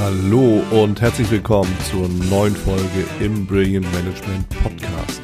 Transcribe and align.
Hallo 0.00 0.62
und 0.70 1.00
herzlich 1.00 1.28
willkommen 1.28 1.76
zur 1.90 2.08
neuen 2.30 2.54
Folge 2.54 3.04
im 3.18 3.44
Brilliant 3.44 3.84
Management 3.92 4.48
Podcast. 4.62 5.20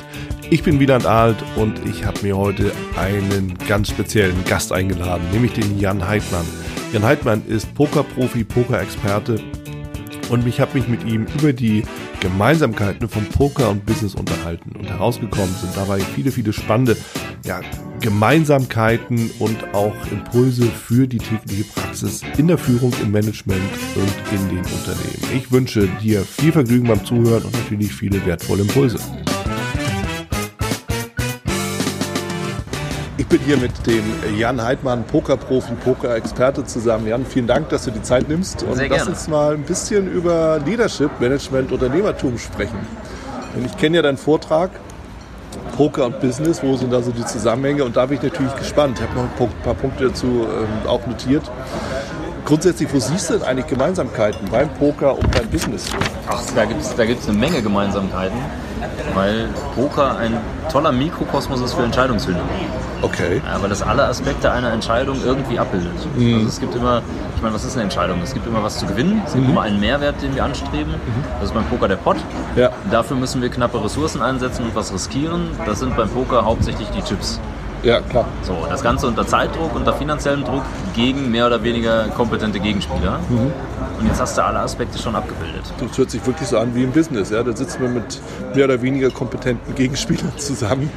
Ich 0.51 0.65
bin 0.65 0.81
Wieland 0.81 1.07
Alt 1.07 1.37
und 1.55 1.87
ich 1.87 2.05
habe 2.05 2.21
mir 2.23 2.37
heute 2.37 2.73
einen 2.97 3.57
ganz 3.69 3.91
speziellen 3.91 4.45
Gast 4.47 4.73
eingeladen, 4.73 5.23
nämlich 5.31 5.53
den 5.53 5.79
Jan 5.79 6.05
Heidmann. 6.05 6.45
Jan 6.93 7.05
Heidmann 7.05 7.47
ist 7.47 7.73
Pokerprofi, 7.75 8.43
Pokerexperte 8.43 9.37
und 10.31 10.47
ich 10.47 10.61
habe 10.61 10.79
mich 10.79 10.89
mit 10.89 11.05
ihm 11.05 11.27
über 11.39 11.53
die 11.53 11.83
Gemeinsamkeiten 12.21 13.09
von 13.09 13.25
Poker 13.27 13.71
und 13.71 13.85
Business 13.85 14.15
unterhalten 14.15 14.73
und 14.77 14.89
herausgekommen 14.89 15.55
sind 15.61 15.77
dabei 15.77 16.01
viele, 16.01 16.31
viele 16.31 16.53
spannende 16.53 16.97
ja, 17.45 17.61
Gemeinsamkeiten 18.01 19.31
und 19.39 19.57
auch 19.73 19.95
Impulse 20.11 20.65
für 20.65 21.07
die 21.07 21.19
tägliche 21.19 21.65
Praxis 21.65 22.23
in 22.39 22.49
der 22.49 22.59
Führung, 22.59 22.93
im 23.03 23.13
Management 23.13 23.63
und 23.95 24.39
in 24.39 24.49
den 24.49 24.59
Unternehmen. 24.59 25.37
Ich 25.37 25.51
wünsche 25.53 25.89
dir 26.03 26.23
viel 26.23 26.53
Vergnügen 26.53 26.89
beim 26.89 27.05
Zuhören 27.05 27.43
und 27.43 27.53
natürlich 27.53 27.93
viele 27.93 28.25
wertvolle 28.27 28.63
Impulse. 28.63 28.99
Ich 33.17 33.27
bin 33.29 33.39
hier 33.41 33.57
mit 33.57 33.71
dem 33.87 34.03
Jan 34.37 34.61
Heidmann, 34.61 35.05
Pokerprofi, 35.05 35.73
Poker-Experte 35.85 36.65
zusammen. 36.65 37.07
Jan, 37.07 37.25
vielen 37.25 37.47
Dank, 37.47 37.69
dass 37.69 37.85
du 37.85 37.93
die 37.93 38.03
Zeit 38.03 38.29
nimmst 38.29 38.65
und 38.65 38.75
Sehr 38.75 38.89
lass 38.89 39.07
uns 39.07 39.29
mal 39.29 39.55
ein 39.55 39.63
bisschen 39.63 40.11
über 40.11 40.59
Leadership, 40.67 41.11
Management, 41.21 41.71
Unternehmertum 41.71 42.37
sprechen. 42.39 42.79
Denn 43.55 43.67
ich 43.67 43.77
kenne 43.77 43.97
ja 43.99 44.03
deinen 44.03 44.17
Vortrag 44.19 44.71
Poker 45.77 46.07
und 46.07 46.21
Business, 46.21 46.61
wo 46.63 46.77
sind 46.77 46.93
da 46.93 47.01
so 47.03 47.13
die 47.13 47.25
Zusammenhänge 47.25 47.85
und 47.85 47.97
da 47.97 48.07
bin 48.07 48.17
ich 48.17 48.23
natürlich 48.25 48.55
gespannt. 48.57 48.99
Ich 48.99 49.07
habe 49.07 49.15
noch 49.15 49.23
ein 49.25 49.37
paar- 49.37 49.63
paar 49.63 49.75
Punkte 49.75 50.09
dazu 50.09 50.27
ähm, 50.27 50.89
auch 50.89 51.07
notiert. 51.07 51.45
Grundsätzlich, 52.45 52.93
wo 52.93 52.99
siehst 52.99 53.31
du 53.31 53.35
denn 53.35 53.43
eigentlich 53.45 53.69
Gemeinsamkeiten 53.69 54.49
beim 54.51 54.69
Poker 54.75 55.17
und 55.17 55.31
beim 55.31 55.49
Business? 55.49 55.89
Ach, 56.29 56.43
da 56.55 56.65
gibt 56.65 56.81
es 56.83 56.95
da 56.95 57.05
gibt's 57.07 57.29
eine 57.29 57.39
Menge 57.39 57.63
Gemeinsamkeiten, 57.63 58.39
weil 59.15 59.49
Poker 59.77 60.17
ein 60.19 60.37
toller 60.71 60.91
Mikrokosmos 60.93 61.61
ist 61.61 61.75
für 61.75 61.85
Entscheidungsfindung. 61.85 62.43
Okay. 63.03 63.43
Ja, 63.45 63.61
weil 63.61 63.69
das 63.69 63.83
alle 63.83 64.05
Aspekte 64.05 64.51
einer 64.51 64.73
Entscheidung 64.73 65.19
irgendwie 65.25 65.59
abbildet. 65.59 65.93
Also 66.17 66.49
es 66.49 66.61
gibt 66.61 66.75
immer, 66.75 67.03
ich 67.37 67.43
meine, 67.43 67.55
was 67.55 67.65
ist 67.65 67.75
eine 67.75 67.85
Entscheidung? 67.85 68.21
Es 68.23 68.33
gibt 68.33 68.47
immer 68.47 68.63
was 68.63 68.79
zu 68.79 68.87
gewinnen, 68.87 69.23
es 69.27 69.35
gibt 69.35 69.49
immer 69.49 69.63
einen 69.63 69.81
Mehrwert, 69.81 70.21
den 70.23 70.35
wir 70.35 70.45
anstreben. 70.45 70.95
Das 71.41 71.51
ist 71.51 71.55
beim 71.55 71.65
Poker 71.67 71.89
der 71.89 71.97
Pot. 71.97 72.17
Ja. 72.57 72.71
Dafür 72.91 73.17
müssen 73.17 73.43
wir 73.43 73.49
knappe 73.51 73.83
Ressourcen 73.83 74.23
einsetzen 74.23 74.65
und 74.67 74.75
was 74.75 74.93
riskieren. 74.93 75.49
Das 75.67 75.81
sind 75.81 75.97
beim 75.97 76.09
Poker 76.09 76.45
hauptsächlich 76.45 76.89
die 76.91 77.03
Chips. 77.03 77.41
Ja, 77.85 78.01
klar. 78.01 78.27
So, 78.43 78.57
das 78.69 78.83
Ganze 78.83 79.07
unter 79.07 79.27
Zeitdruck, 79.27 79.75
unter 79.75 79.93
finanziellem 79.93 80.45
Druck 80.45 80.63
gegen 80.95 81.31
mehr 81.31 81.47
oder 81.47 81.63
weniger 81.63 82.09
kompetente 82.09 82.59
Gegenspieler. 82.59 83.21
Und 84.01 84.07
jetzt 84.07 84.21
hast 84.21 84.37
du 84.37 84.45
alle 84.45 84.61
Aspekte 84.61 84.99
schon 84.99 85.15
abgebildet. 85.15 85.63
Das 85.79 85.97
hört 85.97 86.11
sich 86.11 86.27
wirklich 86.27 86.49
so 86.49 86.59
an 86.59 86.75
wie 86.75 86.83
im 86.83 86.93
Business. 86.93 87.31
Ja? 87.31 87.43
Da 87.43 87.55
sitzen 87.55 87.83
wir 87.83 87.89
mit 87.89 88.21
mehr 88.55 88.65
oder 88.65 88.83
weniger 88.83 89.11
kompetenten 89.11 89.75
Gegenspielern 89.75 90.33
zusammen, 90.37 90.91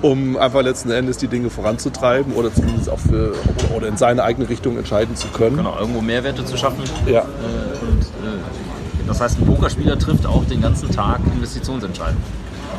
um 0.00 0.36
einfach 0.36 0.62
letzten 0.62 0.90
Endes 0.90 1.18
die 1.18 1.28
Dinge 1.28 1.50
voranzutreiben 1.50 2.32
oder 2.34 2.52
zumindest 2.52 2.88
auch 2.88 2.98
für, 2.98 3.34
oder 3.76 3.88
in 3.88 3.96
seine 3.96 4.22
eigene 4.22 4.48
Richtung 4.48 4.78
entscheiden 4.78 5.16
zu 5.16 5.28
können. 5.28 5.56
Genau, 5.56 5.76
irgendwo 5.78 6.00
Mehrwerte 6.00 6.44
zu 6.44 6.56
schaffen. 6.56 6.84
Ja. 7.06 7.20
Äh, 7.20 7.22
und 7.22 8.02
äh, 8.02 9.06
das 9.06 9.20
heißt, 9.20 9.40
ein 9.40 9.46
Pokerspieler 9.46 9.98
trifft 9.98 10.26
auch 10.26 10.44
den 10.44 10.60
ganzen 10.60 10.90
Tag 10.90 11.20
Investitionsentscheidungen. 11.34 12.22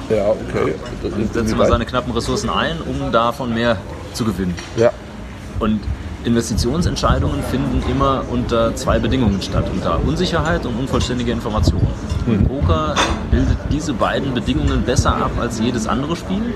Ja, 0.10 0.30
okay. 0.30 0.76
Das 1.04 1.14
Und 1.14 1.20
immer 1.36 1.40
inwieweit- 1.42 1.70
seine 1.70 1.86
knappen 1.86 2.12
Ressourcen 2.14 2.50
ein, 2.50 2.78
um 2.82 3.12
davon 3.12 3.54
mehr 3.54 3.78
zu 4.14 4.26
gewinnen. 4.26 4.56
Ja. 4.76 4.92
Und 5.60 5.82
Investitionsentscheidungen 6.26 7.42
finden 7.44 7.82
immer 7.90 8.24
unter 8.30 8.76
zwei 8.76 9.00
Bedingungen 9.00 9.42
statt, 9.42 9.66
unter 9.72 10.00
Unsicherheit 10.06 10.66
und 10.66 10.78
unvollständige 10.78 11.32
Information. 11.32 11.82
Und 12.28 12.48
Poker 12.48 12.94
bildet 13.32 13.58
diese 13.72 13.94
beiden 13.94 14.34
Bedingungen 14.34 14.84
besser 14.84 15.16
ab 15.16 15.32
als 15.40 15.60
jedes 15.60 15.88
andere 15.88 16.16
Spiel. 16.16 16.54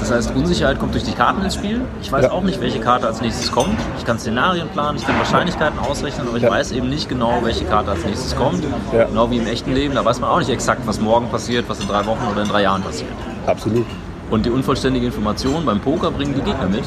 Das 0.00 0.10
heißt, 0.10 0.34
Unsicherheit 0.34 0.78
kommt 0.78 0.94
durch 0.94 1.04
die 1.04 1.12
Karten 1.12 1.42
ins 1.42 1.54
Spiel. 1.54 1.80
Ich 2.02 2.10
weiß 2.10 2.24
Ja. 2.24 2.32
auch 2.32 2.42
nicht, 2.42 2.60
welche 2.60 2.80
Karte 2.80 3.06
als 3.06 3.20
nächstes 3.20 3.52
kommt. 3.52 3.78
Ich 3.98 4.04
kann 4.04 4.18
Szenarien 4.18 4.68
planen, 4.68 4.98
ich 4.98 5.06
kann 5.06 5.16
Wahrscheinlichkeiten 5.18 5.78
ausrechnen, 5.78 6.26
aber 6.28 6.36
ich 6.36 6.42
Ja. 6.42 6.50
weiß 6.50 6.72
eben 6.72 6.88
nicht 6.88 7.08
genau, 7.08 7.38
welche 7.42 7.64
Karte 7.64 7.92
als 7.92 8.04
nächstes 8.04 8.34
kommt. 8.36 8.62
Ja. 8.92 9.04
Genau 9.04 9.30
wie 9.30 9.38
im 9.38 9.46
echten 9.46 9.72
Leben, 9.72 9.94
da 9.94 10.04
weiß 10.04 10.20
man 10.20 10.30
auch 10.30 10.38
nicht 10.38 10.50
exakt, 10.50 10.82
was 10.86 11.00
morgen 11.00 11.28
passiert, 11.28 11.68
was 11.68 11.80
in 11.80 11.86
drei 11.88 12.04
Wochen 12.06 12.24
oder 12.30 12.42
in 12.42 12.48
drei 12.48 12.62
Jahren 12.62 12.82
passiert. 12.82 13.10
Absolut. 13.46 13.86
Und 14.30 14.44
die 14.44 14.50
unvollständige 14.50 15.06
Information 15.06 15.64
beim 15.64 15.78
Poker 15.80 16.10
bringen 16.10 16.34
die 16.34 16.40
Gegner 16.42 16.66
mit, 16.66 16.82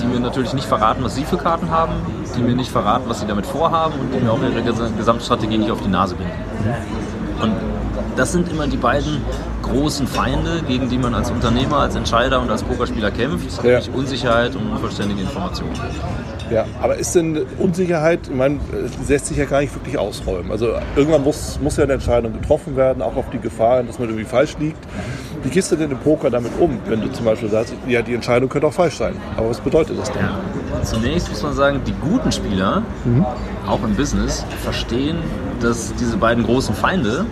die 0.00 0.06
mir 0.06 0.18
natürlich 0.20 0.54
nicht 0.54 0.66
verraten, 0.66 1.04
was 1.04 1.14
sie 1.14 1.24
für 1.24 1.36
Karten 1.36 1.70
haben, 1.70 1.92
die 2.34 2.40
mir 2.40 2.54
nicht 2.54 2.70
verraten, 2.70 3.04
was 3.06 3.20
sie 3.20 3.26
damit 3.26 3.44
vorhaben 3.46 3.94
und 4.00 4.14
die 4.14 4.20
mir 4.24 4.32
auch 4.32 4.38
ihre 4.40 4.60
ges- 4.66 4.96
Gesamtstrategie 4.96 5.58
nicht 5.58 5.70
auf 5.70 5.82
die 5.82 5.88
Nase 5.88 6.14
binden. 6.14 6.32
Und 7.42 7.52
das 8.16 8.32
sind 8.32 8.50
immer 8.50 8.66
die 8.66 8.78
beiden 8.78 9.20
großen 9.62 10.06
Feinde, 10.06 10.62
gegen 10.66 10.88
die 10.88 10.96
man 10.98 11.14
als 11.14 11.30
Unternehmer, 11.30 11.78
als 11.78 11.96
Entscheider 11.96 12.40
und 12.40 12.50
als 12.50 12.62
Pokerspieler 12.62 13.10
kämpft, 13.10 13.58
Ja. 13.62 13.72
nämlich 13.72 13.90
Unsicherheit 13.94 14.56
und 14.56 14.70
unvollständige 14.70 15.20
Information. 15.20 15.68
Ja, 16.50 16.66
aber 16.82 16.96
ist 16.96 17.14
denn 17.14 17.46
Unsicherheit, 17.58 18.20
ich 18.24 18.34
meine, 18.34 18.58
es 18.84 19.08
lässt 19.08 19.26
sich 19.26 19.36
ja 19.36 19.44
gar 19.44 19.60
nicht 19.60 19.74
wirklich 19.74 19.96
ausräumen. 19.98 20.50
Also 20.50 20.72
irgendwann 20.96 21.22
muss, 21.22 21.60
muss 21.60 21.76
ja 21.76 21.84
eine 21.84 21.94
Entscheidung 21.94 22.32
getroffen 22.32 22.76
werden, 22.76 23.02
auch 23.02 23.16
auf 23.16 23.30
die 23.30 23.38
Gefahr, 23.38 23.82
dass 23.82 23.98
man 23.98 24.08
irgendwie 24.08 24.26
falsch 24.26 24.56
liegt. 24.58 24.78
Wie 25.42 25.48
gehst 25.48 25.72
du 25.72 25.76
denn 25.76 25.90
im 25.90 25.98
Poker 25.98 26.28
damit 26.28 26.52
um, 26.58 26.78
wenn 26.86 27.00
du 27.00 27.10
zum 27.12 27.24
Beispiel 27.24 27.48
sagst, 27.48 27.74
ja, 27.86 28.02
die 28.02 28.14
Entscheidung 28.14 28.48
könnte 28.48 28.66
auch 28.66 28.72
falsch 28.72 28.98
sein. 28.98 29.14
Aber 29.36 29.50
was 29.50 29.60
bedeutet 29.60 29.98
das 29.98 30.10
denn? 30.12 30.22
Ja. 30.22 30.38
Zunächst 30.82 31.28
muss 31.30 31.42
man 31.42 31.54
sagen, 31.54 31.80
die 31.86 31.92
guten 31.92 32.32
Spieler, 32.32 32.82
auch 33.66 33.82
im 33.82 33.94
Business, 33.94 34.44
verstehen, 34.62 35.18
dass 35.62 35.94
diese 35.94 36.16
beiden 36.16 36.44
großen 36.44 36.74
Feinde, 36.74 37.26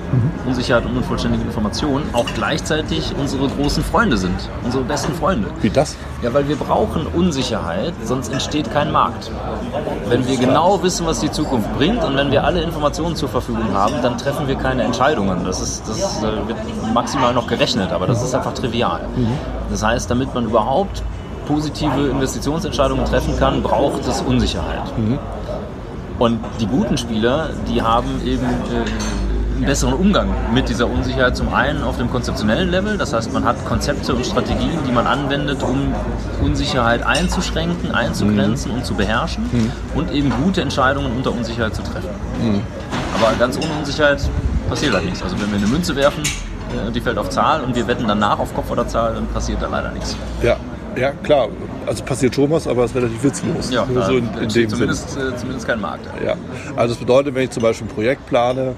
Unsicherheit 0.47 0.85
und 0.85 0.97
unvollständige 0.97 1.45
Information, 1.45 2.03
auch 2.13 2.27
gleichzeitig 2.35 3.13
unsere 3.19 3.49
großen 3.49 3.83
Freunde 3.83 4.17
sind, 4.17 4.37
unsere 4.65 4.85
besten 4.85 5.13
Freunde. 5.15 5.49
Wie 5.61 5.71
das? 5.71 5.97
Ja, 6.23 6.33
weil 6.35 6.49
wir 6.49 6.57
brauchen 6.57 7.07
Unsicherheit, 7.07 7.93
sonst 8.05 8.33
entsteht 8.33 8.73
kein 8.73 8.93
Markt. 8.93 9.31
Wenn 10.09 10.27
wir 10.27 10.37
genau 10.37 10.83
wissen, 10.83 11.07
was 11.07 11.21
die 11.21 11.31
Zukunft 11.31 11.75
bringt 11.77 12.03
und 12.05 12.17
wenn 12.17 12.31
wir 12.31 12.45
alle 12.45 12.63
Informationen 12.63 13.17
zur 13.17 13.29
Verfügung 13.29 13.73
haben, 13.73 13.95
dann 14.03 14.19
treffen 14.19 14.49
wir 14.49 14.57
keine 14.57 14.83
Entscheidungen. 14.83 15.45
Das, 15.45 15.61
ist, 15.61 15.89
das 15.89 16.23
äh, 16.23 16.49
wird 16.49 16.59
maximal 16.95 17.33
noch 17.35 17.47
gerechnet, 17.47 17.93
aber 17.93 18.07
das 18.07 18.23
ist 18.23 18.35
einfach 18.35 18.55
trivial. 18.55 19.01
Das 19.71 19.83
heißt, 19.83 20.11
damit 20.11 20.35
man 20.35 20.45
überhaupt 20.45 21.03
positive 21.47 22.09
Investitionsentscheidungen 22.09 23.05
treffen 23.07 23.39
kann, 23.39 23.63
braucht 23.63 24.07
es 24.07 24.21
Unsicherheit. 24.21 24.83
Und 26.19 26.41
die 26.61 26.67
guten 26.67 26.99
Spieler, 26.99 27.51
die 27.69 27.81
haben 27.81 28.21
eben 28.25 28.45
äh, 28.45 29.57
einen 29.57 29.65
besseren 29.67 29.95
Umgang 29.95 30.29
mit 30.53 30.69
dieser 30.69 30.89
Unsicherheit. 30.89 31.37
Zum 31.37 31.53
einen 31.55 31.83
auf 31.85 31.97
dem 31.97 32.11
konzeptionellen 32.11 32.71
Level, 32.71 32.97
das 32.99 33.13
heißt, 33.13 33.33
man 33.33 33.45
hat 33.45 33.65
Konzepte 33.65 34.15
und 34.15 34.25
Strategien, 34.27 34.79
die 34.87 34.93
man 34.93 35.07
anwendet, 35.07 35.63
um 35.63 35.95
Unsicherheit 36.43 37.05
einzuschränken, 37.05 37.93
einzugrenzen 37.93 38.73
und 38.73 38.85
zu 38.85 38.95
beherrschen 38.95 39.45
und 39.95 40.13
eben 40.13 40.31
gute 40.45 40.61
Entscheidungen 40.63 41.13
unter 41.17 41.33
Unsicherheit 41.33 41.75
zu 41.75 41.83
treffen. 41.83 42.09
Aber 43.15 43.33
ganz 43.39 43.57
ohne 43.57 43.71
Unsicherheit 43.79 44.21
passiert 44.69 44.95
halt 44.95 45.05
nichts. 45.05 45.23
Also 45.23 45.41
wenn 45.41 45.51
wir 45.51 45.59
eine 45.59 45.67
Münze 45.67 45.95
werfen, 45.97 46.23
äh, 46.25 46.91
die 46.93 47.01
fällt 47.01 47.19
auf 47.19 47.31
Zahl 47.31 47.63
und 47.63 47.75
wir 47.75 47.87
wetten 47.87 48.07
danach 48.07 48.39
auf 48.39 48.55
Kopf 48.55 48.71
oder 48.71 48.87
Zahl, 48.87 49.15
dann 49.15 49.27
passiert 49.29 49.63
da 49.63 49.69
leider 49.69 49.91
nichts. 49.93 50.17
Ja, 50.43 50.57
ja, 50.99 51.13
klar. 51.23 51.49
Also 51.87 52.05
passiert 52.05 52.35
schon 52.35 52.51
was, 52.51 52.67
aber 52.67 52.85
es 52.85 52.91
ist 52.91 52.97
relativ 52.97 53.23
witzlos. 53.23 53.71
Ja, 53.71 53.87
so 53.87 54.17
in, 54.17 54.29
in 54.35 54.39
entsteht 54.43 54.71
dem 54.71 54.71
Sinn. 54.71 54.71
zumindest, 54.71 55.17
äh, 55.17 55.37
zumindest 55.37 55.67
kein 55.67 55.81
Markt. 55.81 56.07
Ja, 56.25 56.35
also 56.77 56.95
das 56.95 56.99
bedeutet, 56.99 57.35
wenn 57.35 57.45
ich 57.45 57.51
zum 57.51 57.63
Beispiel 57.63 57.87
ein 57.87 57.95
Projekt 57.95 58.27
plane, 58.27 58.75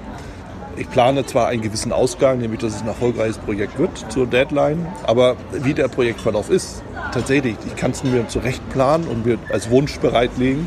ich 0.77 0.89
plane 0.89 1.27
zwar 1.27 1.49
einen 1.49 1.63
gewissen 1.63 1.93
Ausgang, 1.93 2.39
nämlich 2.39 2.61
dass 2.61 2.75
es 2.75 2.83
ein 2.83 2.89
erfolgreiches 2.89 3.39
Projekt 3.39 3.79
wird 3.79 3.91
zur 4.09 4.27
Deadline, 4.27 4.87
aber 5.05 5.37
wie 5.53 5.75
der 5.75 5.89
Projektverlauf 5.89 6.49
ist, 6.51 6.83
tatsächlich, 7.13 7.57
ich 7.67 7.77
kann 7.77 7.91
es 7.91 8.03
mir 8.03 8.27
zurecht 8.29 8.67
planen 8.71 9.05
und 9.05 9.27
mir 9.27 9.39
als 9.53 9.69
Wunsch 9.71 9.99
bereitlegen, 9.99 10.67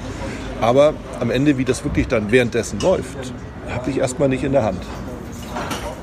aber 0.62 0.94
am 1.20 1.32
Ende, 1.32 1.58
wie 1.58 1.66
das 1.66 1.84
wirklich 1.84 2.08
dann 2.08 2.32
währenddessen 2.32 2.80
läuft, 2.80 3.34
habe 3.70 3.90
ich 3.90 3.98
erstmal 3.98 4.30
nicht 4.30 4.44
in 4.44 4.52
der 4.52 4.64
Hand. 4.64 4.84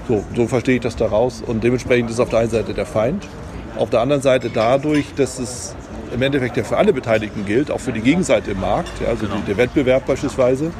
So, 0.09 0.25
so 0.35 0.49
verstehe 0.49 0.77
ich 0.77 0.81
das 0.81 0.97
daraus 0.97 1.43
und 1.47 1.63
dementsprechend 1.63 2.11
ist 2.11 2.19
auf 2.19 2.31
der 2.31 2.41
einen 2.41 2.51
Seite 2.51 2.75
der 2.75 2.87
Feind, 2.87 3.29
auf 3.77 3.91
der 3.91 4.01
anderen 4.01 4.23
Seite 4.23 4.51
dadurch, 4.53 5.07
dass 5.15 5.39
es 5.39 5.75
im 6.15 6.23
Endeffekt 6.23 6.57
ja 6.57 6.65
für 6.65 6.77
alle 6.77 6.93
Beteiligten 6.93 7.47
gilt, 7.47 7.71
auch 7.71 7.81
für 7.81 7.93
die 7.93 8.01
Gegenseite 8.01 8.53
im 8.53 8.61
Markt, 8.61 8.91
ja, 9.01 9.09
also 9.09 9.27
Genau. 9.27 9.37
die, 9.41 9.47
der 9.47 9.57
Wettbewerb 9.57 10.07
beispielsweise, 10.07 10.73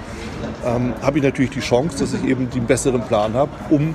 ähm, 0.67 0.93
habe 1.03 1.19
ich 1.19 1.25
natürlich 1.25 1.51
die 1.51 1.61
Chance, 1.61 1.99
dass 2.01 2.15
ich 2.15 2.25
eben 2.25 2.51
den 2.51 2.67
besseren 2.67 3.03
Plan 3.03 3.35
habe, 3.35 3.51
um 3.71 3.95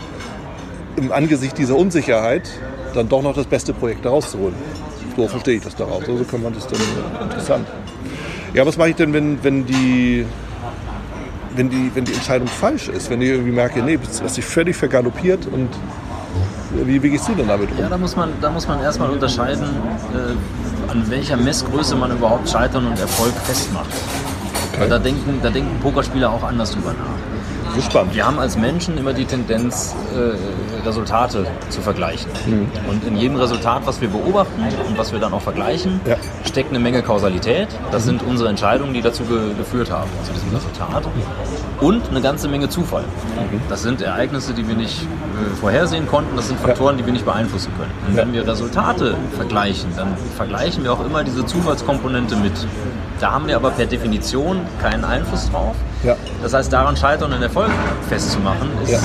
im 0.96 1.12
Angesicht 1.12 1.58
dieser 1.58 1.76
Unsicherheit 1.76 2.50
dann 2.94 3.10
doch 3.10 3.22
noch 3.22 3.36
das 3.36 3.46
beste 3.46 3.74
Projekt 3.74 4.06
daraus 4.06 4.32
zu 4.32 4.40
holen. 4.40 4.56
So 5.18 5.28
verstehe 5.28 5.56
ich 5.56 5.64
das 5.64 5.76
daraus. 5.76 6.08
Also 6.08 6.24
kann 6.24 6.42
man 6.42 6.54
das 6.54 6.68
dann 6.68 6.80
äh, 6.80 7.24
interessant. 7.24 7.68
Ja, 8.54 8.66
was 8.66 8.78
mache 8.78 8.90
ich 8.90 8.96
denn, 8.96 9.12
wenn, 9.14 9.44
wenn 9.44 9.66
die 9.66 10.26
wenn 11.56 11.70
die, 11.70 11.90
wenn 11.94 12.04
die 12.04 12.14
Entscheidung 12.14 12.48
falsch 12.48 12.90
ist, 12.90 13.10
wenn 13.10 13.22
ich 13.22 13.30
irgendwie 13.30 13.52
merke, 13.52 13.82
nee, 13.82 13.98
das 13.98 14.20
ist 14.20 14.36
sich 14.36 14.46
völlig 14.46 14.76
vergaloppiert 14.76 15.48
und 15.48 15.70
wie, 16.84 17.02
wie 17.02 17.10
gehst 17.10 17.28
du 17.28 17.34
denn 17.34 17.48
damit 17.48 17.72
um? 17.72 17.78
Ja, 17.78 17.90
da 17.90 17.98
muss 17.98 18.16
man, 18.16 18.30
da 18.42 18.50
muss 18.50 18.68
man 18.68 18.82
erstmal 18.82 19.10
unterscheiden, 19.10 19.64
äh, 20.14 20.92
an 20.92 21.10
welcher 21.10 21.38
Messgröße 21.38 21.96
man 21.96 22.12
überhaupt 22.12 22.50
Scheitern 22.50 22.86
und 22.88 23.00
Erfolg 23.00 23.34
festmacht. 23.44 23.90
Weil 24.78 24.90
da 24.90 25.00
denken, 25.00 25.40
da 25.42 25.50
denken 25.50 25.80
Pokerspieler 25.80 26.32
auch 26.32 26.44
anders 26.44 26.72
drüber 26.72 26.94
nach. 26.94 27.76
So 27.76 27.82
spannend. 27.82 28.14
Wir 28.16 28.26
haben 28.26 28.40
als 28.40 28.58
Menschen 28.58 28.98
immer 28.98 29.14
die 29.14 29.26
Tendenz, 29.26 29.96
äh, 30.16 30.36
Resultate 30.86 31.46
zu 31.70 31.82
vergleichen. 31.82 32.30
Und 32.90 33.04
in 33.06 33.16
jedem 33.18 33.38
Resultat, 33.38 33.82
was 33.86 34.02
wir 34.02 34.10
beobachten 34.10 34.62
und 34.88 34.98
was 34.98 35.12
wir 35.12 35.20
dann 35.20 35.34
auch 35.34 35.42
vergleichen, 35.42 36.00
Ja. 36.06 36.16
steckt 36.46 36.70
eine 36.70 36.80
Menge 36.80 37.02
Kausalität. 37.02 37.68
Das 37.92 38.04
sind 38.06 38.22
unsere 38.24 38.50
Entscheidungen, 38.50 38.94
die 38.94 39.02
dazu 39.02 39.24
ge 39.24 39.54
geführt 39.58 39.92
haben, 39.92 40.10
zu 40.24 40.34
diesem 40.34 40.50
Resultat. 40.54 41.04
Und 41.82 42.10
eine 42.10 42.22
ganze 42.22 42.48
Menge 42.48 42.70
Zufall. 42.70 43.04
Das 43.70 43.82
sind 43.82 44.02
Ereignisse, 44.02 44.54
die 44.54 44.68
wir 44.68 44.76
nicht 44.76 45.02
äh, 45.04 45.56
vorhersehen 45.60 46.08
konnten. 46.08 46.36
Das 46.36 46.48
sind 46.48 46.60
Faktoren, 46.60 46.98
die 46.98 47.06
wir 47.06 47.14
nicht 47.14 47.26
beeinflussen 47.26 47.72
können. 47.78 47.92
Und 48.08 48.16
wenn 48.16 48.34
wir 48.34 48.48
Resultate 48.48 49.16
vergleichen, 49.36 49.90
dann 49.96 50.16
vergleichen 50.36 50.84
wir 50.84 50.94
auch 50.94 51.06
immer 51.06 51.24
diese 51.24 51.46
Zufallskomponente 51.46 52.36
mit. 52.38 52.54
Da 53.20 53.32
haben 53.32 53.48
wir 53.48 53.56
aber 53.56 53.72
per 53.72 53.86
Definition 53.86 54.60
keinen 54.82 55.04
Einfluss 55.06 55.50
drauf. 55.50 55.76
Ja. 56.04 56.16
Das 56.44 56.54
heißt, 56.54 56.72
daran 56.72 56.96
scheitern 56.98 57.32
und 57.34 57.42
Erfolg 57.42 57.72
festzumachen, 58.10 58.70
ist, 58.84 58.92
Ja. 58.92 59.00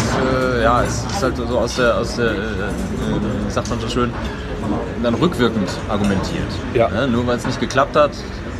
äh, 0.59 0.63
ja, 0.63 0.83
es 0.83 1.05
ist 1.11 1.23
halt 1.23 1.37
so 1.37 1.59
aus 1.59 1.70
der, 1.77 1.97
aus 1.99 2.17
der 2.17 2.31
äh, 2.31 2.35
äh, 2.35 3.51
sagt 3.51 3.69
man 3.71 3.81
so 3.81 3.89
schön, 3.89 4.11
dann 5.03 5.15
rückwirkend 5.15 5.69
argumentiert. 5.89 6.47
Ja. 6.75 6.89
Ne? 6.89 7.09
Nur 7.09 7.27
weil 7.27 7.37
es 7.37 7.47
nicht 7.47 7.61
geklappt 7.61 7.97
hat, 7.97 8.11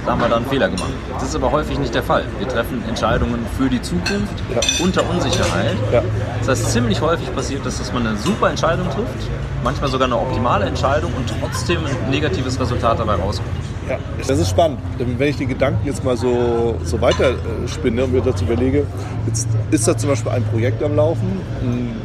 da 0.07 0.13
haben 0.13 0.21
wir 0.23 0.29
da 0.29 0.37
einen 0.37 0.47
Fehler 0.47 0.69
gemacht. 0.69 0.93
Das 1.15 1.25
ist 1.29 1.35
aber 1.37 1.53
häufig 1.53 1.79
nicht 1.79 1.95
der 1.95 2.03
Fall. 2.03 2.25
Wir 2.39 2.49
treffen 2.49 2.83
Entscheidungen 2.89 3.45
für 3.59 3.69
die 3.69 3.83
Zukunft 3.83 4.33
Ja. 4.55 4.61
unter 4.83 5.09
Unsicherheit. 5.11 5.77
Ja. 5.93 6.03
Das 6.39 6.49
heißt, 6.49 6.73
ziemlich 6.73 7.01
häufig 7.03 7.33
passiert 7.35 7.65
das, 7.67 7.79
dass 7.79 7.93
man 7.93 8.07
eine 8.07 8.17
super 8.17 8.49
Entscheidung 8.49 8.87
trifft, 8.87 9.29
manchmal 9.63 9.91
sogar 9.91 10.07
eine 10.07 10.17
optimale 10.17 10.65
Entscheidung 10.65 11.13
und 11.15 11.31
trotzdem 11.41 11.79
ein 11.85 12.11
negatives 12.11 12.59
Resultat 12.59 12.99
dabei 12.99 13.15
rauskommt. 13.17 13.51
Ja, 13.91 13.99
das 14.27 14.39
ist 14.39 14.49
spannend. 14.49 14.79
Denn 14.99 15.19
Wenn 15.19 15.29
ich 15.29 15.37
den 15.37 15.49
Gedanken 15.49 15.85
jetzt 15.87 16.03
mal 16.05 16.17
so, 16.17 16.77
so 16.85 17.01
weiter 17.01 17.31
äh, 17.31 17.69
spinne 17.69 18.05
und 18.05 18.13
mir 18.13 18.23
dazu 18.23 18.45
überlege, 18.45 18.87
jetzt 19.27 19.49
ist 19.71 19.87
da 19.87 19.97
zum 19.99 20.11
Beispiel 20.11 20.33
ein 20.33 20.45
Projekt 20.45 20.83
am 20.83 20.95
Laufen, 20.97 21.41
ein 21.61 21.97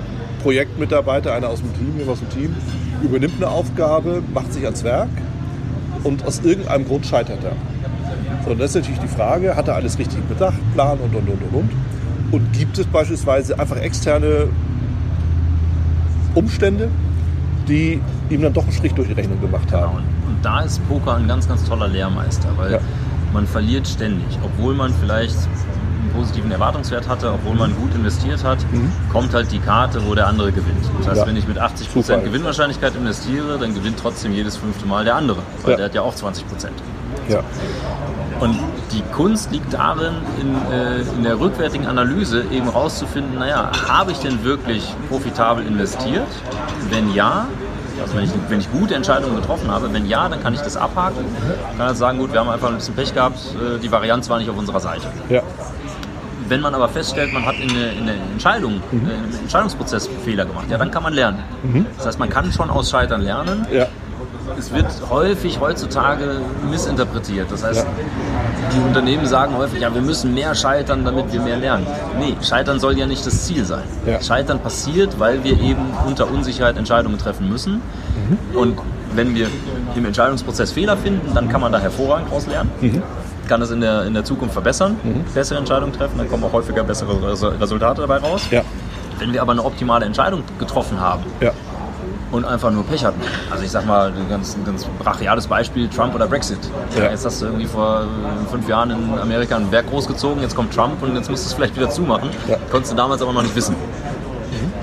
Projektmitarbeiter, 0.46 1.34
einer 1.34 1.50
aus 1.50 1.60
dem 1.62 1.74
Team, 1.74 1.98
jemand 1.98 2.10
aus 2.12 2.20
dem 2.20 2.30
Team, 2.30 2.56
übernimmt 3.02 3.34
eine 3.38 3.48
Aufgabe, 3.50 4.22
macht 4.32 4.54
sich 4.54 4.64
ans 4.64 4.84
Werk 4.84 5.10
und 6.04 6.24
aus 6.24 6.42
irgendeinem 6.44 6.86
Grund 6.86 7.04
scheitert 7.08 7.40
er. 7.44 7.54
So, 8.46 8.52
und 8.52 8.60
das 8.62 8.70
ist 8.70 8.76
natürlich 8.76 9.00
die 9.00 9.08
Frage, 9.08 9.56
hat 9.56 9.68
er 9.68 9.74
alles 9.74 9.98
richtig 9.98 10.22
bedacht, 10.30 10.58
Plan 10.76 11.00
und 11.00 11.16
und 11.16 11.28
und 11.28 11.42
und 11.42 11.54
und? 11.64 11.70
Und 12.32 12.54
gibt 12.54 12.78
es 12.78 12.86
beispielsweise 12.86 13.58
einfach 13.60 13.78
externe 13.78 14.48
Umstände, 16.36 16.90
die 17.68 18.00
ihm 18.30 18.42
dann 18.44 18.54
doch 18.54 18.64
einen 18.66 18.72
Strich 18.72 18.94
durch 18.94 19.08
die 19.08 19.14
Rechnung 19.16 19.42
gemacht 19.42 19.68
Genau. 19.72 19.82
haben? 19.82 19.96
Und, 19.98 20.04
und 20.30 20.38
da 20.46 20.60
ist 20.62 20.80
Poker 20.88 21.16
ein 21.16 21.28
ganz, 21.28 21.48
ganz 21.48 21.64
toller 21.64 21.88
Lehrmeister, 21.88 22.50
weil 22.56 22.74
Ja. 22.74 22.80
man 23.34 23.48
verliert 23.48 23.88
ständig. 23.88 24.28
Obwohl 24.44 24.76
man 24.76 24.94
vielleicht 25.02 25.36
positiven 26.16 26.52
Erwartungswert 26.52 27.08
hatte, 27.08 27.32
obwohl 27.34 27.56
man 27.56 27.76
gut 27.76 27.94
investiert 27.96 28.44
hat, 28.44 28.60
kommt 29.12 29.34
halt 29.34 29.52
die 29.52 29.60
Karte, 29.60 30.02
wo 30.08 30.16
der 30.16 30.28
andere 30.28 30.52
gewinnt. 30.52 30.86
Das 31.00 31.08
heißt, 31.08 31.16
Mhm. 31.16 31.18
Ja. 31.22 31.28
wenn 31.28 31.38
ich 31.38 31.48
mit 31.48 31.58
80% 31.60 32.06
Zufall. 32.08 32.22
Gewinnwahrscheinlichkeit 32.24 32.96
investiere, 32.96 33.58
dann 33.60 33.74
gewinnt 33.74 33.98
trotzdem 34.02 34.32
jedes 34.34 34.58
fünfte 34.58 34.86
Mal 34.88 35.04
der 35.06 35.16
andere, 35.16 35.40
weil 35.64 35.72
Ja. 35.72 35.78
der 35.78 35.86
hat 35.88 35.96
ja 35.96 36.02
auch 36.02 36.16
20%. 36.16 36.72
Ja. 37.30 37.40
Und 38.40 38.60
die 38.92 39.02
Kunst 39.14 39.52
liegt 39.52 39.74
darin, 39.74 40.14
in, 40.42 40.56
äh, 40.74 41.02
in 41.18 41.24
der 41.24 41.40
rückwärtigen 41.40 41.88
Analyse 41.88 42.44
eben 42.52 42.68
rauszufinden, 42.68 43.40
naja, 43.40 43.72
habe 43.88 44.12
ich 44.12 44.20
denn 44.20 44.44
wirklich 44.44 44.94
profitabel 45.10 45.66
investiert? 45.66 46.28
Wenn 46.90 47.14
ja, 47.14 47.46
also 48.02 48.16
wenn 48.18 48.26
ich, 48.26 48.32
wenn 48.50 48.60
ich 48.60 48.70
gute 48.74 48.94
Entscheidungen 48.94 49.38
getroffen 49.38 49.72
habe, 49.72 49.92
wenn 49.94 50.06
ja, 50.06 50.28
dann 50.28 50.44
kann 50.44 50.54
ich 50.54 50.60
das 50.60 50.76
abhaken. 50.76 51.24
Kann 51.78 51.88
halt 51.88 51.98
sagen, 51.98 52.20
gut, 52.20 52.34
wir 52.34 52.42
haben 52.42 52.50
einfach 52.50 52.68
ein 52.68 52.76
bisschen 52.76 52.94
Pech 52.94 53.14
gehabt, 53.14 53.40
äh, 53.56 53.80
die 53.80 53.90
Varianz 53.92 54.30
war 54.30 54.38
nicht 54.38 54.50
auf 54.50 54.58
unserer 54.58 54.82
Seite. 54.82 55.08
Ja. 55.30 55.42
Wenn 56.48 56.62
man 56.62 56.76
aber 56.76 56.88
feststellt, 56.90 57.34
man 57.34 57.46
hat 57.46 57.56
in 57.60 57.70
der, 57.70 57.94
in 57.94 58.06
der 58.06 58.16
Entscheidung, 58.34 58.74
äh, 58.92 58.96
im 58.96 59.40
Entscheidungsprozess 59.44 60.10
Fehler 60.24 60.46
gemacht, 60.46 60.66
ja, 60.70 60.78
dann 60.78 60.92
kann 60.92 61.04
man 61.04 61.14
lernen. 61.14 61.40
Das 61.98 62.06
heißt, 62.08 62.20
man 62.20 62.30
kann 62.30 62.52
schon 62.52 62.70
aus 62.70 62.90
Scheitern 62.92 63.22
lernen, 63.22 63.66
Ja. 63.72 63.88
es 64.60 64.72
wird 64.74 64.86
häufig 65.10 65.60
heutzutage 65.60 66.38
missinterpretiert. 66.70 67.52
Das 67.52 67.64
heißt, 67.64 67.86
die 68.74 68.80
Unternehmen 68.80 69.26
sagen 69.26 69.58
häufig, 69.58 69.82
ja, 69.82 69.94
wir 69.94 70.02
müssen 70.02 70.34
mehr 70.34 70.54
scheitern, 70.56 71.04
damit 71.04 71.32
wir 71.34 71.42
mehr 71.42 71.58
lernen. 71.58 71.88
Nee, 72.20 72.36
scheitern 72.42 72.80
soll 72.80 72.98
ja 72.98 73.08
nicht 73.08 73.26
das 73.26 73.46
Ziel 73.46 73.66
sein. 73.66 73.84
Ja. 74.06 74.22
Scheitern 74.22 74.60
passiert, 74.60 75.20
weil 75.20 75.44
wir 75.44 75.60
eben 75.60 75.82
unter 76.06 76.30
Unsicherheit 76.30 76.78
Entscheidungen 76.78 77.18
treffen 77.18 77.50
müssen. 77.50 77.82
Und 78.54 78.78
wenn 79.16 79.34
wir 79.36 79.48
im 79.96 80.06
Entscheidungsprozess 80.06 80.72
Fehler 80.74 80.96
finden, 80.98 81.34
dann 81.34 81.50
kann 81.50 81.62
man 81.62 81.72
da 81.72 81.80
hervorragend 81.80 82.28
daraus 82.30 82.48
lernen. 82.48 82.70
Kann 83.48 83.62
es 83.62 83.70
in 83.72 83.82
der, 83.82 84.06
in 84.06 84.14
der 84.14 84.24
Zukunft 84.24 84.54
verbessern, 84.54 84.96
bessere 85.34 85.60
Entscheidungen 85.60 85.94
treffen, 85.94 86.18
dann 86.18 86.30
kommen 86.30 86.44
auch 86.44 86.54
häufiger 86.54 86.84
bessere 86.84 87.14
Resu- 87.14 87.60
Resultate 87.60 88.02
dabei 88.02 88.18
raus. 88.18 88.42
Ja. 88.52 88.62
Wenn 89.20 89.32
wir 89.34 89.42
aber 89.42 89.52
eine 89.54 89.64
optimale 89.64 90.06
Entscheidung 90.06 90.44
getroffen 90.60 91.00
haben, 91.00 91.24
Ja. 91.40 91.52
und 92.32 92.44
einfach 92.44 92.72
nur 92.72 92.84
Pech 92.86 93.06
hatten. 93.06 93.22
Also 93.52 93.64
ich 93.64 93.72
sag 93.72 93.86
mal, 93.86 94.08
ein 94.08 94.28
ganz, 94.30 94.56
ein 94.58 94.66
ganz 94.66 94.86
brachiales 95.00 95.48
Beispiel, 95.48 95.88
Trump 95.88 96.16
oder 96.16 96.28
Brexit. 96.28 96.58
Ja. 96.98 97.04
Jetzt 97.12 97.24
hast 97.26 97.42
du 97.42 97.46
irgendwie 97.46 97.66
vor 97.68 98.02
äh, 98.02 98.50
fünf 98.52 98.68
Jahren 98.68 98.90
in 98.92 99.20
Amerika 99.20 99.56
einen 99.56 99.70
Berg 99.70 99.90
großgezogen, 99.90 100.42
jetzt 100.42 100.56
kommt 100.56 100.74
Trump 100.74 101.02
und 101.04 101.16
jetzt 101.16 101.30
musst 101.30 101.46
du 101.46 101.48
es 101.50 101.54
vielleicht 101.54 101.76
wieder 101.76 101.90
zumachen. 101.90 102.30
Ja. 102.48 102.58
Konntest 102.72 102.92
du 102.94 102.98
damals 102.98 103.22
aber 103.22 103.32
noch 103.32 103.44
nicht 103.44 103.56
wissen. 103.56 103.76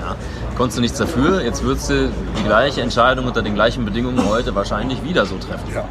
Ja. 0.01 0.15
Konntest 0.57 0.77
du 0.77 0.81
nichts 0.81 0.97
dafür, 0.97 1.41
jetzt 1.41 1.63
würdest 1.63 1.89
du 1.89 2.09
die 2.39 2.43
gleiche 2.43 2.81
Entscheidung 2.81 3.25
unter 3.27 3.41
den 3.41 3.53
gleichen 3.55 3.85
Bedingungen 3.85 4.23
heute 4.29 4.55
wahrscheinlich 4.55 5.03
wieder 5.03 5.25
so 5.25 5.35
treffen. 5.37 5.67
Ja. 5.75 5.83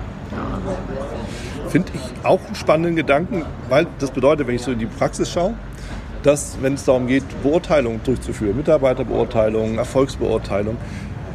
Finde 1.72 1.90
ich 1.94 2.02
auch 2.22 2.44
einen 2.44 2.54
spannenden 2.54 2.96
Gedanken, 2.96 3.46
weil 3.70 3.86
das 3.98 4.10
bedeutet, 4.10 4.46
wenn 4.46 4.56
ich 4.56 4.60
so 4.60 4.72
in 4.72 4.78
die 4.78 4.84
Praxis 4.84 5.30
schaue, 5.30 5.54
dass, 6.22 6.58
wenn 6.60 6.74
es 6.74 6.84
darum 6.84 7.06
geht, 7.06 7.24
Beurteilungen 7.42 8.02
durchzuführen, 8.04 8.58
Mitarbeiterbeurteilungen, 8.58 9.78
Erfolgsbeurteilungen, 9.78 10.76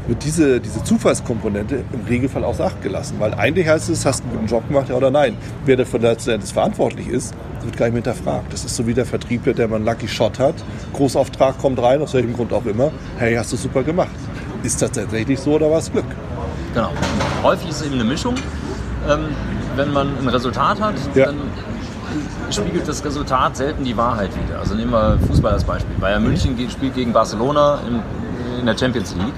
wird 0.05 0.23
diese, 0.23 0.59
diese 0.59 0.83
Zufallskomponente 0.83 1.83
im 1.91 2.05
Regelfall 2.07 2.43
außer 2.43 2.65
Acht 2.65 2.83
gelassen. 2.83 3.15
Weil 3.17 3.33
eigentlich 3.33 3.67
heißt 3.67 3.89
es, 3.89 4.05
hast 4.05 4.19
du 4.19 4.25
einen 4.25 4.33
guten 4.33 4.47
Job 4.47 4.67
gemacht, 4.67 4.89
ja 4.89 4.95
oder 4.95 5.09
nein. 5.09 5.35
Wer 5.65 5.75
dafür 5.75 6.01
letztendlich 6.01 6.53
verantwortlich 6.53 7.07
ist, 7.07 7.33
wird 7.63 7.75
gar 7.75 7.87
nicht 7.87 8.05
mehr 8.05 8.13
hinterfragt. 8.13 8.53
Das 8.53 8.63
ist 8.63 8.75
so 8.75 8.85
wie 8.85 8.93
der 8.93 9.07
Vertriebler, 9.07 9.55
der 9.55 9.67
mal 9.67 9.77
einen 9.77 9.85
Lucky 9.85 10.07
Shot 10.07 10.37
hat. 10.37 10.53
Großauftrag 10.93 11.57
kommt 11.57 11.81
rein, 11.81 11.99
aus 11.99 12.13
welchem 12.13 12.33
Grund 12.33 12.53
auch 12.53 12.65
immer. 12.67 12.91
Hey, 13.17 13.33
hast 13.33 13.51
du 13.53 13.57
super 13.57 13.81
gemacht. 13.81 14.11
Ist 14.61 14.83
das 14.83 14.91
tatsächlich 14.91 15.39
so 15.39 15.55
oder 15.55 15.71
war 15.71 15.79
es 15.79 15.91
Glück? 15.91 16.05
Genau. 16.75 16.91
Häufig 17.41 17.69
ist 17.69 17.81
es 17.81 17.87
eben 17.87 17.95
eine 17.95 18.03
Mischung. 18.03 18.35
Ähm, 19.09 19.29
wenn 19.77 19.93
man 19.93 20.09
ein 20.21 20.27
Resultat 20.29 20.81
hat, 20.81 20.95
Ja. 21.15 21.27
dann 21.27 21.37
spiegelt 22.49 22.87
das 22.87 23.03
Resultat 23.03 23.57
selten 23.57 23.83
die 23.83 23.95
Wahrheit 23.97 24.29
wieder. 24.35 24.59
Also 24.59 24.75
nehmen 24.75 24.91
wir 24.91 25.17
Fußball 25.27 25.53
als 25.53 25.63
Beispiel. 25.63 25.95
Bayern 25.99 26.23
München 26.23 26.55
spielt 26.69 26.95
gegen 26.95 27.13
Barcelona 27.13 27.79
im, 27.87 27.99
in 28.59 28.65
der 28.65 28.77
Champions 28.77 29.13
League. 29.15 29.33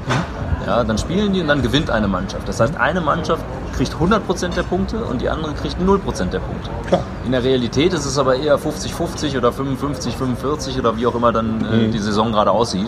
Ja, 0.68 0.84
dann 0.84 0.98
spielen 0.98 1.34
die 1.34 1.42
und 1.42 1.48
dann 1.48 1.62
gewinnt 1.62 1.90
eine 1.90 2.08
Mannschaft. 2.08 2.48
Das 2.48 2.60
heißt, 2.60 2.78
eine 2.78 3.02
Mannschaft 3.02 3.44
kriegt 3.76 3.94
100% 3.96 4.56
der 4.56 4.64
Punkte 4.64 4.98
und 4.98 5.22
die 5.22 5.30
andere 5.30 5.54
kriegt 5.54 5.78
0% 5.80 6.26
der 6.30 6.40
Punkte. 6.40 6.70
Klar. 6.88 7.02
In 7.26 7.32
der 7.32 7.44
Realität 7.44 7.94
ist 7.94 8.06
es 8.06 8.18
aber 8.20 8.36
eher 8.36 8.60
50-50 8.60 9.38
oder 9.38 9.50
55-45 9.50 10.78
oder 10.80 10.98
wie 10.98 11.08
auch 11.08 11.16
immer 11.16 11.32
dann 11.32 11.66
äh, 11.66 11.88
die 11.88 11.98
Saison 12.00 12.32
gerade 12.32 12.52
aussieht. 12.52 12.88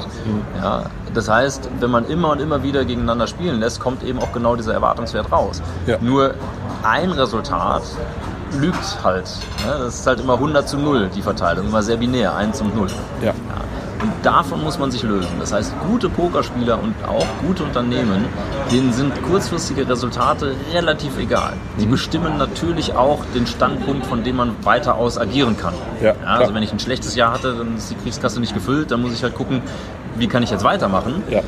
Ja, 0.61 0.83
das 1.13 1.29
heißt, 1.29 1.69
wenn 1.79 1.89
man 1.91 2.05
immer 2.05 2.31
und 2.31 2.41
immer 2.41 2.61
wieder 2.61 2.83
gegeneinander 2.85 3.25
spielen 3.27 3.59
lässt, 3.59 3.79
kommt 3.79 4.03
eben 4.03 4.19
auch 4.19 4.31
genau 4.33 4.55
dieser 4.55 4.73
Erwartungswert 4.73 5.31
raus. 5.31 5.61
Ja. 5.87 5.97
Nur 6.01 6.33
ein 6.83 7.11
Resultat 7.11 7.83
lügt 8.59 9.03
halt. 9.03 9.29
Ja, 9.65 9.77
das 9.77 9.99
ist 9.99 10.07
halt 10.07 10.19
immer 10.19 10.33
100 10.33 10.67
zu 10.67 10.77
0, 10.77 11.09
die 11.15 11.21
Verteilung, 11.21 11.67
immer 11.67 11.81
sehr 11.83 11.97
binär, 11.97 12.35
1 12.35 12.61
und 12.61 12.75
0. 12.75 12.87
Ja. 13.21 13.33
Und 14.01 14.11
davon 14.23 14.63
muss 14.63 14.79
man 14.79 14.89
sich 14.89 15.03
lösen. 15.03 15.29
Das 15.39 15.53
heißt, 15.53 15.73
gute 15.87 16.09
Pokerspieler 16.09 16.81
und 16.81 16.95
auch 17.07 17.25
gute 17.45 17.63
Unternehmen, 17.63 18.25
denen 18.71 18.91
sind 18.91 19.13
kurzfristige 19.21 19.87
Resultate 19.87 20.55
relativ 20.73 21.19
egal. 21.19 21.53
Die 21.79 21.85
Mhm. 21.85 21.91
bestimmen 21.91 22.37
natürlich 22.39 22.95
auch 22.95 23.19
den 23.35 23.45
Standpunkt, 23.45 24.07
von 24.07 24.23
dem 24.23 24.37
man 24.37 24.55
weiter 24.63 24.95
aus 24.95 25.19
agieren 25.19 25.55
kann. 25.55 25.75
Ja, 26.01 26.13
also 26.25 26.45
klar. 26.45 26.55
wenn 26.55 26.63
ich 26.63 26.71
ein 26.73 26.79
schlechtes 26.79 27.13
Jahr 27.15 27.31
hatte, 27.31 27.53
dann 27.53 27.77
ist 27.77 27.91
die 27.91 27.95
Kriegskasse 27.95 28.39
nicht 28.39 28.55
gefüllt, 28.55 28.89
dann 28.89 29.03
muss 29.03 29.13
ich 29.13 29.21
halt 29.21 29.35
gucken, 29.35 29.61
wie 30.15 30.27
kann 30.27 30.41
ich 30.41 30.49
jetzt 30.49 30.63
weitermachen. 30.63 31.21
Ja. 31.29 31.41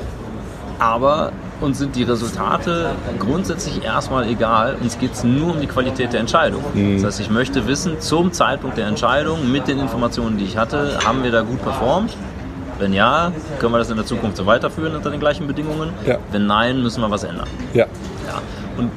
Aber 0.78 1.32
uns 1.64 1.80
sind 1.80 1.96
die 1.96 2.04
Resultate 2.04 2.92
grundsätzlich 3.18 3.84
erstmal 3.84 4.28
egal. 4.30 4.76
Uns 4.82 5.00
geht 5.00 5.14
es 5.14 5.24
nur 5.24 5.54
um 5.54 5.62
die 5.62 5.68
Qualität 5.68 6.14
der 6.14 6.20
Entscheidung. 6.20 6.62
Das 6.96 7.06
heißt, 7.06 7.20
ich 7.22 7.30
möchte 7.30 7.68
wissen, 7.68 8.00
zum 8.00 8.32
Zeitpunkt 8.32 8.78
der 8.78 8.88
Entscheidung, 8.88 9.52
mit 9.52 9.68
den 9.68 9.80
Informationen, 9.80 10.38
die 10.38 10.46
ich 10.46 10.58
hatte, 10.58 11.00
haben 11.06 11.24
wir 11.24 11.32
da 11.32 11.42
gut 11.42 11.62
performt? 11.64 12.16
Wenn 12.80 12.92
ja, 12.94 13.32
können 13.60 13.72
wir 13.72 13.78
das 13.78 13.90
in 13.90 13.98
der 13.98 14.06
Zukunft 14.06 14.36
so 14.36 14.46
weiterführen 14.46 14.96
unter 14.96 15.10
den 15.10 15.20
gleichen 15.20 15.48
Bedingungen? 15.48 15.92
Ja. 16.06 16.18
Wenn 16.32 16.48
nein, 16.48 16.82
müssen 16.82 17.02
wir 17.02 17.10
was 17.10 17.24
ändern. 17.24 17.48
Ja. 17.74 17.86
Ja. 18.28 18.42
Und 18.78 18.92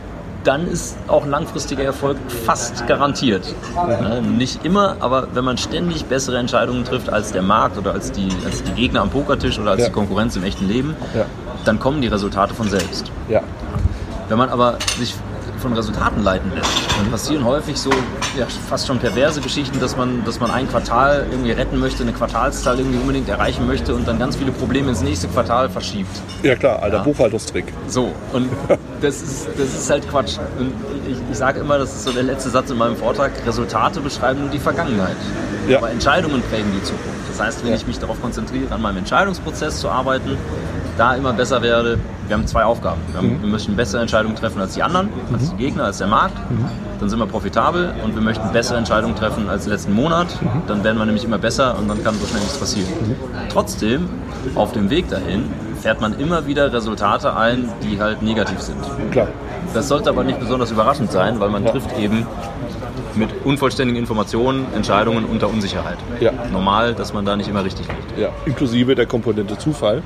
dann 0.47 0.69
ist 0.69 0.97
auch 1.09 1.27
langfristiger 1.27 1.83
Erfolg 1.83 2.17
fast 2.45 2.87
garantiert. 2.87 3.55
Ja, 3.75 4.21
nicht 4.21 4.65
immer, 4.65 4.97
aber 5.01 5.29
wenn 5.35 5.45
man 5.45 5.59
ständig 5.59 6.05
bessere 6.05 6.39
Entscheidungen 6.39 6.85
trifft 6.85 7.11
als 7.11 7.33
der 7.33 7.43
Markt 7.43 7.77
oder 7.79 7.93
als 7.93 8.13
die, 8.13 8.29
als 8.45 8.63
die 8.63 8.73
Gegner 8.73 9.03
am 9.03 9.11
Pokertisch 9.11 9.59
oder 9.59 9.73
als 9.73 9.81
Ja. 9.81 9.87
die 9.89 9.93
Konkurrenz 9.93 10.37
im 10.37 10.45
echten 10.45 10.69
Leben, 10.69 10.95
Ja. 11.15 11.25
dann 11.65 11.81
kommen 11.81 12.01
die 12.01 12.09
Resultate 12.09 12.55
von 12.55 12.69
selbst. 12.69 13.11
Wenn 14.29 14.39
man 14.39 14.49
aber 14.51 14.79
sich 14.99 15.15
von 15.59 15.73
Resultaten 15.73 16.23
leiten 16.23 16.53
lässt. 16.55 16.71
Dann 16.99 17.11
passieren 17.11 17.45
häufig 17.45 17.79
so 17.79 17.91
ja, 18.39 18.47
fast 18.69 18.87
schon 18.87 18.99
perverse 18.99 19.41
Geschichten, 19.41 19.81
dass 19.81 19.97
man, 19.97 20.23
dass 20.25 20.39
man 20.39 20.51
ein 20.51 20.69
Quartal 20.69 21.27
irgendwie 21.31 21.53
retten 21.53 21.79
möchte, 21.81 22.03
eine 22.03 22.13
Quartalszahl 22.13 22.79
irgendwie 22.79 22.99
unbedingt 22.99 23.29
erreichen 23.29 23.67
möchte 23.67 23.95
und 23.95 24.07
dann 24.07 24.19
ganz 24.19 24.37
viele 24.37 24.53
Probleme 24.53 24.91
ins 24.91 25.01
nächste 25.01 25.29
Quartal 25.29 25.71
verschiebt. 25.71 26.15
Ja 26.43 26.55
klar, 26.57 26.83
alter 26.83 26.99
ja. 26.99 27.03
Buchhaltungstrick. 27.03 27.73
So, 27.89 28.13
und 28.33 28.51
das 29.01 29.23
ist, 29.23 29.49
das 29.57 29.75
ist 29.75 29.91
halt 29.91 30.09
Quatsch. 30.09 30.39
Und 30.59 30.73
ich, 31.09 31.17
ich 31.31 31.37
sage 31.37 31.61
immer, 31.61 31.79
das 31.79 31.95
ist 31.95 32.05
so 32.05 32.13
der 32.13 32.23
letzte 32.23 32.51
Satz 32.51 32.71
in 32.71 32.79
meinem 32.79 32.97
Vortrag, 32.97 33.33
Resultate 33.47 34.01
beschreiben 34.01 34.41
nur 34.41 34.51
die 34.51 34.59
Vergangenheit. 34.59 35.17
Ja. 35.69 35.79
Aber 35.79 35.91
Entscheidungen 35.91 36.43
prägen 36.43 36.73
die 36.73 36.83
Zukunft. 36.83 37.29
Das 37.29 37.41
heißt, 37.41 37.63
wenn 37.65 37.71
ja. 37.71 37.77
ich 37.77 37.87
mich 37.87 37.99
darauf 37.99 38.21
konzentriere, 38.21 38.73
an 38.73 38.83
meinem 38.83 38.99
Entscheidungsprozess 38.99 39.81
zu 39.81 39.89
arbeiten, 39.89 40.37
da 40.97 41.15
immer 41.15 41.33
besser 41.33 41.63
werde, 41.63 41.99
wir 42.27 42.37
haben 42.37 42.47
zwei 42.47 42.65
Aufgaben. 42.65 43.01
Wir, 43.09 43.19
haben, 43.19 43.39
mhm. 43.39 43.43
wir 43.43 43.49
möchten 43.51 43.77
bessere 43.77 44.01
Entscheidungen 44.01 44.37
treffen 44.37 44.61
als 44.61 44.75
die 44.75 44.83
anderen, 44.83 45.07
mhm. 45.07 45.35
als 45.35 45.51
die 45.51 45.57
Gegner, 45.57 45.85
als 45.85 45.99
der 45.99 46.07
Markt. 46.07 46.39
Mhm. 46.51 46.65
Dann 46.99 47.11
sind 47.11 47.19
wir 47.19 47.27
profitabel 47.27 47.93
und 48.03 48.15
wir 48.15 48.23
möchten 48.23 48.51
bessere 48.53 48.79
Entscheidungen 48.79 49.15
treffen 49.15 49.49
als 49.49 49.67
letzten 49.67 49.93
Monat. 49.93 50.29
Mhm. 50.41 50.63
Dann 50.67 50.85
werden 50.85 50.99
wir 50.99 51.05
nämlich 51.05 51.25
immer 51.25 51.39
besser 51.39 51.79
und 51.79 51.89
dann 51.89 52.03
kann 52.03 52.15
so 52.19 52.27
schnell 52.27 52.41
nichts 52.41 52.59
passieren. 52.59 52.89
Mhm. 52.89 53.17
Trotzdem, 53.51 54.09
auf 54.55 54.73
dem 54.73 54.91
Weg 54.91 55.09
dahin, 55.11 55.51
fährt 55.77 56.01
man 56.01 56.19
immer 56.19 56.47
wieder 56.47 56.73
Resultate 56.73 57.35
ein, 57.35 57.69
die 57.83 58.01
halt 58.01 58.23
negativ 58.23 58.61
sind. 58.61 58.79
Klar. 59.11 59.29
Das 59.75 59.89
sollte 59.89 60.11
aber 60.11 60.25
nicht 60.25 60.41
besonders 60.41 60.71
überraschend 60.71 61.13
sein, 61.13 61.41
weil 61.41 61.51
man 61.51 61.65
ja. 61.65 61.71
trifft 61.71 61.97
eben 61.99 62.27
mit 63.15 63.31
unvollständigen 63.45 63.99
Informationen 63.99 64.67
Entscheidungen 64.75 65.25
unter 65.25 65.49
Unsicherheit. 65.49 65.99
Ja. 66.21 66.33
Normal, 66.53 66.95
dass 66.95 67.13
man 67.13 67.25
da 67.25 67.37
nicht 67.37 67.49
immer 67.49 67.65
richtig 67.65 67.89
liegt. 67.89 68.19
Ja, 68.19 68.29
inklusive 68.45 68.95
der 68.95 69.07
Komponente 69.07 69.59
Zufall. 69.59 70.03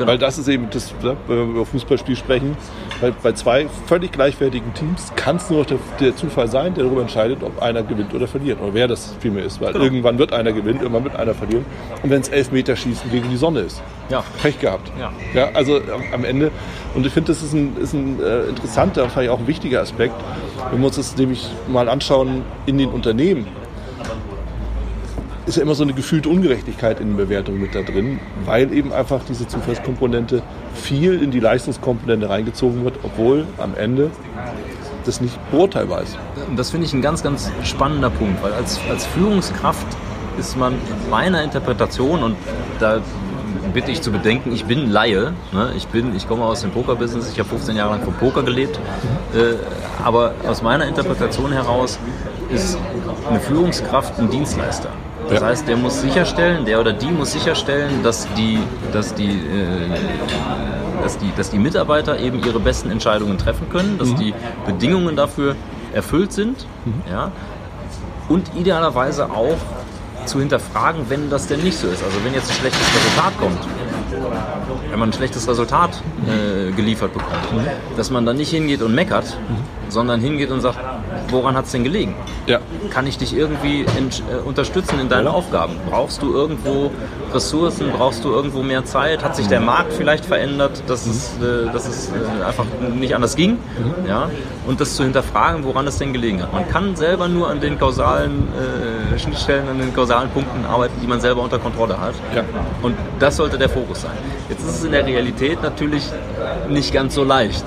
Genau. 0.00 0.12
Weil 0.12 0.18
das 0.18 0.38
ist 0.38 0.48
eben 0.48 0.68
das, 0.70 0.94
wenn 1.02 1.16
wir 1.28 1.44
über 1.44 1.66
Fußballspiel 1.66 2.16
sprechen, 2.16 2.56
weil 3.02 3.12
bei 3.12 3.32
zwei 3.32 3.68
völlig 3.86 4.12
gleichwertigen 4.12 4.72
Teams 4.72 5.12
kann 5.14 5.36
es 5.36 5.50
nur 5.50 5.66
der, 5.66 5.76
der, 6.00 6.16
Zufall 6.16 6.48
sein, 6.48 6.72
der 6.72 6.84
darüber 6.84 7.02
entscheidet, 7.02 7.42
ob 7.42 7.60
einer 7.60 7.82
gewinnt 7.82 8.14
oder 8.14 8.26
verliert. 8.26 8.62
Oder 8.62 8.72
wer 8.72 8.88
das 8.88 9.14
vielmehr 9.20 9.44
ist. 9.44 9.60
Weil 9.60 9.74
genau. 9.74 9.84
irgendwann 9.84 10.18
wird 10.18 10.32
einer 10.32 10.52
gewinnen, 10.52 10.80
irgendwann 10.80 11.04
wird 11.04 11.16
einer 11.16 11.34
verlieren. 11.34 11.66
Und 12.02 12.08
wenn 12.08 12.22
es 12.22 12.30
Elfmeterschießen 12.30 13.10
gegen 13.10 13.28
die 13.28 13.36
Sonne 13.36 13.60
ist. 13.60 13.82
Ja. 14.08 14.24
Pech 14.40 14.58
gehabt. 14.58 14.90
Ja. 14.98 15.12
ja 15.34 15.50
also 15.52 15.80
am 16.14 16.24
Ende. 16.24 16.50
Und 16.94 17.04
ich 17.04 17.12
finde, 17.12 17.32
das 17.32 17.42
ist 17.42 17.52
ein, 17.52 17.76
ist 17.76 17.92
ein 17.92 18.18
äh, 18.22 18.44
interessanter, 18.44 19.06
vielleicht 19.10 19.30
auch 19.30 19.38
ein 19.38 19.46
wichtiger 19.46 19.82
Aspekt. 19.82 20.14
Wenn 20.70 20.80
wir 20.80 20.86
uns 20.86 20.96
das 20.96 21.14
nämlich 21.14 21.46
mal 21.68 21.90
anschauen 21.90 22.42
in 22.64 22.78
den 22.78 22.88
Unternehmen 22.88 23.46
ist 25.50 25.56
ja 25.56 25.62
immer 25.62 25.74
so 25.74 25.82
eine 25.82 25.92
gefühlte 25.92 26.28
Ungerechtigkeit 26.28 27.00
in 27.00 27.08
den 27.08 27.16
Bewertungen 27.16 27.60
mit 27.60 27.74
da 27.74 27.82
drin, 27.82 28.20
weil 28.44 28.72
eben 28.72 28.92
einfach 28.92 29.20
diese 29.28 29.48
Zufallskomponente 29.48 30.42
viel 30.74 31.20
in 31.22 31.30
die 31.30 31.40
Leistungskomponente 31.40 32.28
reingezogen 32.28 32.84
wird, 32.84 33.00
obwohl 33.02 33.46
am 33.58 33.74
Ende 33.74 34.10
das 35.04 35.20
nicht 35.20 35.38
beurteilbar 35.50 36.02
ist. 36.02 36.16
Das 36.56 36.70
finde 36.70 36.86
ich 36.86 36.92
ein 36.92 37.02
ganz, 37.02 37.22
ganz 37.22 37.50
spannender 37.64 38.10
Punkt, 38.10 38.42
weil 38.42 38.52
als, 38.52 38.78
als 38.88 39.06
Führungskraft 39.06 39.86
ist 40.38 40.56
man 40.56 40.74
meiner 41.10 41.42
Interpretation 41.42 42.22
und 42.22 42.36
da 42.78 43.00
bitte 43.74 43.90
ich 43.90 44.02
zu 44.02 44.12
bedenken, 44.12 44.52
ich 44.52 44.64
bin 44.64 44.90
Laie. 44.90 45.32
Ne? 45.52 45.72
Ich, 45.76 45.86
bin, 45.88 46.14
ich 46.14 46.28
komme 46.28 46.44
aus 46.44 46.60
dem 46.60 46.70
Pokerbusiness, 46.70 47.30
ich 47.32 47.38
habe 47.38 47.48
15 47.48 47.76
Jahre 47.76 47.90
lang 47.96 48.02
vom 48.02 48.14
Poker 48.14 48.42
gelebt. 48.42 48.78
Äh, 49.34 49.54
aber 50.04 50.34
aus 50.46 50.62
meiner 50.62 50.86
Interpretation 50.86 51.52
heraus 51.52 51.98
ist 52.50 52.78
eine 53.28 53.40
Führungskraft 53.40 54.18
ein 54.18 54.30
Dienstleister. 54.30 54.90
Das 55.30 55.40
ja. 55.40 55.46
heißt, 55.46 55.68
der 55.68 55.76
muss 55.76 56.00
sicherstellen, 56.00 56.64
der 56.64 56.80
oder 56.80 56.92
die 56.92 57.06
muss 57.06 57.30
sicherstellen, 57.30 58.02
dass 58.02 58.26
die, 58.34 58.58
dass 58.92 59.14
die, 59.14 59.30
äh, 59.30 59.88
dass 61.02 61.18
die, 61.18 61.32
dass 61.36 61.50
die 61.50 61.58
Mitarbeiter 61.58 62.18
eben 62.18 62.42
ihre 62.42 62.58
besten 62.58 62.90
Entscheidungen 62.90 63.38
treffen 63.38 63.68
können, 63.70 63.96
dass 63.96 64.08
mhm. 64.08 64.16
die 64.16 64.34
Bedingungen 64.66 65.14
dafür 65.14 65.54
erfüllt 65.92 66.32
sind. 66.32 66.66
Mhm. 66.84 67.02
Ja? 67.08 67.30
Und 68.28 68.50
idealerweise 68.56 69.30
auch 69.30 69.56
zu 70.26 70.40
hinterfragen, 70.40 71.04
wenn 71.08 71.30
das 71.30 71.46
denn 71.46 71.60
nicht 71.60 71.78
so 71.78 71.86
ist. 71.86 72.02
Also 72.02 72.16
wenn 72.24 72.34
jetzt 72.34 72.50
ein 72.50 72.56
schlechtes 72.56 72.86
Resultat 72.94 73.38
kommt, 73.38 73.58
wenn 74.90 74.98
man 74.98 75.10
ein 75.10 75.12
schlechtes 75.12 75.48
Resultat 75.48 76.02
äh, 76.26 76.72
geliefert 76.72 77.12
bekommt, 77.12 77.52
mhm. 77.52 77.66
dass 77.96 78.10
man 78.10 78.26
dann 78.26 78.36
nicht 78.36 78.50
hingeht 78.50 78.82
und 78.82 78.94
meckert, 78.96 79.38
mhm. 79.48 79.90
sondern 79.90 80.20
hingeht 80.20 80.50
und 80.50 80.60
sagt, 80.60 80.78
woran 81.28 81.56
hat 81.56 81.66
es 81.66 81.72
denn 81.72 81.84
gelegen? 81.84 82.14
Ja. 82.46 82.58
Kann 82.90 83.06
ich 83.06 83.18
dich 83.18 83.34
irgendwie 83.36 83.80
in, 83.80 84.08
äh, 84.08 84.40
unterstützen 84.44 84.98
in 85.00 85.08
deinen 85.08 85.28
Aufgaben? 85.28 85.74
Brauchst 85.88 86.22
du 86.22 86.32
irgendwo 86.32 86.90
Ressourcen? 87.32 87.90
Brauchst 87.96 88.24
du 88.24 88.30
irgendwo 88.30 88.62
mehr 88.62 88.84
Zeit? 88.84 89.22
Hat 89.22 89.36
sich 89.36 89.46
der 89.46 89.60
Markt 89.60 89.92
vielleicht 89.92 90.24
verändert, 90.24 90.82
dass 90.86 91.06
mhm. 91.06 91.12
es, 91.12 91.32
äh, 91.40 91.72
dass 91.72 91.86
es 91.86 92.10
äh, 92.10 92.44
einfach 92.44 92.64
nicht 92.94 93.14
anders 93.14 93.36
ging? 93.36 93.52
Mhm. 93.52 94.08
Ja? 94.08 94.30
Und 94.66 94.80
das 94.80 94.96
zu 94.96 95.04
hinterfragen, 95.04 95.64
woran 95.64 95.86
es 95.86 95.98
denn 95.98 96.12
gelegen 96.12 96.42
hat. 96.42 96.52
Man 96.52 96.68
kann 96.68 96.96
selber 96.96 97.28
nur 97.28 97.48
an 97.48 97.60
den 97.60 97.78
kausalen 97.78 98.48
äh, 99.14 99.18
Schnittstellen, 99.18 99.68
an 99.68 99.78
den 99.78 99.94
kausalen 99.94 100.30
Punkten 100.30 100.64
arbeiten, 100.64 100.94
die 101.02 101.06
man 101.06 101.20
selber 101.20 101.42
unter 101.42 101.58
Kontrolle 101.58 102.00
hat. 102.00 102.14
Ja. 102.34 102.42
Und 102.82 102.96
das 103.18 103.36
sollte 103.36 103.58
der 103.58 103.68
Fokus 103.68 104.02
sein. 104.02 104.16
Jetzt 104.48 104.62
ist 104.62 104.78
es 104.78 104.84
in 104.84 104.92
der 104.92 105.06
Realität 105.06 105.62
natürlich 105.62 106.04
nicht 106.68 106.92
ganz 106.92 107.14
so 107.14 107.24
leicht, 107.24 107.64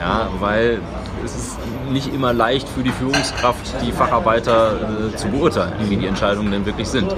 ja, 0.00 0.28
weil 0.38 0.80
es 1.24 1.34
ist 1.34 1.58
nicht 1.90 2.12
immer 2.14 2.32
leicht 2.32 2.68
für 2.68 2.82
die 2.82 2.90
Führungskraft, 2.90 3.74
die 3.84 3.92
Facharbeiter 3.92 5.10
äh, 5.12 5.16
zu 5.16 5.28
beurteilen, 5.28 5.72
wie 5.88 5.96
die 5.96 6.06
Entscheidungen 6.06 6.50
denn 6.50 6.66
wirklich 6.66 6.88
sind. 6.88 7.14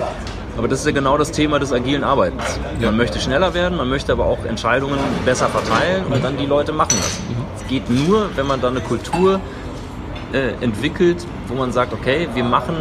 Aber 0.57 0.69
das 0.69 0.81
ist 0.81 0.87
ja 0.87 0.93
genau 0.93 1.17
das 1.17 1.33
Thema 1.33 1.59
des 1.59 1.73
agilen 1.73 2.05
Arbeitens. 2.05 2.61
Man 2.81 2.97
möchte 2.97 3.19
schneller 3.21 3.55
werden, 3.55 3.79
man 3.79 3.89
möchte 3.89 4.13
aber 4.13 4.27
auch 4.27 4.45
Entscheidungen 4.45 4.99
besser 5.25 5.49
verteilen 5.49 6.05
und 6.07 6.23
dann 6.23 6.37
die 6.37 6.45
Leute 6.47 6.73
machen 6.73 6.97
lassen. 6.97 7.23
Es 7.57 7.67
geht 7.69 7.89
nur, 7.89 8.29
wenn 8.37 8.47
man 8.47 8.61
da 8.61 8.69
eine 8.69 8.81
Kultur 8.81 9.41
äh, 10.33 10.53
entwickelt, 10.61 11.27
wo 11.49 11.55
man 11.55 11.73
sagt, 11.73 11.95
okay, 11.95 12.29
wir 12.35 12.45
machen 12.45 12.77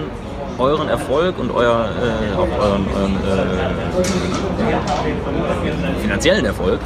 euren 0.57 0.89
Erfolg 0.89 1.39
und 1.39 1.49
euer, 1.51 1.89
äh, 1.89 2.35
auch 2.35 2.49
euren, 2.61 2.85
euren 2.95 3.15
äh, 3.15 3.49
finanziellen 6.01 6.45
Erfolg 6.45 6.79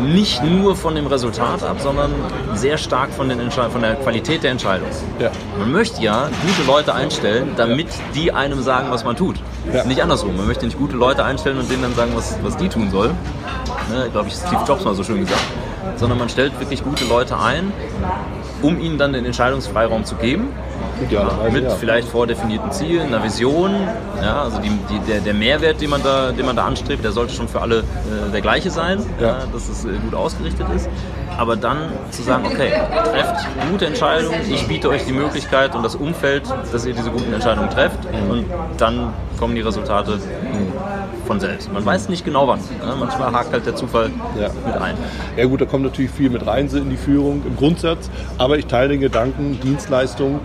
nicht 0.00 0.42
nur 0.42 0.74
von 0.74 0.94
dem 0.94 1.06
Resultat 1.06 1.62
ab, 1.62 1.76
sondern 1.80 2.12
sehr 2.54 2.78
stark 2.78 3.12
von, 3.12 3.28
den 3.28 3.50
von 3.50 3.82
der 3.82 3.96
Qualität 3.96 4.42
der 4.42 4.52
Entscheidung. 4.52 4.88
Ja. 5.18 5.30
Man 5.58 5.72
möchte 5.72 6.02
ja 6.02 6.28
gute 6.46 6.66
Leute 6.66 6.94
einstellen, 6.94 7.50
damit 7.56 7.88
die 8.14 8.32
einem 8.32 8.62
sagen, 8.62 8.90
was 8.90 9.04
man 9.04 9.16
tut. 9.16 9.36
Ja. 9.72 9.84
Nicht 9.84 10.02
andersrum. 10.02 10.36
Man 10.36 10.46
möchte 10.46 10.64
nicht 10.64 10.78
gute 10.78 10.96
Leute 10.96 11.24
einstellen 11.24 11.58
und 11.58 11.70
denen 11.70 11.82
dann 11.82 11.94
sagen, 11.94 12.12
was, 12.14 12.36
was 12.42 12.56
die 12.56 12.68
tun 12.68 12.90
sollen. 12.90 13.14
Ne, 13.90 14.08
Glaube 14.10 14.28
ich, 14.28 14.34
Steve 14.34 14.62
Jobs 14.66 14.84
mal 14.84 14.94
so 14.94 15.04
schön 15.04 15.20
gesagt. 15.20 15.42
Sondern 15.96 16.18
man 16.18 16.28
stellt 16.28 16.58
wirklich 16.58 16.82
gute 16.82 17.04
Leute 17.04 17.38
ein, 17.38 17.72
um 18.62 18.80
ihnen 18.80 18.98
dann 18.98 19.12
den 19.12 19.24
Entscheidungsfreiraum 19.24 20.04
zu 20.04 20.14
geben 20.16 20.48
mit 21.52 21.70
vielleicht 21.72 22.08
vordefinierten 22.08 22.70
Zielen, 22.72 23.08
einer 23.08 23.22
Vision. 23.22 23.74
Ja, 24.20 24.42
also 24.42 24.58
die, 24.58 24.70
die, 24.90 24.98
der, 25.10 25.20
der, 25.20 25.34
Mehrwert, 25.34 25.80
den 25.80 25.90
man, 25.90 26.02
da, 26.02 26.32
den 26.32 26.46
man 26.46 26.56
da 26.56 26.64
anstrebt, 26.64 27.04
der 27.04 27.12
sollte 27.12 27.34
schon 27.34 27.48
für 27.48 27.60
alle 27.60 27.80
äh, 27.80 28.30
der 28.32 28.40
gleiche 28.40 28.70
sein, 28.70 29.02
ja. 29.20 29.38
Dass 29.52 29.68
es 29.68 29.84
äh, 29.84 29.88
gut 30.04 30.14
ausgerichtet 30.14 30.66
ist. 30.74 30.88
Aber 31.38 31.56
dann 31.56 31.78
zu 32.10 32.22
sagen, 32.22 32.44
okay, 32.46 32.72
trefft 33.10 33.46
gute 33.70 33.86
Entscheidungen, 33.86 34.40
ich 34.48 34.66
biete 34.68 34.88
euch 34.90 35.04
die 35.06 35.12
Möglichkeit 35.12 35.74
und 35.74 35.82
das 35.82 35.94
Umfeld, 35.94 36.42
dass 36.70 36.84
ihr 36.84 36.94
diese 36.94 37.10
guten 37.10 37.32
Entscheidungen 37.32 37.70
trefft 37.70 37.98
mhm. 38.04 38.30
und 38.30 38.46
dann 38.76 39.14
kommen 39.38 39.54
die 39.54 39.62
Resultate 39.62 40.18
von 41.26 41.40
selbst. 41.40 41.72
Man 41.72 41.84
weiß 41.84 42.08
nicht 42.08 42.24
genau 42.24 42.48
wann. 42.48 42.58
Ne? 42.58 42.94
Manchmal 42.98 43.32
hakt 43.32 43.52
halt 43.52 43.66
der 43.66 43.76
Zufall 43.76 44.10
ja. 44.40 44.48
mit 44.66 44.76
ein. 44.76 44.96
Ja 45.36 45.44
gut, 45.46 45.60
da 45.60 45.64
kommt 45.64 45.84
natürlich 45.84 46.10
viel 46.10 46.30
mit 46.30 46.46
rein 46.46 46.68
in 46.68 46.90
die 46.90 46.96
Führung 46.96 47.42
im 47.46 47.56
Grundsatz, 47.56 48.10
aber 48.38 48.58
ich 48.58 48.66
teile 48.66 48.90
den 48.90 49.00
Gedanken, 49.00 49.58
Dienstleistung 49.60 50.40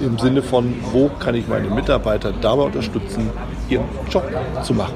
im 0.00 0.18
Sinne 0.18 0.42
von, 0.42 0.74
wo 0.92 1.10
kann 1.20 1.34
ich 1.34 1.48
meine 1.48 1.68
Mitarbeiter 1.68 2.32
dabei 2.32 2.64
unterstützen, 2.64 3.30
ihren 3.68 3.86
Job 4.10 4.24
zu 4.62 4.74
machen. 4.74 4.94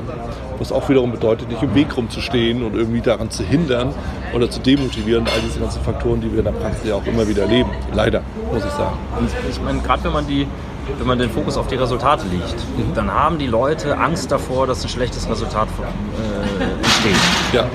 Was 0.58 0.72
auch 0.72 0.88
wiederum 0.90 1.10
bedeutet, 1.12 1.48
nicht 1.48 1.62
im 1.62 1.74
Weg 1.74 1.96
rumzustehen 1.96 2.62
und 2.62 2.74
irgendwie 2.74 3.00
daran 3.00 3.30
zu 3.30 3.42
hindern 3.42 3.94
oder 4.34 4.50
zu 4.50 4.60
demotivieren, 4.60 5.26
all 5.26 5.40
diese 5.40 5.58
ganzen 5.58 5.82
Faktoren, 5.82 6.20
die 6.20 6.30
wir 6.30 6.40
in 6.40 6.44
der 6.44 6.52
Praxis 6.52 6.88
ja 6.88 6.96
auch 6.96 7.06
immer 7.06 7.26
wieder 7.26 7.42
erleben. 7.42 7.70
Leider, 7.94 8.22
muss 8.52 8.64
ich 8.64 8.70
sagen. 8.72 8.98
Und 9.18 9.30
ich 9.48 9.62
meine, 9.62 9.80
gerade 9.80 10.04
wenn 10.04 10.12
man 10.12 10.26
die 10.26 10.46
wenn 10.98 11.06
man 11.06 11.18
den 11.18 11.30
Fokus 11.30 11.56
auf 11.56 11.66
die 11.68 11.76
Resultate 11.76 12.26
legt, 12.26 12.56
mhm. 12.76 12.94
dann 12.94 13.12
haben 13.12 13.38
die 13.38 13.46
Leute 13.46 13.98
Angst 13.98 14.30
davor, 14.30 14.66
dass 14.66 14.82
ein 14.82 14.88
schlechtes 14.88 15.28
Resultat 15.28 15.68
äh, 16.58 16.64
entsteht. 16.64 17.16
Ja. 17.52 17.66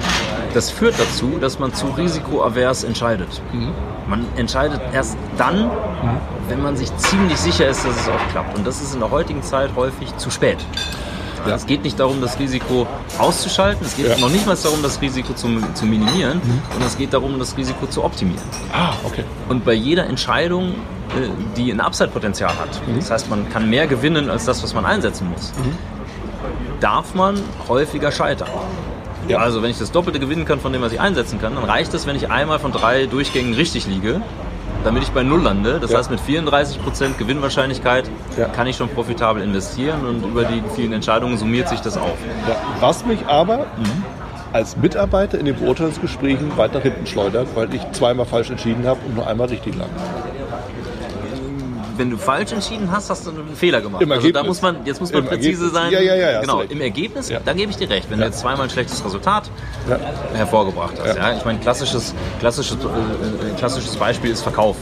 Das 0.54 0.72
führt 0.72 0.98
dazu, 0.98 1.38
dass 1.40 1.60
man 1.60 1.74
zu 1.74 1.88
risikoavers 1.88 2.84
entscheidet. 2.84 3.42
Mhm. 3.52 3.72
Man 4.08 4.26
entscheidet 4.38 4.80
erst 4.94 5.18
dann, 5.38 5.66
mhm. 5.66 6.18
wenn 6.48 6.62
man 6.62 6.78
sich 6.78 6.96
ziemlich 6.98 7.38
sicher 7.38 7.68
ist, 7.68 7.86
dass 7.86 7.96
es 8.00 8.08
auch 8.08 8.28
klappt. 8.32 8.58
Und 8.58 8.66
das 8.66 8.82
ist 8.82 8.94
in 8.94 9.00
der 9.00 9.12
heutigen 9.12 9.44
Zeit 9.44 9.72
häufig 9.76 10.16
zu 10.18 10.30
spät. 10.30 10.58
Ja. 11.48 11.56
Es 11.56 11.66
geht 11.66 11.84
nicht 11.84 12.00
darum, 12.00 12.22
das 12.22 12.40
Risiko 12.40 12.88
auszuschalten, 13.18 13.86
es 13.86 13.96
geht 13.96 14.08
ja. 14.08 14.18
noch 14.18 14.30
nicht 14.30 14.46
mal 14.46 14.56
darum, 14.56 14.82
das 14.82 15.02
Risiko 15.02 15.34
zu, 15.34 15.48
zu 15.74 15.86
minimieren, 15.86 16.40
mhm. 16.40 16.62
sondern 16.72 16.88
es 16.88 16.98
geht 16.98 17.14
darum, 17.14 17.38
das 17.40 17.56
Risiko 17.58 17.88
zu 17.88 18.04
optimieren. 18.04 18.44
Ah, 18.74 18.94
okay. 19.04 19.24
Und 19.50 19.66
bei 19.66 19.74
jeder 19.74 20.06
Entscheidung, 20.06 20.70
äh, 21.10 21.30
die 21.56 21.72
ein 21.72 21.80
Upside-Potenzial 21.80 22.52
hat, 22.58 22.82
mhm. 22.88 22.96
das 22.98 23.12
heißt, 23.12 23.30
man 23.30 23.50
kann 23.50 23.70
mehr 23.70 23.88
gewinnen 23.88 24.30
als 24.30 24.46
das, 24.46 24.64
was 24.64 24.74
man 24.74 24.86
einsetzen 24.86 25.30
muss, 25.30 25.54
mhm. 25.58 26.80
darf 26.80 27.14
man 27.16 27.40
häufiger 27.68 28.12
scheitern. 28.12 28.50
Ja. 29.28 29.40
Also 29.40 29.64
wenn 29.64 29.72
ich 29.72 29.80
das 29.80 29.92
Doppelte 29.92 30.20
gewinnen 30.20 30.46
kann 30.46 30.60
von 30.60 30.72
dem, 30.72 30.82
was 30.82 30.92
ich 30.92 31.00
einsetzen 31.00 31.42
kann, 31.42 31.56
dann 31.56 31.64
reicht 31.64 31.94
es, 31.94 32.06
wenn 32.06 32.16
ich 32.16 32.30
einmal 32.30 32.60
von 32.60 32.72
drei 32.72 33.08
Durchgängen 33.08 33.56
richtig 33.56 33.88
liege 33.88 34.22
damit 34.86 35.04
ich 35.04 35.10
bei 35.12 35.24
Null 35.24 35.42
lande. 35.42 35.80
Das 35.82 35.92
Ja. 35.92 35.98
heißt, 35.98 36.12
mit 36.12 36.20
34% 36.22 37.18
Gewinnwahrscheinlichkeit 37.18 38.10
Ja. 38.38 38.46
kann 38.46 38.68
ich 38.68 38.78
schon 38.78 38.88
profitabel 38.90 39.44
investieren 39.44 40.06
und 40.08 40.24
über 40.26 40.46
die 40.46 40.64
vielen 40.76 40.94
Entscheidungen 40.94 41.38
summiert 41.38 41.68
sich 41.68 41.82
das 41.82 41.98
auf. 41.98 42.18
Ja. 42.48 42.56
Was 42.80 43.06
mich 43.06 43.26
aber 43.28 43.66
als 44.54 44.78
Mitarbeiter 44.78 45.38
in 45.38 45.46
den 45.46 45.56
Beurteilungsgesprächen 45.56 46.56
weit 46.58 46.74
nach 46.74 46.82
hinten 46.82 47.06
schleudert, 47.06 47.48
weil 47.56 47.74
ich 47.74 47.82
zweimal 47.92 48.26
falsch 48.26 48.50
entschieden 48.52 48.86
habe 48.88 49.00
und 49.06 49.16
nur 49.16 49.28
einmal 49.28 49.48
richtig 49.48 49.76
lag. 49.76 49.88
Wenn 51.98 52.10
du 52.10 52.18
falsch 52.18 52.52
entschieden 52.52 52.92
hast, 52.92 53.10
hast 53.10 53.26
du 53.26 53.32
einen 53.32 53.56
Fehler 53.56 53.82
gemacht. 53.82 54.02
Im 54.02 54.12
also 54.12 54.30
da 54.32 54.44
muss 54.44 54.62
man, 54.62 54.86
jetzt 54.86 55.00
muss 55.00 55.12
man 55.12 55.24
Im 55.24 55.28
präzise 55.30 55.66
Ergebnis. 55.66 55.74
sein. 55.74 55.92
Ja, 55.92 56.00
ja, 56.02 56.16
ja, 56.16 56.42
Genau, 56.42 56.62
im 56.62 56.82
Ergebnis, 56.82 57.30
Ja. 57.30 57.40
da 57.44 57.54
gebe 57.54 57.72
ich 57.72 57.78
dir 57.78 57.90
recht. 57.90 58.10
Wenn 58.10 58.20
Ja. 58.20 58.26
du 58.26 58.32
jetzt 58.32 58.40
zweimal 58.42 58.64
ein 58.66 58.70
schlechtes 58.70 59.04
Resultat 59.06 59.50
Ja. 59.90 60.00
hervorgebracht 60.34 60.94
hast. 61.00 61.16
Ja. 61.16 61.32
Ja. 61.32 61.38
Ich 61.38 61.46
meine, 61.46 61.60
klassisches, 61.60 62.14
klassisches, 62.40 62.78
äh, 62.78 63.58
klassisches 63.58 63.96
Beispiel 63.96 64.32
ist 64.32 64.42
Verkauf. 64.42 64.76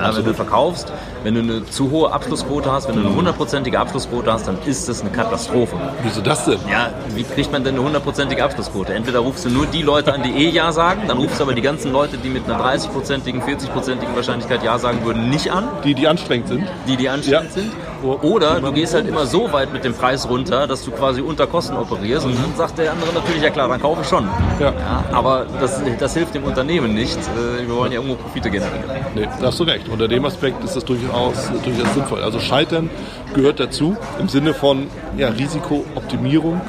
Ja, 0.00 0.16
wenn 0.16 0.24
du 0.24 0.34
verkaufst, 0.34 0.92
wenn 1.22 1.34
du 1.34 1.40
eine 1.40 1.64
zu 1.66 1.90
hohe 1.90 2.12
Abschlussquote 2.12 2.70
hast, 2.70 2.88
wenn 2.88 2.96
du 2.96 3.00
eine 3.06 3.14
hundertprozentige 3.16 3.78
Abschlussquote 3.78 4.32
hast, 4.32 4.46
dann 4.48 4.58
ist 4.66 4.88
das 4.88 5.00
eine 5.00 5.10
Katastrophe. 5.10 5.76
Wieso 6.02 6.20
das 6.20 6.44
denn? 6.44 6.58
Ja, 6.70 6.90
wie 7.14 7.24
kriegt 7.24 7.50
man 7.52 7.64
denn 7.64 7.74
eine 7.76 7.84
hundertprozentige 7.84 8.42
Abschlussquote? 8.44 8.94
Entweder 8.94 9.20
rufst 9.20 9.44
du 9.44 9.50
nur 9.50 9.66
die 9.66 9.82
Leute 9.82 10.12
an, 10.12 10.22
die 10.22 10.30
eh 10.32 10.50
Ja 10.50 10.72
sagen, 10.72 11.02
dann 11.08 11.18
rufst 11.18 11.38
du 11.40 11.44
aber 11.44 11.54
die 11.54 11.62
ganzen 11.62 11.92
Leute, 11.92 12.18
die 12.18 12.28
mit 12.28 12.44
einer 12.48 12.62
30-prozentigen, 12.62 13.42
40-prozentigen 13.42 14.14
Wahrscheinlichkeit 14.14 14.62
Ja 14.62 14.78
sagen 14.78 15.04
würden, 15.04 15.28
nicht 15.30 15.50
an, 15.50 15.64
Die, 15.84 15.94
die 15.94 16.06
anstrengend 16.06 16.48
sind. 16.48 16.68
die 16.86 16.96
die 16.96 17.08
anstrengend 17.08 17.50
Ja. 17.56 17.62
sind. 17.62 17.72
Oder 18.02 18.60
du 18.60 18.72
gehst 18.72 18.94
halt 18.94 19.06
immer 19.06 19.26
so 19.26 19.52
weit 19.52 19.72
mit 19.72 19.84
dem 19.84 19.94
Preis 19.94 20.28
runter, 20.28 20.66
dass 20.66 20.84
du 20.84 20.90
quasi 20.90 21.20
unter 21.20 21.46
Kosten 21.46 21.76
operierst 21.76 22.26
und 22.26 22.34
dann 22.34 22.54
sagt 22.56 22.78
der 22.78 22.92
andere 22.92 23.12
natürlich, 23.12 23.42
ja 23.42 23.50
klar, 23.50 23.68
dann 23.68 23.80
kaufe 23.80 24.02
ich 24.02 24.08
schon. 24.08 24.28
Ja. 24.60 24.72
aber 25.12 25.46
das, 25.60 25.80
das 25.98 26.14
hilft 26.14 26.34
dem 26.34 26.44
Unternehmen 26.44 26.94
nicht. 26.94 27.18
Äh, 27.18 27.66
Wir 27.66 27.76
wollen 27.76 27.92
ja 27.92 27.98
irgendwo 27.98 28.16
Profite 28.16 28.50
generieren. 28.50 28.84
Nee, 29.14 29.28
da 29.40 29.46
hast 29.46 29.60
du 29.60 29.64
recht. 29.64 29.88
Unter 29.88 30.08
dem 30.08 30.24
Aspekt 30.24 30.62
ist 30.64 30.76
das 30.76 30.84
durchaus, 30.84 31.50
durchaus 31.64 31.94
sinnvoll. 31.94 32.22
Also 32.22 32.40
Scheitern 32.40 32.90
gehört 33.34 33.60
dazu 33.60 33.96
im 34.18 34.28
Sinne 34.28 34.54
von 34.54 34.88
ja, 35.16 35.28
Risikooptimierung. 35.28 36.60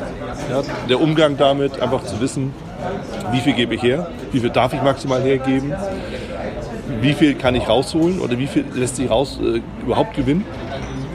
Ja, 0.49 0.61
der 0.87 1.01
Umgang 1.01 1.37
damit, 1.37 1.81
einfach 1.81 2.03
zu 2.03 2.21
wissen, 2.21 2.53
wie 3.31 3.39
viel 3.39 3.53
gebe 3.53 3.75
ich 3.75 3.83
her, 3.83 4.09
wie 4.31 4.39
viel 4.39 4.49
darf 4.49 4.73
ich 4.73 4.81
maximal 4.81 5.21
hergeben, 5.21 5.73
wie 7.01 7.13
viel 7.13 7.35
kann 7.35 7.55
ich 7.55 7.67
rausholen 7.67 8.19
oder 8.19 8.37
wie 8.37 8.47
viel 8.47 8.65
lässt 8.73 8.95
sich 8.95 9.09
raus 9.09 9.39
äh, 9.41 9.61
überhaupt 9.83 10.15
gewinnen 10.15 10.45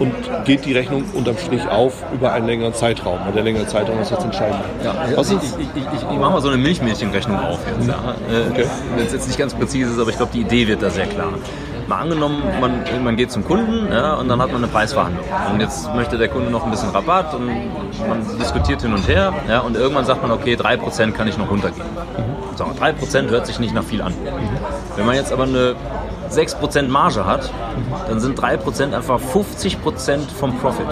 und 0.03 0.13
geht 0.45 0.65
die 0.65 0.73
Rechnung 0.73 1.05
unterm 1.15 1.39
Strich 1.39 1.67
auf 1.69 2.03
über 2.13 2.33
einen 2.33 2.47
längeren 2.47 2.75
Zeitraum. 2.75 3.19
Und 3.27 3.35
der 3.37 3.45
längere 3.45 3.67
Zeitraum 3.67 4.01
ist 4.01 4.11
jetzt 4.11 4.25
entscheidend. 4.25 4.61
Ja, 4.85 4.95
also 5.17 5.37
ich, 5.37 5.43
ich, 5.43 5.69
ich, 5.77 5.85
ich 6.11 6.19
mache 6.19 6.33
mal 6.33 6.41
so 6.41 6.49
eine 6.49 6.59
Milchmädchenrechnung 6.59 7.39
auf 7.39 7.61
jetzt. 7.67 7.89
Ja. 7.89 7.95
Äh, 8.31 8.43
Okay. 8.53 8.67
Wenn 8.97 9.07
es 9.07 9.13
jetzt 9.13 9.29
nicht 9.29 9.39
ganz 9.39 9.55
präzise 9.55 9.93
ist, 9.93 9.99
aber 10.01 10.11
ich 10.11 10.17
glaube, 10.17 10.33
die 10.35 10.41
Idee 10.41 10.67
wird 10.67 10.83
da 10.83 10.91
sehr 10.91 11.07
klar. 11.07 11.29
Mal 11.87 12.01
angenommen, 12.01 12.43
man, 12.61 12.83
man 13.03 13.17
geht 13.17 13.31
zum 13.33 13.45
Kunden 13.45 13.91
ja, 13.91 14.15
und 14.15 14.29
dann 14.29 14.41
hat 14.43 14.49
man 14.53 14.63
eine 14.63 14.73
Preisverhandlung. 14.73 15.25
Und 15.53 15.61
jetzt 15.61 15.93
möchte 15.95 16.19
der 16.19 16.29
Kunde 16.29 16.51
noch 16.51 16.65
ein 16.65 16.71
bisschen 16.71 16.91
Rabatt 16.91 17.35
und 17.35 17.47
man 17.47 18.39
diskutiert 18.39 18.83
hin 18.83 18.93
und 18.93 19.07
her. 19.09 19.33
Ja, 19.49 19.61
und 19.61 19.77
irgendwann 19.77 20.05
sagt 20.05 20.23
man, 20.23 20.33
okay, 20.33 20.55
3% 20.55 21.13
kann 21.13 21.29
ich 21.29 21.39
noch 21.39 21.51
runtergehen. 21.51 21.87
So, 22.57 22.65
3% 22.65 23.31
hört 23.31 23.47
sich 23.47 23.59
nicht 23.59 23.75
nach 23.75 23.85
viel 23.85 24.03
an. 24.03 24.13
Wenn 24.97 25.07
man 25.07 25.15
jetzt 25.15 25.33
aber 25.33 25.45
eine 25.45 25.75
6% 26.33 26.89
Marge 26.89 27.25
hat, 27.27 27.53
dann 28.09 28.21
sind 28.21 28.39
3% 28.41 28.95
einfach 28.95 29.21
50% 29.21 30.31
vom 30.39 30.59
Profit. 30.59 30.87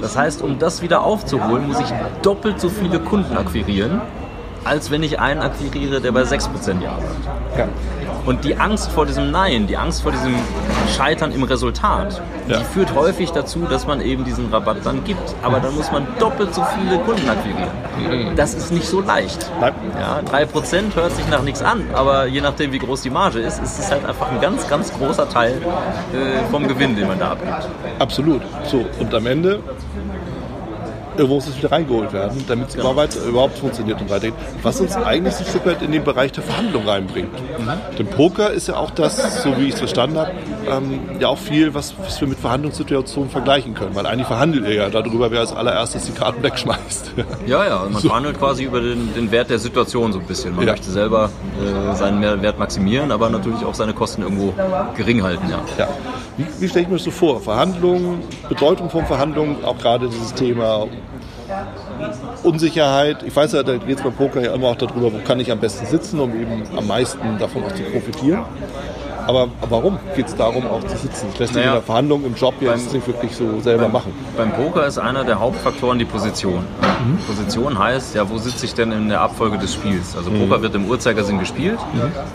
Das 0.00 0.16
heißt, 0.16 0.42
um 0.42 0.58
das 0.58 0.82
wieder 0.82 1.02
aufzuholen, 1.02 1.68
muss 1.68 1.80
ich 1.80 1.92
doppelt 2.22 2.60
so 2.60 2.68
viele 2.68 2.98
Kunden 2.98 3.36
akquirieren, 3.36 4.00
als 4.64 4.90
wenn 4.90 5.02
ich 5.02 5.20
einen 5.20 5.40
akquiriere, 5.40 6.00
der 6.00 6.12
bei 6.12 6.22
6% 6.22 6.80
Ja 6.82 6.96
sagt. 6.96 7.58
Ja. 7.58 7.68
Und 8.26 8.44
die 8.44 8.56
Angst 8.56 8.90
vor 8.92 9.06
diesem 9.06 9.30
Nein, 9.30 9.66
die 9.66 9.76
Angst 9.76 10.02
vor 10.02 10.12
diesem 10.12 10.34
Scheitern 10.96 11.32
im 11.32 11.42
Resultat, 11.42 12.20
Ja. 12.48 12.58
die 12.58 12.64
führt 12.64 12.94
häufig 12.94 13.30
dazu, 13.30 13.60
dass 13.68 13.86
man 13.86 14.00
eben 14.00 14.24
diesen 14.24 14.52
Rabatt 14.52 14.78
dann 14.84 15.02
gibt. 15.04 15.34
Aber 15.42 15.58
dann 15.60 15.74
muss 15.74 15.90
man 15.90 16.06
doppelt 16.18 16.54
so 16.54 16.62
viele 16.78 16.98
Kunden 17.00 17.28
akquirieren. 17.28 18.36
Das 18.36 18.54
ist 18.54 18.72
nicht 18.72 18.86
so 18.86 19.00
leicht. 19.00 19.50
Nein. 19.60 19.72
Ja, 19.98 20.20
3% 20.30 20.94
hört 20.96 21.12
sich 21.16 21.26
nach 21.28 21.42
nichts 21.42 21.62
an, 21.62 21.82
aber 21.94 22.26
je 22.26 22.40
nachdem, 22.40 22.72
wie 22.72 22.78
groß 22.78 23.02
die 23.02 23.10
Marge 23.10 23.40
ist, 23.40 23.62
ist 23.62 23.78
es 23.78 23.90
halt 23.90 24.04
einfach 24.04 24.30
ein 24.30 24.40
ganz, 24.40 24.68
ganz 24.68 24.92
großer 24.92 25.28
Teil 25.28 25.52
äh, 26.12 26.50
vom 26.50 26.66
Gewinn, 26.68 26.96
den 26.96 27.08
man 27.08 27.18
da 27.18 27.32
abgibt. 27.32 27.68
Absolut. 27.98 28.42
So, 28.66 28.84
und 28.98 29.14
am 29.14 29.26
Ende 29.26 29.60
irgendwo 31.20 31.36
muss 31.36 31.46
es 31.46 31.56
wieder 31.58 31.70
reingeholt 31.70 32.12
werden, 32.12 32.44
damit 32.48 32.70
es 32.70 32.74
überhaupt, 32.74 33.16
überhaupt 33.28 33.58
funktioniert 33.58 34.00
und 34.00 34.10
weitergeht. 34.10 34.34
Was 34.62 34.80
uns 34.80 34.96
eigentlich 34.96 35.36
ein 35.38 35.44
Stück 35.46 35.66
weit 35.66 35.82
in 35.82 35.92
den 35.92 36.02
Bereich 36.04 36.32
der 36.32 36.42
Verhandlung 36.42 36.88
reinbringt. 36.88 37.30
Denn 37.98 38.06
Poker 38.06 38.50
ist 38.50 38.68
ja 38.68 38.76
auch 38.76 38.90
das, 38.90 39.42
so 39.42 39.56
wie 39.58 39.64
ich 39.68 39.74
es 39.74 39.78
verstanden 39.78 40.18
habe, 40.18 40.32
ähm, 40.68 41.00
ja 41.20 41.28
auch 41.28 41.38
viel, 41.38 41.74
was, 41.74 41.94
was 41.98 42.20
wir 42.20 42.28
mit 42.28 42.38
Verhandlungssituationen 42.38 43.30
vergleichen 43.30 43.74
können. 43.74 43.94
Weil 43.94 44.06
eigentlich 44.06 44.26
verhandelt 44.26 44.66
ihr 44.66 44.74
ja 44.74 44.88
darüber, 44.88 45.30
wer 45.30 45.40
als 45.40 45.52
allererstes 45.54 46.06
die 46.06 46.12
Karten 46.12 46.42
wegschmeißt. 46.42 47.12
Ja, 47.46 47.66
ja, 47.66 47.86
man 47.90 48.00
verhandelt 48.02 48.38
quasi 48.38 48.64
über 48.64 48.80
den, 48.80 49.14
den 49.14 49.30
Wert 49.30 49.50
der 49.50 49.58
Situation 49.58 50.12
so 50.12 50.18
ein 50.18 50.26
bisschen. 50.26 50.56
Man 50.56 50.66
Ja. 50.66 50.72
möchte 50.72 50.90
selber 50.90 51.30
äh, 51.60 51.94
seinen 51.96 52.20
Mehrwert 52.20 52.58
maximieren, 52.58 53.12
aber 53.12 53.28
natürlich 53.30 53.64
auch 53.64 53.74
seine 53.74 53.92
Kosten 53.92 54.22
irgendwo 54.22 54.52
gering 54.96 55.22
halten. 55.22 55.48
Ja. 55.50 55.60
Ja. 55.78 55.88
Wie, 56.36 56.46
wie 56.58 56.68
stelle 56.68 56.82
ich 56.84 56.88
mir 56.88 56.96
das 56.96 57.04
so 57.04 57.10
vor? 57.10 57.40
Verhandlungen, 57.40 58.20
Bedeutung 58.48 58.88
von 58.90 59.04
Verhandlungen, 59.06 59.64
auch 59.64 59.76
gerade 59.78 60.08
dieses 60.08 60.32
Thema 60.34 60.86
Unsicherheit. 62.42 63.22
Ich 63.22 63.34
weiß 63.34 63.52
ja, 63.52 63.62
da 63.62 63.76
geht 63.76 63.98
es 63.98 64.02
beim 64.02 64.14
Poker 64.14 64.40
ja 64.40 64.54
immer 64.54 64.68
auch 64.68 64.76
darüber, 64.76 65.12
wo 65.12 65.18
kann 65.18 65.40
ich 65.40 65.50
am 65.50 65.58
besten 65.58 65.86
sitzen, 65.86 66.20
um 66.20 66.34
eben 66.34 66.62
am 66.76 66.86
meisten 66.86 67.38
davon 67.38 67.64
auch 67.64 67.72
zu 67.72 67.82
profitieren. 67.82 68.44
Aber 69.30 69.46
warum 69.68 69.96
geht 70.16 70.26
es 70.26 70.34
darum, 70.34 70.66
auch 70.66 70.80
zu 70.82 70.96
sitzen? 70.96 71.26
Das 71.30 71.38
lässt 71.38 71.54
sich 71.54 71.62
Naja, 71.62 71.68
in 71.68 71.74
der 71.76 71.82
Verhandlung 71.82 72.24
im 72.24 72.34
Job 72.34 72.54
jetzt 72.60 72.92
nicht 72.92 73.06
wirklich 73.06 73.36
so 73.36 73.60
selber 73.60 73.88
machen. 73.88 74.12
Beim 74.36 74.50
Poker 74.52 74.84
ist 74.86 74.98
einer 74.98 75.22
der 75.22 75.38
Hauptfaktoren 75.38 76.00
die 76.00 76.04
Position. 76.04 76.64
Position 77.28 77.78
heißt, 77.78 78.16
ja, 78.16 78.28
wo 78.28 78.38
sitze 78.38 78.66
ich 78.66 78.74
denn 78.74 78.90
in 78.90 79.08
der 79.08 79.20
Abfolge 79.20 79.56
des 79.56 79.72
Spiels? 79.72 80.16
Also 80.16 80.32
Poker 80.32 80.60
wird 80.62 80.74
im 80.74 80.86
Uhrzeigersinn 80.90 81.38
gespielt. 81.38 81.78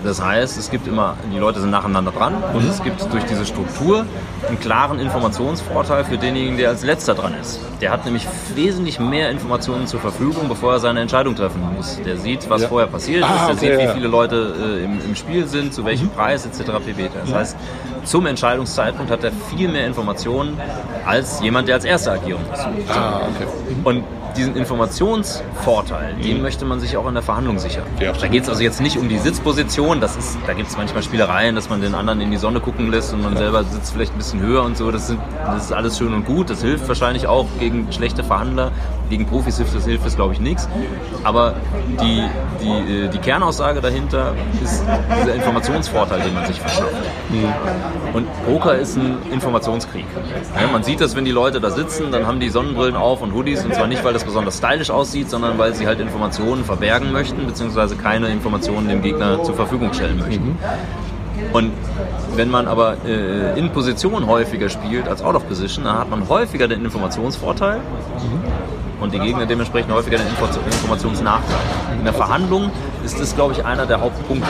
Das 0.06 0.24
heißt, 0.24 0.58
es 0.58 0.72
gibt 0.72 0.88
immer, 0.88 1.16
die 1.34 1.38
Leute 1.38 1.60
sind 1.60 1.70
nacheinander 1.72 2.12
dran 2.12 2.34
und 2.54 2.66
es 2.68 2.82
gibt 2.82 3.02
durch 3.12 3.26
diese 3.26 3.46
Struktur 3.46 4.06
einen 4.48 4.60
klaren 4.62 5.00
Informationsvorteil 5.00 6.06
für 6.06 6.18
denjenigen, 6.18 6.58
der 6.58 6.70
als 6.70 6.84
letzter 6.84 7.14
dran 7.14 7.34
ist. 7.42 7.60
Der 7.82 7.92
hat 7.92 8.06
nämlich 8.06 8.26
wesentlich 8.56 9.00
mehr 9.02 9.30
Informationen 9.32 9.86
zur 9.86 10.00
Verfügung, 10.00 10.48
bevor 10.48 10.74
er 10.74 10.80
seine 10.80 11.02
Entscheidung 11.02 11.36
treffen 11.36 11.62
muss. 11.76 12.00
Der 12.06 12.16
sieht, 12.18 12.50
was 12.50 12.62
Ja. 12.62 12.68
vorher 12.70 12.88
passiert 12.88 13.24
Ah, 13.24 13.52
ist, 13.52 13.62
der 13.62 13.70
okay, 13.74 13.76
sieht, 13.76 13.80
wie 13.80 13.84
ja. 13.90 13.94
viele 13.94 14.08
Leute 14.08 14.54
äh, 14.80 14.84
im, 14.86 15.00
im 15.06 15.16
Spiel 15.16 15.46
sind, 15.48 15.74
zu 15.74 15.84
welchem 15.86 16.10
Preis 16.10 16.46
etc. 16.46 16.72
pp. 16.86 17.10
Das 17.26 17.34
heißt, 17.34 17.58
zum 18.04 18.26
Entscheidungszeitpunkt 18.26 19.12
hat 19.12 19.24
er 19.24 19.32
viel 19.56 19.68
mehr 19.68 19.86
Informationen 19.88 20.58
als 21.06 21.42
jemand, 21.42 21.68
der 21.68 21.76
als 21.76 21.86
Erster 21.86 22.14
agieren 22.14 22.42
muss. 22.50 22.60
Ah, 22.90 23.22
okay. 23.36 23.48
Und 23.84 24.04
diesen 24.38 24.56
Informationsvorteil, 24.56 26.16
den 26.16 26.42
möchte 26.42 26.66
man 26.66 26.80
sich 26.80 26.98
auch 26.98 27.08
in 27.08 27.14
der 27.14 27.24
Verhandlung 27.24 27.58
sichern. 27.60 27.86
Ja, 28.00 28.12
da 28.12 28.28
geht 28.28 28.44
es 28.44 28.50
also 28.50 28.62
jetzt 28.62 28.82
nicht 28.82 28.98
um 28.98 29.08
die 29.08 29.18
Sitzposition, 29.18 30.02
das 30.02 30.18
ist, 30.18 30.38
da 30.46 30.54
gibt 30.54 30.70
es 30.70 30.78
manchmal 30.78 31.04
Spielereien, 31.04 31.56
dass 31.56 31.70
man 31.70 31.82
den 31.82 31.96
anderen 31.96 32.22
in 32.22 32.32
die 32.32 32.38
Sonne 32.38 32.60
gucken 32.60 32.92
lässt 32.92 33.14
und 33.14 33.24
man 33.24 33.38
selber 33.38 33.64
sitzt 33.64 33.94
vielleicht 33.94 34.14
ein 34.14 34.18
bisschen 34.18 34.42
höher 34.42 34.64
und 34.64 34.78
so. 34.78 34.92
Das, 34.92 35.08
sind, 35.08 35.20
das 35.46 35.66
ist 35.66 35.72
alles 35.72 35.98
schön 35.98 36.14
und 36.14 36.26
gut, 36.26 36.50
das 36.50 36.62
hilft 36.62 36.88
wahrscheinlich 36.88 37.28
auch 37.28 37.48
gegen 37.60 37.92
schlechte 37.92 38.24
Verhandler. 38.24 38.72
Gegen 39.10 39.26
Profis 39.26 39.58
hilft 39.58 39.76
das, 39.76 39.86
hilft 39.86 40.06
das 40.06 40.16
glaube 40.16 40.34
ich, 40.34 40.40
nichts. 40.40 40.68
Aber 41.24 41.56
die, 42.02 42.24
die, 42.62 42.94
äh, 42.94 43.08
die 43.10 43.18
Kernaussage 43.20 43.82
dahinter 43.82 44.34
ist 44.64 44.84
dieser 45.22 45.36
Informationsvorteil, 45.36 46.22
den 46.22 46.34
man 46.34 46.46
sich 46.46 46.60
verschafft. 46.60 46.96
Und 48.14 48.28
Poker 48.46 48.76
ist 48.76 48.98
ein 48.98 49.18
Informationskrieg. 49.32 50.06
Ja, 50.60 50.68
man 50.72 50.84
sieht 50.84 51.02
das, 51.02 51.16
wenn 51.16 51.26
die 51.26 51.32
Leute 51.32 51.60
da 51.60 51.70
sitzen, 51.70 52.12
dann 52.12 52.26
haben 52.26 52.40
die 52.40 52.50
Sonnenbrillen 52.50 52.96
auf 52.96 53.22
und 53.22 53.34
Hoodies 53.34 53.64
und 53.66 53.74
zwar 53.76 53.88
nicht, 53.88 54.04
weil 54.04 54.14
das 54.14 54.24
besonders 54.24 54.58
stylisch 54.58 54.90
aussieht, 54.90 55.30
sondern 55.30 55.58
weil 55.58 55.74
sie 55.76 55.88
halt 55.88 56.00
Informationen 56.00 56.64
verbergen 56.64 57.12
möchten, 57.12 57.46
beziehungsweise 57.46 57.96
keine 57.96 58.28
Informationen 58.30 58.88
dem 58.88 59.02
Gegner 59.02 59.44
zur 59.44 59.56
Verfügung 59.56 59.94
stellen 59.94 60.20
möchten. 60.20 60.58
Und 61.54 61.72
wenn 62.36 62.50
man 62.50 62.68
aber 62.68 62.98
äh, 63.06 63.58
in 63.58 63.70
Position 63.70 64.28
häufiger 64.28 64.70
spielt 64.70 65.08
als 65.08 65.22
out 65.22 65.36
of 65.36 65.48
position, 65.48 65.86
dann 65.86 65.98
hat 65.98 66.10
man 66.10 66.28
häufiger 66.28 66.68
den 66.68 66.84
Informationsvorteil 66.84 67.80
und 69.02 69.14
die 69.14 69.20
Gegner 69.20 69.46
dementsprechend 69.46 69.92
häufiger 69.94 70.18
den 70.18 70.28
Info 70.28 70.46
Informationsnachteil. 70.46 71.58
In 71.98 72.04
der 72.04 72.14
Verhandlung 72.14 72.72
ist 73.04 73.20
das, 73.20 73.36
glaube 73.36 73.54
ich, 73.54 73.64
einer 73.66 73.86
der 73.86 74.00
Hauptpunkte. 74.02 74.48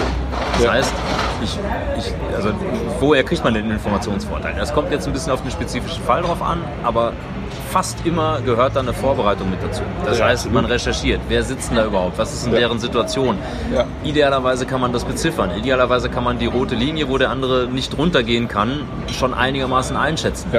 Das 0.60 0.72
heißt, 0.72 0.94
ich, 1.44 1.60
ich, 1.98 2.14
also, 2.36 2.50
woher 3.00 3.24
kriegt 3.24 3.44
man 3.44 3.54
den 3.54 3.70
Informationsvorteil? 3.70 4.56
Das 4.58 4.74
kommt 4.74 4.92
jetzt 4.92 5.08
ein 5.08 5.14
bisschen 5.14 5.32
auf 5.32 5.42
den 5.42 5.52
spezifischen 5.52 6.04
Fall 6.04 6.22
drauf 6.22 6.42
an, 6.42 6.64
aber 6.84 7.14
fast 7.76 8.06
immer 8.06 8.40
gehört 8.40 8.74
da 8.78 8.80
eine 8.80 8.94
Vorbereitung 8.94 9.50
mit 9.50 9.62
dazu. 9.62 9.82
Das 10.06 10.18
Ja, 10.20 10.28
heißt, 10.28 10.50
man 10.50 10.64
recherchiert, 10.64 11.20
wer 11.28 11.44
sitzt 11.44 11.72
denn 11.72 11.76
da 11.76 11.86
überhaupt, 11.86 12.18
was 12.18 12.32
ist 12.34 12.48
in 12.48 12.54
Ja. 12.54 12.60
deren 12.60 12.80
Situation. 12.80 13.38
Ja. 13.74 13.84
Idealerweise 14.06 14.66
kann 14.66 14.80
man 14.80 14.94
das 14.94 15.04
beziffern. 15.04 15.50
Idealerweise 15.58 16.08
kann 16.08 16.24
man 16.24 16.40
die 16.40 16.46
rote 16.46 16.74
Linie, 16.74 17.10
wo 17.10 17.18
der 17.18 17.32
andere 17.32 17.68
nicht 17.68 17.98
runtergehen 17.98 18.48
kann, 18.48 18.70
schon 19.12 19.34
einigermaßen 19.34 19.98
einschätzen. 19.98 20.50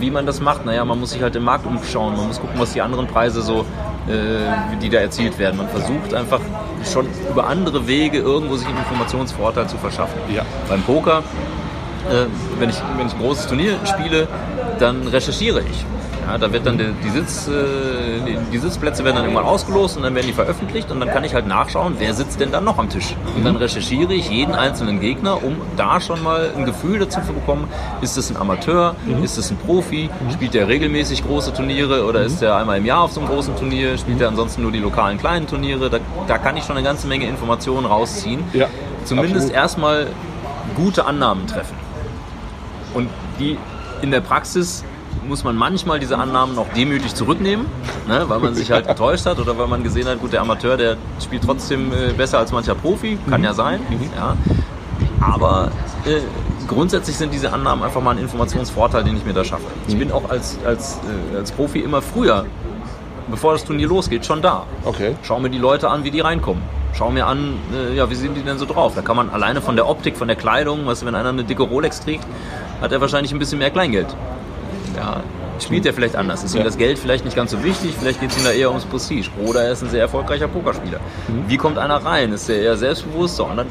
Wie 0.00 0.10
man 0.10 0.24
das 0.24 0.40
macht, 0.40 0.64
naja, 0.64 0.86
man 0.86 0.98
muss 1.00 1.10
sich 1.10 1.20
halt 1.22 1.36
im 1.36 1.44
Markt 1.44 1.66
umschauen, 1.66 2.16
man 2.16 2.28
muss 2.28 2.40
gucken, 2.40 2.58
was 2.58 2.72
die 2.72 2.80
anderen 2.80 3.08
Preise 3.08 3.42
so, 3.42 3.66
äh, 4.08 4.78
die 4.80 4.88
da 4.88 5.00
erzielt 5.00 5.38
werden. 5.38 5.58
Man 5.58 5.68
versucht 5.68 6.14
einfach 6.14 6.40
schon 6.90 7.08
über 7.30 7.46
andere 7.46 7.86
Wege 7.86 8.16
irgendwo 8.20 8.56
sich 8.56 8.66
einen 8.68 8.78
Informationsvorteil 8.78 9.66
zu 9.66 9.76
verschaffen. 9.76 10.18
Beim 10.66 10.80
Poker, 10.80 11.18
äh, 12.10 12.24
wenn, 12.58 12.70
ich, 12.70 12.76
wenn 12.96 13.06
ich 13.06 13.12
ein 13.12 13.20
großes 13.20 13.48
Turnier 13.48 13.74
spiele, 13.84 14.28
dann 14.78 15.06
recherchiere 15.08 15.60
ich. 15.60 15.84
Ja, 16.26 16.38
da 16.38 16.52
wird 16.52 16.64
dann 16.66 16.78
die, 16.78 16.92
die, 17.04 17.10
Sitz, 17.10 17.48
äh, 17.48 18.20
die, 18.26 18.38
die, 18.52 18.58
Sitzplätze 18.58 19.04
werden 19.04 19.16
dann 19.16 19.24
irgendwann 19.24 19.44
ausgelost 19.44 19.96
und 19.96 20.04
dann 20.04 20.14
werden 20.14 20.26
die 20.26 20.32
veröffentlicht 20.32 20.90
und 20.90 21.00
dann 21.00 21.08
kann 21.08 21.24
ich 21.24 21.34
halt 21.34 21.46
nachschauen, 21.46 21.96
wer 21.98 22.14
sitzt 22.14 22.40
denn 22.40 22.52
dann 22.52 22.64
noch 22.64 22.78
am 22.78 22.88
Tisch. 22.88 23.16
Und 23.36 23.44
dann 23.44 23.56
recherchiere 23.56 24.14
ich 24.14 24.30
jeden 24.30 24.54
einzelnen 24.54 25.00
Gegner, 25.00 25.42
um 25.42 25.56
da 25.76 26.00
schon 26.00 26.22
mal 26.22 26.50
ein 26.56 26.64
Gefühl 26.64 27.00
dazu 27.00 27.20
zu 27.20 27.32
bekommen, 27.32 27.68
ist 28.00 28.16
es 28.16 28.30
ein 28.30 28.36
Amateur, 28.36 28.94
mhm. 29.04 29.22
ist 29.22 29.36
es 29.36 29.50
ein 29.50 29.56
Profi, 29.56 30.08
mhm. 30.08 30.30
spielt 30.32 30.54
der 30.54 30.68
regelmäßig 30.68 31.24
große 31.24 31.52
Turniere 31.52 32.06
oder 32.06 32.20
mhm. 32.20 32.26
ist 32.26 32.40
der 32.40 32.56
einmal 32.56 32.78
im 32.78 32.86
Jahr 32.86 33.02
auf 33.02 33.12
so 33.12 33.20
einem 33.20 33.28
großen 33.28 33.56
Turnier, 33.56 33.98
spielt 33.98 34.20
er 34.20 34.28
ansonsten 34.28 34.62
nur 34.62 34.72
die 34.72 34.80
lokalen 34.80 35.18
kleinen 35.18 35.46
Turniere. 35.46 35.90
Da, 35.90 35.98
da 36.28 36.38
kann 36.38 36.56
ich 36.56 36.64
schon 36.64 36.76
eine 36.76 36.84
ganze 36.84 37.08
Menge 37.08 37.26
Informationen 37.26 37.86
rausziehen. 37.86 38.44
Ja, 38.52 38.68
Zumindest 39.04 39.36
absolut. 39.36 39.56
erstmal 39.56 40.06
gute 40.76 41.04
Annahmen 41.04 41.46
treffen. 41.46 41.76
Und 42.94 43.08
die 43.38 43.58
in 44.02 44.10
der 44.10 44.20
Praxis 44.20 44.84
muss 45.26 45.44
man 45.44 45.56
manchmal 45.56 45.98
diese 45.98 46.18
Annahmen 46.18 46.58
auch 46.58 46.68
demütig 46.74 47.14
zurücknehmen, 47.14 47.66
ne, 48.08 48.24
weil 48.28 48.40
man 48.40 48.54
sich 48.54 48.70
halt 48.70 48.86
getäuscht 48.86 49.26
hat 49.26 49.38
oder 49.38 49.56
weil 49.58 49.66
man 49.66 49.82
gesehen 49.82 50.06
hat, 50.06 50.20
gut, 50.20 50.32
der 50.32 50.40
Amateur, 50.40 50.76
der 50.76 50.96
spielt 51.22 51.44
trotzdem 51.44 51.92
äh, 51.92 52.12
besser 52.12 52.38
als 52.38 52.52
mancher 52.52 52.74
Profi, 52.74 53.18
kann 53.28 53.40
mhm. 53.40 53.46
ja 53.46 53.54
sein. 53.54 53.80
Mhm. 53.88 54.10
Ja. 54.16 54.36
Aber 55.20 55.70
äh, 56.04 56.20
grundsätzlich 56.66 57.16
sind 57.16 57.32
diese 57.32 57.52
Annahmen 57.52 57.82
einfach 57.84 58.02
mal 58.02 58.10
ein 58.10 58.18
Informationsvorteil, 58.18 59.04
den 59.04 59.16
ich 59.16 59.24
mir 59.24 59.32
da 59.32 59.44
schaffe. 59.44 59.66
Ich 59.86 59.94
mhm. 59.94 60.00
bin 60.00 60.12
auch 60.12 60.28
als, 60.28 60.58
als, 60.64 60.98
äh, 61.32 61.36
als 61.36 61.52
Profi 61.52 61.80
immer 61.80 62.02
früher, 62.02 62.44
bevor 63.30 63.52
das 63.52 63.64
Turnier 63.64 63.88
losgeht, 63.88 64.26
schon 64.26 64.42
da. 64.42 64.64
Okay. 64.84 65.14
Schau 65.22 65.38
mir 65.38 65.50
die 65.50 65.58
Leute 65.58 65.88
an, 65.88 66.04
wie 66.04 66.10
die 66.10 66.20
reinkommen. 66.20 66.62
Schau 66.94 67.10
mir 67.10 67.26
an, 67.26 67.54
äh, 67.72 67.94
ja, 67.94 68.10
wie 68.10 68.14
sind 68.14 68.36
die 68.36 68.42
denn 68.42 68.58
so 68.58 68.66
drauf? 68.66 68.94
Da 68.94 69.02
kann 69.02 69.16
man 69.16 69.30
alleine 69.30 69.62
von 69.62 69.76
der 69.76 69.88
Optik, 69.88 70.16
von 70.16 70.28
der 70.28 70.36
Kleidung, 70.36 70.84
weißt 70.86 71.02
du, 71.02 71.06
wenn 71.06 71.14
einer 71.14 71.30
eine 71.30 71.44
dicke 71.44 71.62
Rolex 71.62 72.00
trägt, 72.00 72.26
hat 72.80 72.92
er 72.92 73.00
wahrscheinlich 73.00 73.32
ein 73.32 73.38
bisschen 73.38 73.60
mehr 73.60 73.70
Kleingeld 73.70 74.14
ja, 74.96 75.22
spielt 75.60 75.86
er 75.86 75.94
vielleicht 75.94 76.16
anders. 76.16 76.44
Ist 76.44 76.54
ihm 76.54 76.64
das 76.64 76.76
Geld 76.76 76.98
vielleicht 76.98 77.24
nicht 77.24 77.36
ganz 77.36 77.50
so 77.50 77.62
wichtig, 77.62 77.94
vielleicht 77.98 78.20
geht 78.20 78.30
es 78.30 78.38
ihm 78.38 78.44
da 78.44 78.50
eher 78.50 78.68
ums 78.68 78.84
Prestige. 78.84 79.28
Oder 79.44 79.64
er 79.64 79.72
ist 79.72 79.82
ein 79.82 79.90
sehr 79.90 80.02
erfolgreicher 80.02 80.48
Pokerspieler. 80.48 80.98
Mhm. 81.28 81.44
Wie 81.48 81.56
kommt 81.56 81.78
einer 81.78 82.04
rein? 82.04 82.32
Ist 82.32 82.48
er 82.48 82.60
eher 82.60 82.76
selbstbewusst? 82.76 83.36
So, 83.36 83.46
und 83.46 83.56
dann 83.56 83.66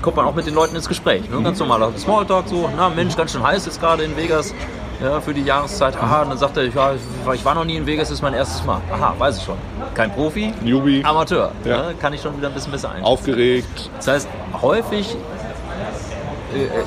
kommt 0.00 0.16
man 0.16 0.26
auch 0.26 0.34
mit 0.34 0.46
den 0.46 0.54
Leuten 0.54 0.76
ins 0.76 0.88
Gespräch. 0.88 1.28
Ne? 1.28 1.42
Ganz 1.42 1.58
normaler 1.58 1.90
Smalltalk, 1.96 2.48
so, 2.48 2.68
na 2.76 2.88
Mensch, 2.88 3.16
ganz 3.16 3.32
schön 3.32 3.42
heiß 3.42 3.66
jetzt 3.66 3.80
gerade 3.80 4.04
in 4.04 4.16
Vegas. 4.16 4.54
Ja, 5.02 5.20
für 5.20 5.34
die 5.34 5.42
Jahreszeit. 5.42 5.96
Aha, 5.96 6.22
und 6.22 6.28
dann 6.30 6.38
sagt 6.38 6.56
er, 6.56 6.64
ja, 6.64 6.92
ich 7.34 7.44
war 7.44 7.56
noch 7.56 7.64
nie 7.64 7.74
in 7.74 7.84
Vegas, 7.84 8.08
das 8.08 8.18
ist 8.18 8.22
mein 8.22 8.34
erstes 8.34 8.64
Mal. 8.64 8.80
Aha, 8.92 9.14
weiß 9.18 9.38
ich 9.38 9.42
schon. 9.42 9.56
Kein 9.94 10.12
Profi, 10.14 10.54
Newbie. 10.60 11.04
Amateur. 11.04 11.50
Ja. 11.64 11.88
Ne? 11.88 11.94
Kann 12.00 12.12
ich 12.12 12.20
schon 12.20 12.36
wieder 12.36 12.46
ein 12.46 12.54
bisschen 12.54 12.70
besser 12.70 12.90
einschätzen. 12.90 13.06
Aufgeregt. 13.06 13.90
Das 13.96 14.06
heißt, 14.06 14.28
häufig 14.60 15.16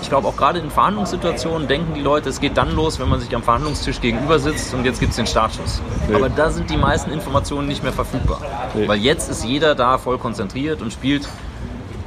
ich 0.02 0.10
glaube 0.10 0.28
auch 0.28 0.38
gerade 0.38 0.60
in 0.60 0.70
Verhandlungssituationen 0.70 1.68
denken 1.68 1.94
die 1.94 2.02
Leute, 2.02 2.30
es 2.30 2.40
geht 2.40 2.58
dann 2.58 2.76
los, 2.76 3.00
wenn 3.00 3.10
man 3.10 3.20
sich 3.20 3.34
am 3.36 3.44
Verhandlungstisch 3.44 4.02
gegenüber 4.02 4.40
sitzt 4.40 4.74
und 4.74 4.86
jetzt 4.86 5.00
gibt 5.00 5.12
es 5.12 5.16
den 5.18 5.28
Startschuss. 5.28 5.82
Nee. 6.08 6.16
Aber 6.16 6.30
da 6.30 6.50
sind 6.50 6.70
die 6.70 6.78
meisten 6.78 7.12
Informationen 7.12 7.68
nicht 7.68 7.84
mehr 7.84 7.94
verfügbar. 7.94 8.42
Nee. 8.74 8.88
Weil 8.88 9.00
jetzt 9.00 9.30
ist 9.30 9.44
jeder 9.44 9.76
da 9.76 9.98
voll 9.98 10.18
konzentriert 10.18 10.82
und 10.82 10.94
spielt 10.94 11.28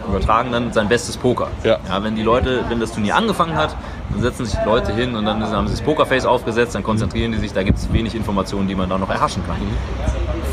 übertragen 0.08 0.50
dann 0.52 0.72
sein 0.72 0.88
bestes 0.88 1.16
Poker. 1.16 1.48
Ja. 1.64 1.78
ja. 1.86 2.02
wenn 2.02 2.16
die 2.16 2.22
Leute, 2.22 2.64
wenn 2.68 2.80
das 2.80 2.92
Turnier 2.92 3.16
angefangen 3.16 3.54
hat, 3.54 3.76
dann 4.10 4.22
setzen 4.22 4.46
sich 4.46 4.58
die 4.58 4.64
Leute 4.64 4.92
hin 4.92 5.14
und 5.14 5.24
dann 5.24 5.42
haben 5.42 5.68
sie 5.68 5.74
das 5.74 5.82
Pokerface 5.82 6.24
aufgesetzt, 6.24 6.74
dann 6.74 6.82
konzentrieren 6.82 7.32
die 7.32 7.38
sich, 7.38 7.52
da 7.52 7.62
gibt 7.62 7.78
es 7.78 7.92
wenig 7.92 8.14
Informationen, 8.14 8.68
die 8.68 8.74
man 8.74 8.88
da 8.88 8.98
noch 8.98 9.10
erhaschen 9.10 9.42
kann. 9.46 9.56
Mhm. 9.56 9.76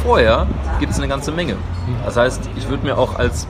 Vorher 0.04 0.46
gibt 0.80 0.92
es 0.92 0.98
eine 1.00 1.08
ganze 1.08 1.32
Menge. 1.32 1.56
Das 2.04 2.18
heißt, 2.18 2.50
ich 2.58 2.70
würde 2.70 2.86
mir 2.86 2.98
auch 2.98 3.16
als 3.16 3.48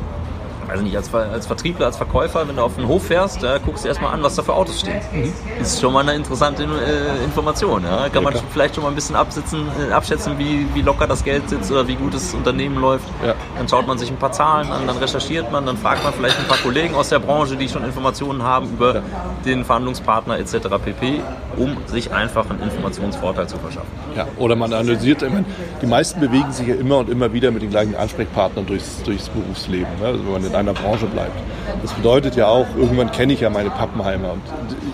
weiß 0.68 0.82
nicht, 0.82 0.96
als, 0.96 1.14
als 1.14 1.48
Vertriebler, 1.48 1.88
als 1.88 1.98
Verkäufer, 1.98 2.48
wenn 2.48 2.56
du 2.56 2.62
auf 2.62 2.76
den 2.76 2.88
Hof 2.88 3.08
fährst, 3.08 3.42
ja, 3.42 3.58
guckst 3.58 3.84
du 3.84 3.88
erstmal 3.88 4.14
an, 4.14 4.24
was 4.24 4.36
da 4.36 4.44
für 4.44 4.54
Autos 4.54 4.80
stehen. 4.82 5.02
Mhm. 5.12 5.34
Ist 5.62 5.82
schon 5.82 5.94
mal 5.94 6.02
eine 6.02 6.14
interessante 6.14 6.64
äh, 6.64 7.24
Information. 7.24 7.84
Ja? 7.84 8.04
Kann 8.04 8.16
ja, 8.16 8.22
man 8.22 8.34
klar. 8.34 8.44
vielleicht 8.52 8.76
schon 8.76 8.84
mal 8.84 8.90
ein 8.90 8.96
bisschen 8.96 9.16
absitzen, 9.16 9.68
äh, 9.90 9.92
abschätzen, 9.92 10.38
wie, 10.38 10.68
wie 10.74 10.82
locker 10.82 11.08
das 11.08 11.24
Geld 11.24 11.50
sitzt 11.50 11.72
oder 11.72 11.88
wie 11.88 11.96
gut 11.96 12.14
das 12.14 12.34
Unternehmen 12.34 12.80
läuft. 12.80 13.08
Ja. 13.26 13.36
Dann 13.58 13.68
schaut 13.68 13.88
man 13.88 13.98
sich 13.98 14.10
ein 14.10 14.18
paar 14.18 14.32
Zahlen 14.32 14.72
an, 14.72 14.88
dann 14.88 14.98
recherchiert 14.98 15.52
man, 15.52 15.66
dann 15.66 15.78
fragt 15.78 16.04
man 16.04 16.14
vielleicht 16.14 16.40
ein 16.40 16.48
paar 16.48 16.58
Kollegen 16.58 16.96
aus 16.96 17.10
der 17.10 17.20
Branche, 17.20 17.56
die 17.56 17.70
schon 17.70 17.84
Informationen 17.84 18.44
haben 18.44 18.70
über 18.70 19.02
den 19.46 19.66
Verhandlungspartner 19.66 20.40
etc. 20.40 20.68
pp., 20.84 21.22
um 21.58 21.78
sich 21.86 22.12
einfach 22.12 22.50
einen 22.50 22.62
Informationsvorteil 22.62 23.48
zu 23.48 23.58
verschaffen. 23.58 23.88
Ja, 24.16 24.28
oder 24.38 24.56
man 24.56 24.74
analysiert, 24.74 25.22
ich 25.22 25.32
meine, 25.32 25.46
die 25.82 25.86
meisten 25.86 26.20
bewegen 26.20 26.52
sich 26.52 26.68
ja 26.68 26.76
immer 26.76 26.98
und 27.00 27.10
immer 27.10 27.32
wieder 27.34 27.52
mit 27.52 27.62
den 27.62 27.70
gleichen 27.70 27.96
Ansprechpartnern 27.96 28.66
durchs, 28.66 29.04
durchs 29.04 29.30
Berufsleben. 29.30 29.88
Ne? 30.00 30.08
Also 30.08 30.26
wenn 30.26 30.34
man 30.34 30.44
in 30.60 30.70
einer 30.70 30.74
Branche 30.74 31.06
bleibt. 31.06 31.38
Das 31.82 31.94
bedeutet 31.94 32.36
ja 32.36 32.48
auch, 32.48 32.68
irgendwann 32.76 33.12
kenne 33.12 33.34
ich 33.34 33.42
ja 33.42 33.50
meine 33.50 33.70
Pappenheimer. 33.70 34.34
Und 34.34 34.42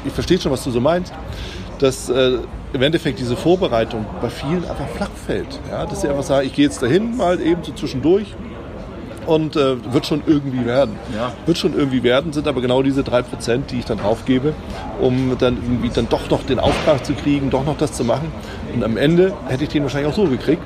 ich 0.05 0.13
verstehe 0.13 0.39
schon, 0.39 0.51
was 0.51 0.63
du 0.63 0.71
so 0.71 0.81
meinst, 0.81 1.13
dass 1.79 2.09
äh, 2.09 2.37
im 2.73 2.81
Endeffekt 2.81 3.19
diese 3.19 3.35
Vorbereitung 3.35 4.05
bei 4.21 4.29
vielen 4.29 4.63
einfach 4.63 4.87
flach 4.95 5.09
fällt. 5.25 5.59
Ja? 5.69 5.85
Dass 5.85 6.01
sie 6.01 6.09
einfach 6.09 6.23
sagen, 6.23 6.47
ich 6.47 6.53
gehe 6.53 6.65
jetzt 6.65 6.81
dahin 6.81 7.17
mal 7.17 7.39
eben 7.41 7.63
so 7.63 7.71
zwischendurch 7.73 8.35
und 9.25 9.55
äh, 9.55 9.93
wird 9.93 10.05
schon 10.05 10.23
irgendwie 10.25 10.65
werden. 10.65 10.95
Ja. 11.15 11.31
Wird 11.45 11.57
schon 11.57 11.73
irgendwie 11.73 12.03
werden, 12.03 12.33
sind 12.33 12.47
aber 12.47 12.61
genau 12.61 12.81
diese 12.81 13.03
drei 13.03 13.21
Prozent, 13.21 13.71
die 13.71 13.79
ich 13.79 13.85
dann 13.85 13.97
draufgebe, 13.97 14.53
um 14.99 15.35
dann 15.37 15.57
irgendwie 15.57 15.89
dann 15.89 16.09
doch 16.09 16.29
noch 16.29 16.43
den 16.43 16.59
Auftrag 16.59 17.05
zu 17.05 17.13
kriegen, 17.13 17.49
doch 17.49 17.65
noch 17.65 17.77
das 17.77 17.93
zu 17.93 18.03
machen. 18.03 18.31
Und 18.73 18.83
am 18.83 18.97
Ende 18.97 19.33
hätte 19.47 19.63
ich 19.63 19.69
den 19.69 19.83
wahrscheinlich 19.83 20.11
auch 20.11 20.15
so 20.15 20.25
gekriegt. 20.25 20.63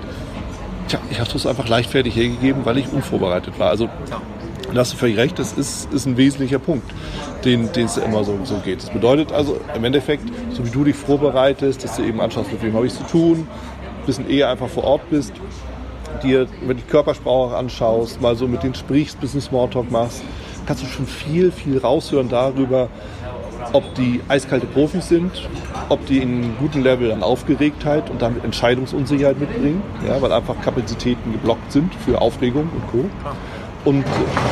Tja, 0.88 1.00
ich 1.10 1.20
habe 1.20 1.30
es 1.34 1.46
einfach 1.46 1.68
leichtfertig 1.68 2.16
hergegeben, 2.16 2.66
weil 2.66 2.78
ich 2.78 2.92
unvorbereitet 2.92 3.60
war. 3.60 3.70
Also 3.70 3.86
ja. 4.10 4.22
Da 4.74 4.82
hast 4.82 4.94
du 4.94 4.98
völlig 4.98 5.18
recht, 5.18 5.40
das 5.40 5.54
ist, 5.54 5.92
ist 5.94 6.06
ein 6.06 6.18
wesentlicher 6.18 6.60
Punkt, 6.60 6.90
den, 7.44 7.70
es 7.76 7.98
immer 7.98 8.24
so, 8.24 8.38
so 8.44 8.56
geht. 8.58 8.82
Das 8.82 8.90
bedeutet 8.90 9.32
also 9.32 9.60
im 9.76 9.84
Endeffekt, 9.84 10.24
so 10.52 10.66
wie 10.66 10.70
du 10.70 10.84
dich 10.84 10.96
vorbereitest, 10.96 11.84
dass 11.84 11.98
du 11.98 12.04
eben 12.04 12.20
anschaust, 12.20 12.52
mit 12.52 12.62
wem 12.62 12.74
habe 12.74 12.88
ich 12.88 12.94
zu 12.94 13.04
tun, 13.04 13.48
bisschen 14.06 14.30
eher 14.30 14.50
einfach 14.50 14.68
vor 14.68 14.84
Ort 14.84 15.10
bist, 15.10 15.34
dir 16.24 16.48
wenn 16.66 16.78
die 16.78 16.84
Körpersprache 16.84 17.56
anschaust, 17.56 18.22
mal 18.22 18.36
so 18.36 18.48
mit 18.48 18.64
denen 18.64 18.76
sprichst, 18.76 19.20
bisschen 19.20 19.42
Smalltalk 19.42 19.92
machst, 19.92 20.24
kannst 20.66 20.84
du 20.84 20.88
schon 20.88 21.06
viel, 21.06 21.52
viel 21.52 21.78
raushören 21.78 22.30
darüber, 22.30 22.90
ob 23.74 23.96
die 23.96 24.22
eiskalte 24.28 24.68
Profis 24.68 25.10
sind, 25.10 25.48
ob 25.90 26.06
die 26.06 26.20
in 26.20 26.44
einem 26.44 26.58
guten 26.60 26.84
Level 26.84 27.12
an 27.12 27.24
Aufgeregtheit 27.24 28.10
und 28.10 28.22
damit 28.22 28.44
Entscheidungsunsicherheit 28.44 29.40
mitbringen, 29.40 29.82
ja, 30.08 30.22
weil 30.22 30.32
einfach 30.32 30.60
Kapazitäten 30.62 31.32
geblockt 31.32 31.72
sind 31.72 31.94
für 31.96 32.22
Aufregung 32.22 32.70
und 32.74 32.88
Co. 32.92 33.06
Und 33.86 34.04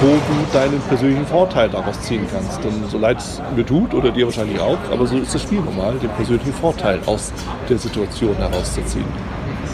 wo 0.02 0.08
du 0.08 0.54
deinen 0.54 0.80
persönlichen 0.82 1.26
Vorteil 1.26 1.68
daraus 1.68 2.00
ziehen 2.02 2.28
kannst. 2.32 2.64
Denn 2.64 2.88
so 2.88 3.00
leid 3.00 3.18
es 3.18 3.42
mir 3.56 3.66
tut, 3.66 3.94
oder 3.96 4.12
dir 4.12 4.26
wahrscheinlich 4.26 4.60
auch, 4.60 4.78
aber 4.92 5.08
so 5.08 5.18
ist 5.18 5.34
das 5.34 5.42
Spiel 5.42 5.60
normal, 5.60 5.96
den 5.96 6.12
persönlichen 6.12 6.54
Vorteil 6.54 7.00
aus 7.08 7.34
der 7.68 7.80
Situation 7.80 8.36
herauszuziehen. 8.36 9.08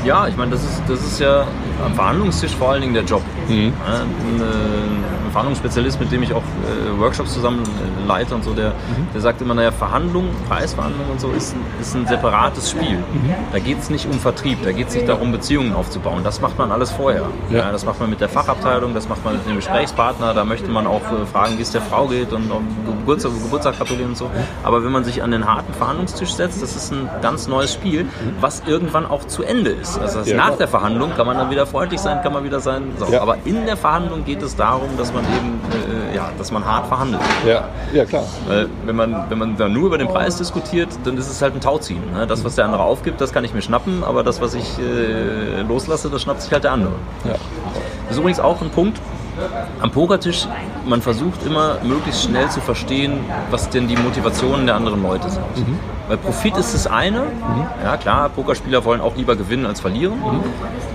Ja, 0.05 0.27
ich 0.27 0.37
meine, 0.37 0.51
das 0.51 0.63
ist, 0.63 0.81
das 0.87 0.99
ist 1.01 1.19
ja 1.19 1.45
am 1.85 1.93
Verhandlungstisch 1.93 2.55
vor 2.55 2.71
allen 2.71 2.81
Dingen 2.81 2.93
der 2.93 3.03
Job. 3.03 3.21
Mhm. 3.47 3.73
Ja, 3.85 3.93
ein, 3.95 4.41
ein, 4.41 5.03
Verhandlungsspezialist, 5.29 5.99
mit 5.99 6.11
dem 6.11 6.23
ich 6.23 6.33
auch 6.33 6.41
äh, 6.41 6.99
Workshops 6.99 7.35
zusammen 7.35 7.61
äh, 7.61 8.07
leite 8.07 8.33
und 8.33 8.43
so, 8.43 8.53
der, 8.53 8.69
mhm. 8.69 9.07
der 9.13 9.21
sagt 9.21 9.41
immer, 9.41 9.53
naja, 9.53 9.71
Verhandlungen, 9.71 10.31
Preisverhandlungen 10.47 11.11
und 11.11 11.21
so 11.21 11.29
ist, 11.29 11.55
ist 11.79 11.95
ein 11.95 12.07
separates 12.07 12.71
Spiel. 12.71 12.97
Mhm. 12.97 13.35
Da 13.51 13.59
geht 13.59 13.77
es 13.77 13.91
nicht 13.91 14.07
um 14.07 14.13
Vertrieb, 14.13 14.63
da 14.63 14.71
geht 14.71 14.87
es 14.87 14.95
nicht 14.95 15.07
darum, 15.07 15.31
Beziehungen 15.31 15.73
aufzubauen. 15.73 16.23
Das 16.23 16.41
macht 16.41 16.57
man 16.57 16.71
alles 16.71 16.91
vorher. 16.91 17.25
Ja. 17.51 17.57
ja. 17.57 17.71
das 17.71 17.85
macht 17.85 17.99
man 17.99 18.09
mit 18.09 18.21
der 18.21 18.29
Fachabteilung, 18.29 18.95
das 18.95 19.07
macht 19.07 19.23
man 19.23 19.35
mit 19.35 19.45
dem 19.45 19.57
Gesprächspartner, 19.57 20.33
da 20.33 20.43
möchte 20.45 20.71
man 20.71 20.87
auch 20.87 21.03
äh, 21.11 21.27
fragen, 21.31 21.59
wie 21.59 21.61
es 21.61 21.71
der 21.71 21.81
Frau 21.83 22.07
geht 22.07 22.33
und 22.33 22.49
um 22.49 22.65
Geburtstag, 22.87 23.31
Geburtstag 23.33 23.77
gratulieren 23.77 24.09
und 24.09 24.17
so. 24.17 24.31
Aber 24.63 24.83
wenn 24.83 24.91
man 24.91 25.03
sich 25.03 25.21
an 25.21 25.29
den 25.29 25.45
harten 25.45 25.75
Verhandlungstisch 25.75 26.33
setzt, 26.33 26.63
das 26.63 26.75
ist 26.75 26.91
ein 26.91 27.07
ganz 27.21 27.47
neues 27.47 27.71
Spiel, 27.71 28.05
mhm. 28.05 28.09
was 28.41 28.63
irgendwann 28.65 29.05
auch 29.05 29.25
zu 29.25 29.43
Ende 29.43 29.69
ist 29.69 29.88
ist. 29.97 30.15
Also 30.15 30.31
ja, 30.31 30.37
nach 30.37 30.55
der 30.57 30.67
Verhandlung 30.67 31.11
kann 31.15 31.25
man 31.25 31.37
dann 31.37 31.49
wieder 31.49 31.65
freundlich 31.65 31.99
sein, 31.99 32.21
kann 32.21 32.33
man 32.33 32.43
wieder 32.43 32.59
sein. 32.59 32.83
So. 32.97 33.11
Ja. 33.11 33.21
Aber 33.21 33.37
in 33.45 33.65
der 33.65 33.77
Verhandlung 33.77 34.25
geht 34.25 34.41
es 34.41 34.55
darum, 34.55 34.89
dass 34.97 35.13
man 35.13 35.23
eben, 35.23 35.59
äh, 36.11 36.15
ja, 36.15 36.29
dass 36.37 36.51
man 36.51 36.65
hart 36.65 36.87
verhandelt. 36.87 37.21
Ja, 37.47 37.65
ja 37.93 38.05
klar. 38.05 38.23
Weil 38.47 38.67
wenn 38.85 38.95
man, 38.95 39.25
wenn 39.29 39.37
man 39.37 39.57
dann 39.57 39.73
nur 39.73 39.87
über 39.87 39.97
den 39.97 40.07
Preis 40.07 40.37
diskutiert, 40.37 40.89
dann 41.03 41.17
ist 41.17 41.29
es 41.29 41.41
halt 41.41 41.55
ein 41.55 41.61
Tauziehen. 41.61 42.03
Ne? 42.13 42.27
Das, 42.27 42.43
was 42.43 42.55
der 42.55 42.65
andere 42.65 42.83
aufgibt, 42.83 43.21
das 43.21 43.33
kann 43.33 43.43
ich 43.43 43.53
mir 43.53 43.61
schnappen, 43.61 44.03
aber 44.03 44.23
das, 44.23 44.41
was 44.41 44.53
ich 44.53 44.79
äh, 44.79 45.61
loslasse, 45.61 46.09
das 46.09 46.21
schnappt 46.21 46.41
sich 46.41 46.51
halt 46.51 46.63
der 46.63 46.73
andere. 46.73 46.93
Ja. 47.25 47.31
Das 48.07 48.11
ist 48.11 48.17
übrigens 48.17 48.39
auch 48.39 48.61
ein 48.61 48.69
Punkt, 48.69 48.99
am 49.81 49.91
Pokertisch, 49.91 50.47
man 50.85 51.01
versucht 51.01 51.45
immer 51.45 51.77
möglichst 51.83 52.23
schnell 52.23 52.49
zu 52.49 52.61
verstehen, 52.61 53.19
was 53.49 53.69
denn 53.69 53.87
die 53.87 53.95
Motivationen 53.95 54.65
der 54.65 54.75
anderen 54.75 55.01
Leute 55.01 55.29
sind. 55.29 55.57
Mhm. 55.57 55.79
Weil 56.09 56.17
Profit 56.17 56.57
ist 56.57 56.73
das 56.73 56.87
eine. 56.87 57.21
Ja, 57.83 57.95
klar, 57.95 58.29
Pokerspieler 58.29 58.83
wollen 58.83 58.99
auch 58.99 59.15
lieber 59.15 59.35
gewinnen 59.35 59.67
als 59.67 59.79
verlieren. 59.79 60.19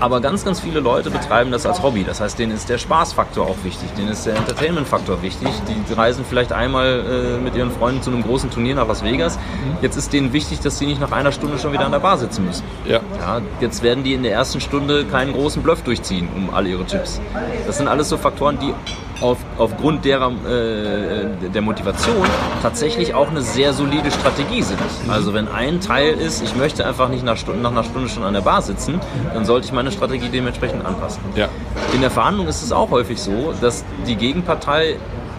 Aber 0.01 0.19
ganz, 0.19 0.43
ganz 0.43 0.59
viele 0.59 0.81
Leute 0.81 1.09
betreiben 1.09 1.51
das 1.51 1.65
als 1.65 1.81
Hobby. 1.81 2.03
Das 2.03 2.19
heißt, 2.19 2.37
denen 2.37 2.51
ist 2.51 2.67
der 2.67 2.77
Spaßfaktor 2.77 3.47
auch 3.47 3.55
wichtig, 3.63 3.89
denen 3.97 4.09
ist 4.09 4.25
der 4.25 4.35
Entertainment-Faktor 4.35 5.21
wichtig. 5.21 5.47
Die 5.69 5.93
reisen 5.93 6.25
vielleicht 6.27 6.51
einmal 6.51 7.37
äh, 7.39 7.41
mit 7.41 7.55
ihren 7.55 7.71
Freunden 7.71 8.01
zu 8.01 8.11
einem 8.11 8.23
großen 8.23 8.51
Turnier 8.51 8.75
nach 8.75 8.89
Las 8.89 9.05
Vegas. 9.05 9.39
Jetzt 9.81 9.95
ist 9.95 10.11
denen 10.11 10.33
wichtig, 10.33 10.59
dass 10.59 10.79
sie 10.79 10.85
nicht 10.85 10.99
nach 10.99 11.13
einer 11.13 11.31
Stunde 11.31 11.59
schon 11.59 11.71
wieder 11.71 11.85
an 11.85 11.93
der 11.93 11.99
Bar 11.99 12.17
sitzen 12.17 12.43
müssen. 12.43 12.65
Ja. 12.83 12.99
Ja, 13.21 13.41
jetzt 13.61 13.83
werden 13.83 14.03
die 14.03 14.15
in 14.15 14.23
der 14.23 14.33
ersten 14.33 14.59
Stunde 14.59 15.05
keinen 15.05 15.31
großen 15.31 15.63
Bluff 15.63 15.81
durchziehen 15.81 16.27
um 16.35 16.53
alle 16.53 16.67
ihre 16.67 16.85
Chips. 16.85 17.21
Das 17.65 17.77
sind 17.77 17.87
alles 17.87 18.09
so 18.09 18.17
Faktoren, 18.17 18.59
die 18.59 18.73
auf, 19.21 19.37
aufgrund 19.57 20.05
derer, 20.05 20.31
äh, 20.31 21.49
der 21.53 21.61
Motivation 21.61 22.27
tatsächlich 22.61 23.13
auch 23.13 23.29
eine 23.29 23.41
sehr 23.41 23.73
solide 23.73 24.11
Strategie 24.11 24.61
sind. 24.61 24.79
Also 25.07 25.33
wenn 25.33 25.47
ein 25.47 25.79
Teil 25.81 26.13
ist, 26.13 26.43
ich 26.43 26.55
möchte 26.55 26.85
einfach 26.85 27.09
nicht 27.09 27.23
nach, 27.23 27.37
Stunden, 27.37 27.61
nach 27.61 27.71
einer 27.71 27.83
Stunde 27.83 28.09
schon 28.09 28.23
an 28.23 28.33
der 28.33 28.41
Bar 28.41 28.61
sitzen, 28.61 28.99
dann 29.33 29.45
sollte 29.45 29.67
ich 29.67 29.73
meine 29.73 29.91
Strategie 29.91 30.29
dementsprechend 30.29 30.85
anpassen. 30.85 31.21
Ja. 31.35 31.47
In 31.93 32.01
der 32.01 32.11
Verhandlung 32.11 32.47
ist 32.47 32.61
es 32.61 32.71
auch 32.71 32.91
häufig 32.91 33.21
so, 33.21 33.53
dass 33.61 33.85
die 34.07 34.15
Gegenpartei 34.15 34.97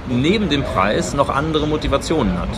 neben 0.09 0.49
dem 0.49 0.63
Preis 0.63 1.15
noch 1.15 1.29
andere 1.29 1.67
Motivationen 1.67 2.39
hat. 2.39 2.49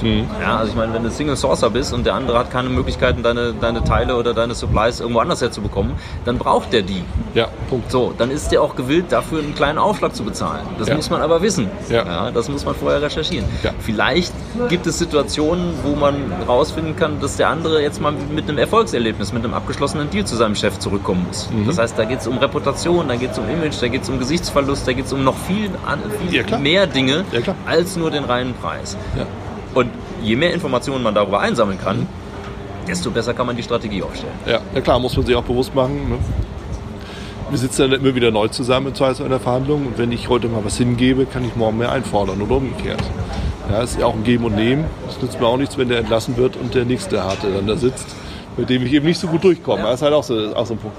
Ja, 0.41 0.57
also 0.59 0.71
ich 0.71 0.77
meine, 0.77 0.93
wenn 0.95 1.03
du 1.03 1.11
Single 1.11 1.37
Sourcer 1.37 1.71
bist 1.71 1.93
und 1.93 2.05
der 2.07 2.15
andere 2.15 2.39
hat 2.39 2.51
keine 2.51 2.69
Möglichkeiten, 2.69 3.23
deine, 3.23 3.53
deine 3.55 3.83
Teile 3.85 4.17
oder 4.17 4.35
deine 4.35 4.55
Supplies 4.55 5.01
irgendwo 5.01 5.21
anders 5.21 5.41
herzubekommen, 5.41 5.93
dann 6.25 6.39
braucht 6.39 6.73
der 6.73 6.83
die. 6.83 7.03
Ja, 7.35 7.49
Punkt. 7.69 7.91
So, 7.91 8.13
dann 8.17 8.31
ist 8.31 8.51
der 8.53 8.63
auch 8.63 8.77
gewillt, 8.77 9.07
dafür 9.13 9.41
einen 9.41 9.55
kleinen 9.55 9.79
Aufschlag 9.79 10.15
zu 10.15 10.25
bezahlen. 10.25 10.63
Das 10.79 10.89
Ja. 10.89 10.95
muss 10.97 11.11
man 11.11 11.21
aber 11.23 11.43
wissen. 11.43 11.69
Ja. 11.89 12.31
das 12.31 12.49
muss 12.49 12.65
man 12.65 12.75
vorher 12.75 13.01
recherchieren. 13.03 13.47
Ja. 13.63 13.71
Vielleicht 13.81 14.33
gibt 14.69 14.87
es 14.87 14.99
Situationen, 14.99 15.73
wo 15.83 15.95
man 15.95 16.15
herausfinden 16.39 16.97
kann, 16.97 17.21
dass 17.21 17.37
der 17.37 17.49
andere 17.49 17.81
jetzt 17.83 18.01
mal 18.01 18.13
mit 18.35 18.49
einem 18.49 18.59
Erfolgserlebnis, 18.59 19.33
mit 19.33 19.45
einem 19.45 19.55
abgeschlossenen 19.55 20.11
Deal 20.11 20.25
zu 20.25 20.37
seinem 20.37 20.55
Chef 20.55 20.79
zurückkommen 20.79 21.25
muss. 21.27 21.49
Mhm. 21.51 21.67
Das 21.67 21.79
heißt, 21.79 21.99
da 21.99 22.05
geht 22.05 22.21
es 22.21 22.27
um 22.27 22.39
Reputation, 22.39 23.09
da 23.09 23.17
geht 23.17 23.33
es 23.33 23.39
um 23.39 23.49
Image, 23.49 23.75
da 23.81 23.89
geht 23.89 24.03
es 24.03 24.09
um 24.09 24.19
Gesichtsverlust, 24.19 24.87
da 24.87 24.93
geht 24.93 25.07
es 25.07 25.13
um 25.13 25.25
noch 25.25 25.37
viel, 25.37 25.71
viel 26.31 26.45
Ja, 26.51 26.59
mehr 26.59 26.87
Dinge 26.87 27.25
Ja, 27.33 27.38
klar. 27.43 27.57
als 27.67 27.97
nur 27.97 28.11
den 28.11 28.25
reinen 28.25 28.55
Preis. 28.55 28.97
Ja. 29.17 29.27
Und 29.75 29.91
je 30.23 30.37
mehr 30.37 30.53
Informationen 30.53 31.03
man 31.03 31.15
darüber 31.15 31.41
einsammeln 31.41 31.79
kann, 31.79 32.07
desto 32.87 33.11
besser 33.11 33.35
kann 33.35 33.47
man 33.47 33.57
die 33.57 33.63
Strategie 33.63 34.03
aufstellen. 34.03 34.33
Ja, 34.47 34.61
na 34.75 34.81
klar, 34.81 34.99
muss 34.99 35.17
man 35.17 35.27
sich 35.27 35.37
auch 35.37 35.45
bewusst 35.45 35.75
machen. 35.75 36.09
Ne? 36.09 36.19
Wir 37.51 37.59
sitzen 37.59 37.91
dann 37.91 38.01
immer 38.01 38.15
wieder 38.15 38.31
neu 38.31 38.49
zusammen 38.49 38.89
in 38.89 39.29
der 39.31 39.41
Verhandlung 39.41 39.87
und 39.87 39.99
wenn 39.99 40.13
ich 40.13 40.29
heute 40.29 40.49
mal 40.49 40.65
was 40.65 40.77
hingebe, 40.77 41.25
kann 41.25 41.45
ich 41.45 41.57
morgen 41.57 41.79
mehr 41.79 41.93
einfordern 41.93 42.43
oder 42.43 42.57
umgekehrt. 42.57 43.03
Ja, 43.71 43.83
ist 43.83 43.99
ja 43.99 44.07
auch 44.07 44.15
ein 44.15 44.25
Geben 44.25 44.45
und 44.45 44.55
Nehmen. 44.55 44.85
Es 45.09 45.21
nützt 45.21 45.41
mir 45.41 45.47
auch 45.47 45.57
nichts, 45.57 45.77
wenn 45.79 45.89
der 45.89 45.99
entlassen 45.99 46.37
wird 46.37 46.57
und 46.57 46.75
der 46.75 46.85
nächste 46.85 47.23
Harte 47.23 47.51
dann 47.51 47.67
da 47.67 47.77
sitzt, 47.77 48.17
mit 48.57 48.69
dem 48.71 48.85
ich 48.85 48.93
eben 48.93 49.07
nicht 49.07 49.21
so 49.21 49.29
gut 49.29 49.45
durchkomme. 49.45 49.83
Das 49.83 49.95
ist 49.95 50.03
halt 50.03 50.15
auch 50.15 50.25
so, 50.25 50.55
auch 50.55 50.67
so 50.67 50.75
ein 50.75 50.79
Punkt. 50.79 50.97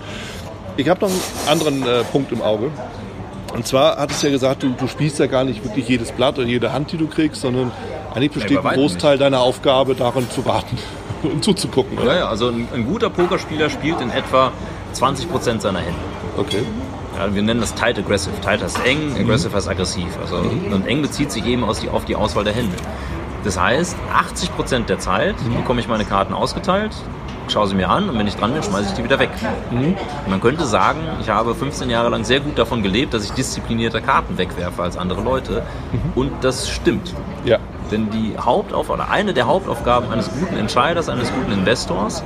Ich 0.78 0.88
habe 0.88 1.02
noch 1.02 1.10
einen 1.10 1.19
anderen 1.47 1.84
äh, 1.84 2.04
Punkt 2.12 2.32
im 2.32 2.41
Auge. 2.41 2.71
Und 3.53 3.65
zwar 3.65 3.97
hattest 3.97 4.21
du 4.21 4.27
ja 4.27 4.33
gesagt, 4.33 4.63
du, 4.63 4.69
du 4.69 4.88
spielst 4.88 5.19
ja 5.19 5.27
gar 5.27 5.43
nicht 5.43 5.63
wirklich 5.63 5.88
jedes 5.88 6.12
Blatt 6.12 6.38
oder 6.38 6.47
jede 6.47 6.71
Hand, 6.71 6.91
die 6.91 6.97
du 6.97 7.07
kriegst, 7.07 7.41
sondern 7.41 7.71
eigentlich 8.13 8.31
besteht 8.31 8.63
ein 8.63 8.75
Großteil 8.75 9.17
deiner 9.17 9.41
Aufgabe 9.41 9.95
darin 9.95 10.29
zu 10.29 10.45
warten 10.45 10.77
und 11.23 11.43
zuzugucken. 11.43 11.97
Oder? 11.97 12.13
Ja, 12.13 12.19
ja, 12.19 12.27
also 12.27 12.49
ein, 12.49 12.67
ein 12.73 12.85
guter 12.85 13.09
Pokerspieler 13.09 13.69
spielt 13.69 14.01
in 14.01 14.09
etwa 14.12 14.51
20% 14.93 15.62
seiner 15.62 15.79
Hände. 15.79 15.99
Okay. 16.38 16.63
Ja, 17.17 17.33
wir 17.33 17.41
nennen 17.41 17.59
das 17.59 17.75
tight 17.75 17.97
aggressive. 17.97 18.39
Tight 18.41 18.63
heißt 18.63 18.79
eng, 18.85 19.15
aggressive 19.19 19.53
heißt 19.53 19.67
aggressiv. 19.67 20.07
Also, 20.21 20.38
Und 20.38 20.88
eng 20.88 21.01
bezieht 21.01 21.31
sich 21.31 21.45
eben 21.45 21.63
aus 21.63 21.81
die, 21.81 21.89
auf 21.89 22.05
die 22.05 22.15
Auswahl 22.15 22.43
der 22.43 22.53
Hände. 22.53 22.75
Das 23.43 23.59
heißt, 23.59 23.95
80% 24.13 24.85
der 24.85 24.99
Zeit 24.99 25.35
bekomme 25.55 25.79
ich 25.79 25.88
meine 25.88 26.05
Karten 26.05 26.33
ausgeteilt, 26.33 26.91
schaue 27.51 27.67
sie 27.67 27.75
mir 27.75 27.89
an 27.89 28.09
und 28.09 28.17
wenn 28.17 28.27
ich 28.27 28.35
dran 28.35 28.53
bin, 28.53 28.63
schmeiße 28.63 28.89
ich 28.89 28.93
die 28.95 29.03
wieder 29.03 29.19
weg. 29.19 29.29
Und 29.71 29.95
man 30.27 30.41
könnte 30.41 30.65
sagen, 30.65 30.99
ich 31.21 31.29
habe 31.29 31.55
15 31.55 31.89
Jahre 31.89 32.09
lang 32.09 32.23
sehr 32.23 32.39
gut 32.39 32.57
davon 32.57 32.83
gelebt, 32.83 33.13
dass 33.13 33.23
ich 33.25 33.31
disziplinierter 33.31 34.01
Karten 34.01 34.38
wegwerfe 34.38 34.83
als 34.83 34.97
andere 34.97 35.21
Leute. 35.21 35.63
Und 36.15 36.31
das 36.41 36.69
stimmt. 36.69 37.13
Ja. 37.45 37.57
Denn 37.91 38.09
die 38.12 38.35
Hauptaufgabe, 38.38 39.01
oder 39.01 39.12
eine 39.12 39.33
der 39.33 39.47
Hauptaufgaben 39.47 40.12
eines 40.12 40.29
guten 40.29 40.55
Entscheiders, 40.57 41.09
eines 41.09 41.33
guten 41.33 41.51
Investors, 41.51 42.23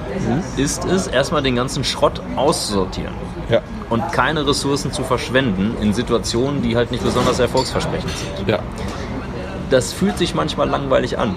ist 0.58 0.84
es, 0.86 1.08
erstmal 1.08 1.42
den 1.42 1.56
ganzen 1.56 1.84
Schrott 1.86 2.22
auszusortieren 2.36 3.14
Ja. 3.50 3.62
und 3.90 4.12
keine 4.12 4.46
Ressourcen 4.46 4.92
zu 4.92 5.04
verschwenden 5.04 5.76
in 5.82 5.94
Situationen, 5.94 6.62
die 6.62 6.76
halt 6.76 6.92
nicht 6.92 7.04
besonders 7.04 7.40
erfolgsversprechend 7.40 8.12
sind. 8.12 8.48
Ja. 8.50 8.60
Das 9.70 9.94
fühlt 9.94 10.18
sich 10.18 10.36
manchmal 10.36 10.68
langweilig 10.70 11.18
an, 11.18 11.36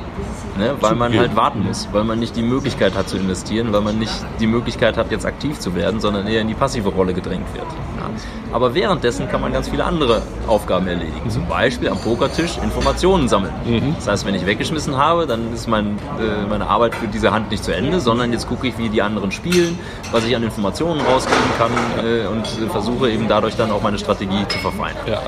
ne? 0.58 0.74
weil 0.80 0.94
man 0.94 1.16
halt 1.16 1.36
warten 1.36 1.64
muss, 1.64 1.88
weil 1.92 2.04
man 2.04 2.18
nicht 2.18 2.36
die 2.36 2.42
Möglichkeit 2.42 2.94
hat 2.94 3.08
zu 3.08 3.16
investieren, 3.16 3.72
weil 3.72 3.80
man 3.80 3.98
nicht 3.98 4.12
die 4.40 4.46
Möglichkeit 4.46 4.96
hat, 4.96 5.10
jetzt 5.10 5.26
aktiv 5.26 5.58
zu 5.58 5.74
werden, 5.74 6.00
sondern 6.00 6.26
eher 6.26 6.40
in 6.40 6.48
die 6.48 6.54
passive 6.54 6.88
Rolle 6.88 7.14
gedrängt 7.14 7.46
wird. 7.54 7.66
Ja. 7.98 8.10
Aber 8.52 8.74
währenddessen 8.74 9.28
kann 9.28 9.40
man 9.40 9.52
ganz 9.52 9.68
viele 9.68 9.84
andere 9.84 10.22
Aufgaben 10.46 10.86
erledigen. 10.86 11.28
Zum 11.28 11.46
Beispiel 11.46 11.88
am 11.88 11.98
Pokertisch 11.98 12.58
Informationen 12.62 13.28
sammeln. 13.28 13.52
Das 13.96 14.08
heißt, 14.08 14.26
wenn 14.26 14.34
ich 14.34 14.46
weggeschmissen 14.46 14.96
habe, 14.96 15.26
dann 15.26 15.52
ist 15.52 15.68
mein, 15.68 15.98
äh, 16.18 16.46
meine 16.48 16.68
Arbeit 16.68 16.94
für 16.94 17.08
diese 17.08 17.32
Hand 17.32 17.50
nicht 17.50 17.64
zu 17.64 17.74
Ende, 17.74 18.00
sondern 18.00 18.32
jetzt 18.32 18.48
gucke 18.48 18.68
ich, 18.68 18.78
wie 18.78 18.88
die 18.88 19.02
anderen 19.02 19.32
spielen, 19.32 19.78
was 20.12 20.24
ich 20.24 20.34
an 20.34 20.42
Informationen 20.42 21.00
rauskriegen 21.00 21.50
kann 21.58 21.70
äh, 22.04 22.26
und 22.26 22.44
äh, 22.44 22.70
versuche 22.70 23.10
eben 23.10 23.28
dadurch 23.28 23.56
dann 23.56 23.70
auch 23.70 23.82
meine 23.82 23.98
Strategie 23.98 24.46
zu 24.48 24.58
verfeinern. 24.58 25.02
Ja. 25.06 25.20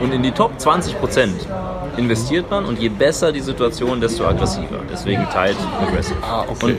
Und 0.00 0.12
in 0.12 0.22
die 0.22 0.30
Top 0.30 0.52
20 0.58 0.98
Prozent 0.98 1.48
investiert 1.96 2.50
man 2.50 2.64
und 2.64 2.78
je 2.78 2.88
besser 2.88 3.32
die 3.32 3.40
Situation, 3.40 4.00
desto 4.00 4.26
aggressiver. 4.26 4.78
Deswegen 4.90 5.26
tight 5.32 5.56
aggressive. 5.80 6.16
Ah, 6.22 6.44
okay. 6.48 6.76
Und 6.76 6.78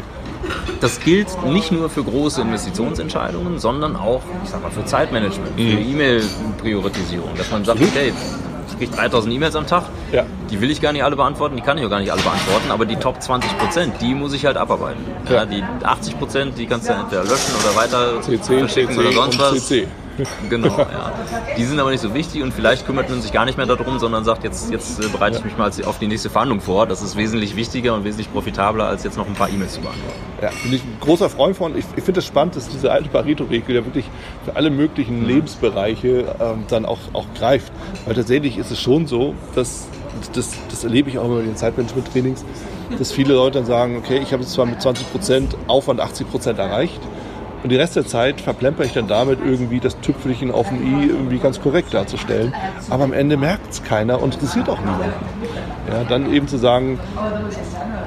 das 0.82 1.00
gilt 1.00 1.28
nicht 1.45 1.71
nur 1.71 1.89
für 1.89 2.04
große 2.04 2.41
Investitionsentscheidungen, 2.41 3.60
sondern 3.60 3.95
auch, 3.95 4.21
ich 4.43 4.50
sag 4.50 4.62
mal, 4.63 4.71
für 4.71 4.84
Zeitmanagement, 4.86 5.52
für 5.56 5.62
E-Mail-Priorisierung, 5.62 7.30
dass 7.38 7.52
man 7.52 7.63
sagt, 7.63 7.82
okay, 7.82 8.12
ich 8.69 8.78
kriege 8.78 8.91
3000 8.95 9.34
E-Mails 9.36 9.56
am 9.56 9.67
Tag, 9.67 9.84
Ja. 10.12 10.24
die 10.50 10.60
will 10.60 10.71
ich 10.71 10.82
gar 10.82 10.91
nicht 10.93 11.04
alle 11.04 11.15
beantworten, 11.15 11.56
die 11.56 11.62
kann 11.62 11.78
ich 11.78 11.86
auch 11.86 11.89
gar 11.89 12.00
nicht 12.00 12.12
alle 12.12 12.21
beantworten, 12.21 12.71
aber 12.71 12.86
die 12.86 12.95
Top 12.95 13.21
20 13.21 13.56
Prozent, 13.60 13.93
die 14.02 14.15
muss 14.15 14.34
ich 14.34 14.45
halt 14.45 14.58
abarbeiten. 14.58 15.04
Ja, 15.30 15.36
Ja. 15.36 15.45
die 15.45 15.63
80 15.84 16.17
Prozent, 16.17 16.58
die 16.58 16.65
kannst 16.65 16.89
du 16.89 16.93
entweder 16.93 17.24
löschen 17.24 17.54
oder 17.63 17.76
weiter 17.76 18.21
CC, 18.21 18.60
verschicken 18.60 18.95
CC 18.95 19.00
oder 19.00 19.12
sonst 19.13 19.39
was. 19.39 19.67
CC. 19.67 19.88
Genau, 20.50 20.78
ja. 20.78 21.13
Die 21.58 21.63
sind 21.63 21.80
aber 21.80 21.91
nicht 21.91 22.02
so 22.02 22.13
wichtig 22.13 22.43
und 22.43 22.54
vielleicht 22.54 22.86
kümmert 22.86 23.10
man 23.10 23.21
sich 23.21 23.32
gar 23.32 23.45
nicht 23.45 23.58
mehr 23.58 23.65
darum, 23.65 24.00
sondern 24.00 24.24
sagt, 24.24 24.43
jetzt, 24.43 24.71
jetzt 24.71 25.00
äh, 25.00 25.08
bereite 25.08 25.38
ich 25.38 25.43
mich 25.43 25.58
mal 25.58 25.71
auf 25.86 26.00
die 26.00 26.08
nächste 26.08 26.30
Verhandlung 26.30 26.62
vor. 26.62 26.88
Das 26.88 27.02
ist 27.02 27.15
wesentlich 27.15 27.56
wichtiger 27.56 27.95
und 27.95 28.04
wesentlich 28.04 28.32
profitabler, 28.32 28.86
als 28.86 29.04
jetzt 29.04 29.17
noch 29.17 29.28
ein 29.28 29.34
paar 29.34 29.50
E-Mails 29.50 29.74
zu 29.74 29.82
beantworten. 29.82 30.19
Ja, 30.41 30.50
bin 30.63 30.74
ich 30.74 30.84
ein 30.84 30.97
großer 31.00 31.30
Freund 31.30 31.56
von. 31.56 31.78
Ich, 31.78 31.86
ich 31.95 32.04
finde 32.04 32.19
es 32.19 32.26
spannend, 32.26 32.56
dass 32.56 32.67
diese 32.67 32.91
alte 32.91 33.10
Pareto-Regel 33.10 33.76
ja 33.76 33.86
wirklich 33.86 34.06
für 34.45 34.56
alle 34.56 34.69
möglichen 34.69 35.26
Lebensbereiche 35.26 36.36
ähm, 36.39 36.65
dann 36.67 36.86
auch, 36.86 37.00
auch 37.13 37.26
greift. 37.38 37.71
Weil 38.06 38.15
tatsächlich 38.15 38.58
ist 38.58 38.71
es 38.71 38.80
schon 38.80 39.08
so, 39.08 39.34
dass 39.56 39.88
das, 40.34 40.52
das 40.69 40.84
erlebe 40.84 41.10
ich 41.10 41.17
auch 41.17 41.26
immer 41.26 41.39
in 41.39 41.47
den 41.47 41.56
Zeitmanagement-Trainings, 41.56 42.45
dass 42.97 43.12
viele 43.12 43.34
Leute 43.34 43.60
dann 43.60 43.65
sagen, 43.65 43.97
okay, 43.97 44.19
ich 44.21 44.34
habe 44.34 44.43
jetzt 44.43 44.54
zwar 44.54 44.65
mit 44.65 44.80
20% 44.80 45.56
Aufwand 45.67 46.02
80% 46.02 46.58
erreicht 46.58 47.00
und 47.63 47.71
die 47.71 47.76
Rest 47.76 47.95
der 47.95 48.06
Zeit 48.06 48.41
verplemper 48.41 48.84
ich 48.84 48.93
dann 48.93 49.08
damit 49.08 49.39
irgendwie 49.43 49.80
das 49.80 50.00
Tüpfelchen 50.00 50.52
auf 50.52 50.69
dem 50.69 50.82
i 50.82 51.08
irgendwie 51.08 51.38
ganz 51.38 51.62
korrekt 51.62 51.93
darzustellen. 51.93 52.54
Aber 52.89 53.04
am 53.04 53.13
Ende 53.13 53.38
merkt 53.38 53.71
es 53.71 53.84
keiner 53.84 54.21
und 54.21 54.34
interessiert 54.36 54.69
auch 54.69 54.80
niemanden. 54.80 55.26
Ja, 55.89 56.04
dann 56.04 56.32
eben 56.34 56.47
zu 56.47 56.58
sagen, 56.58 57.00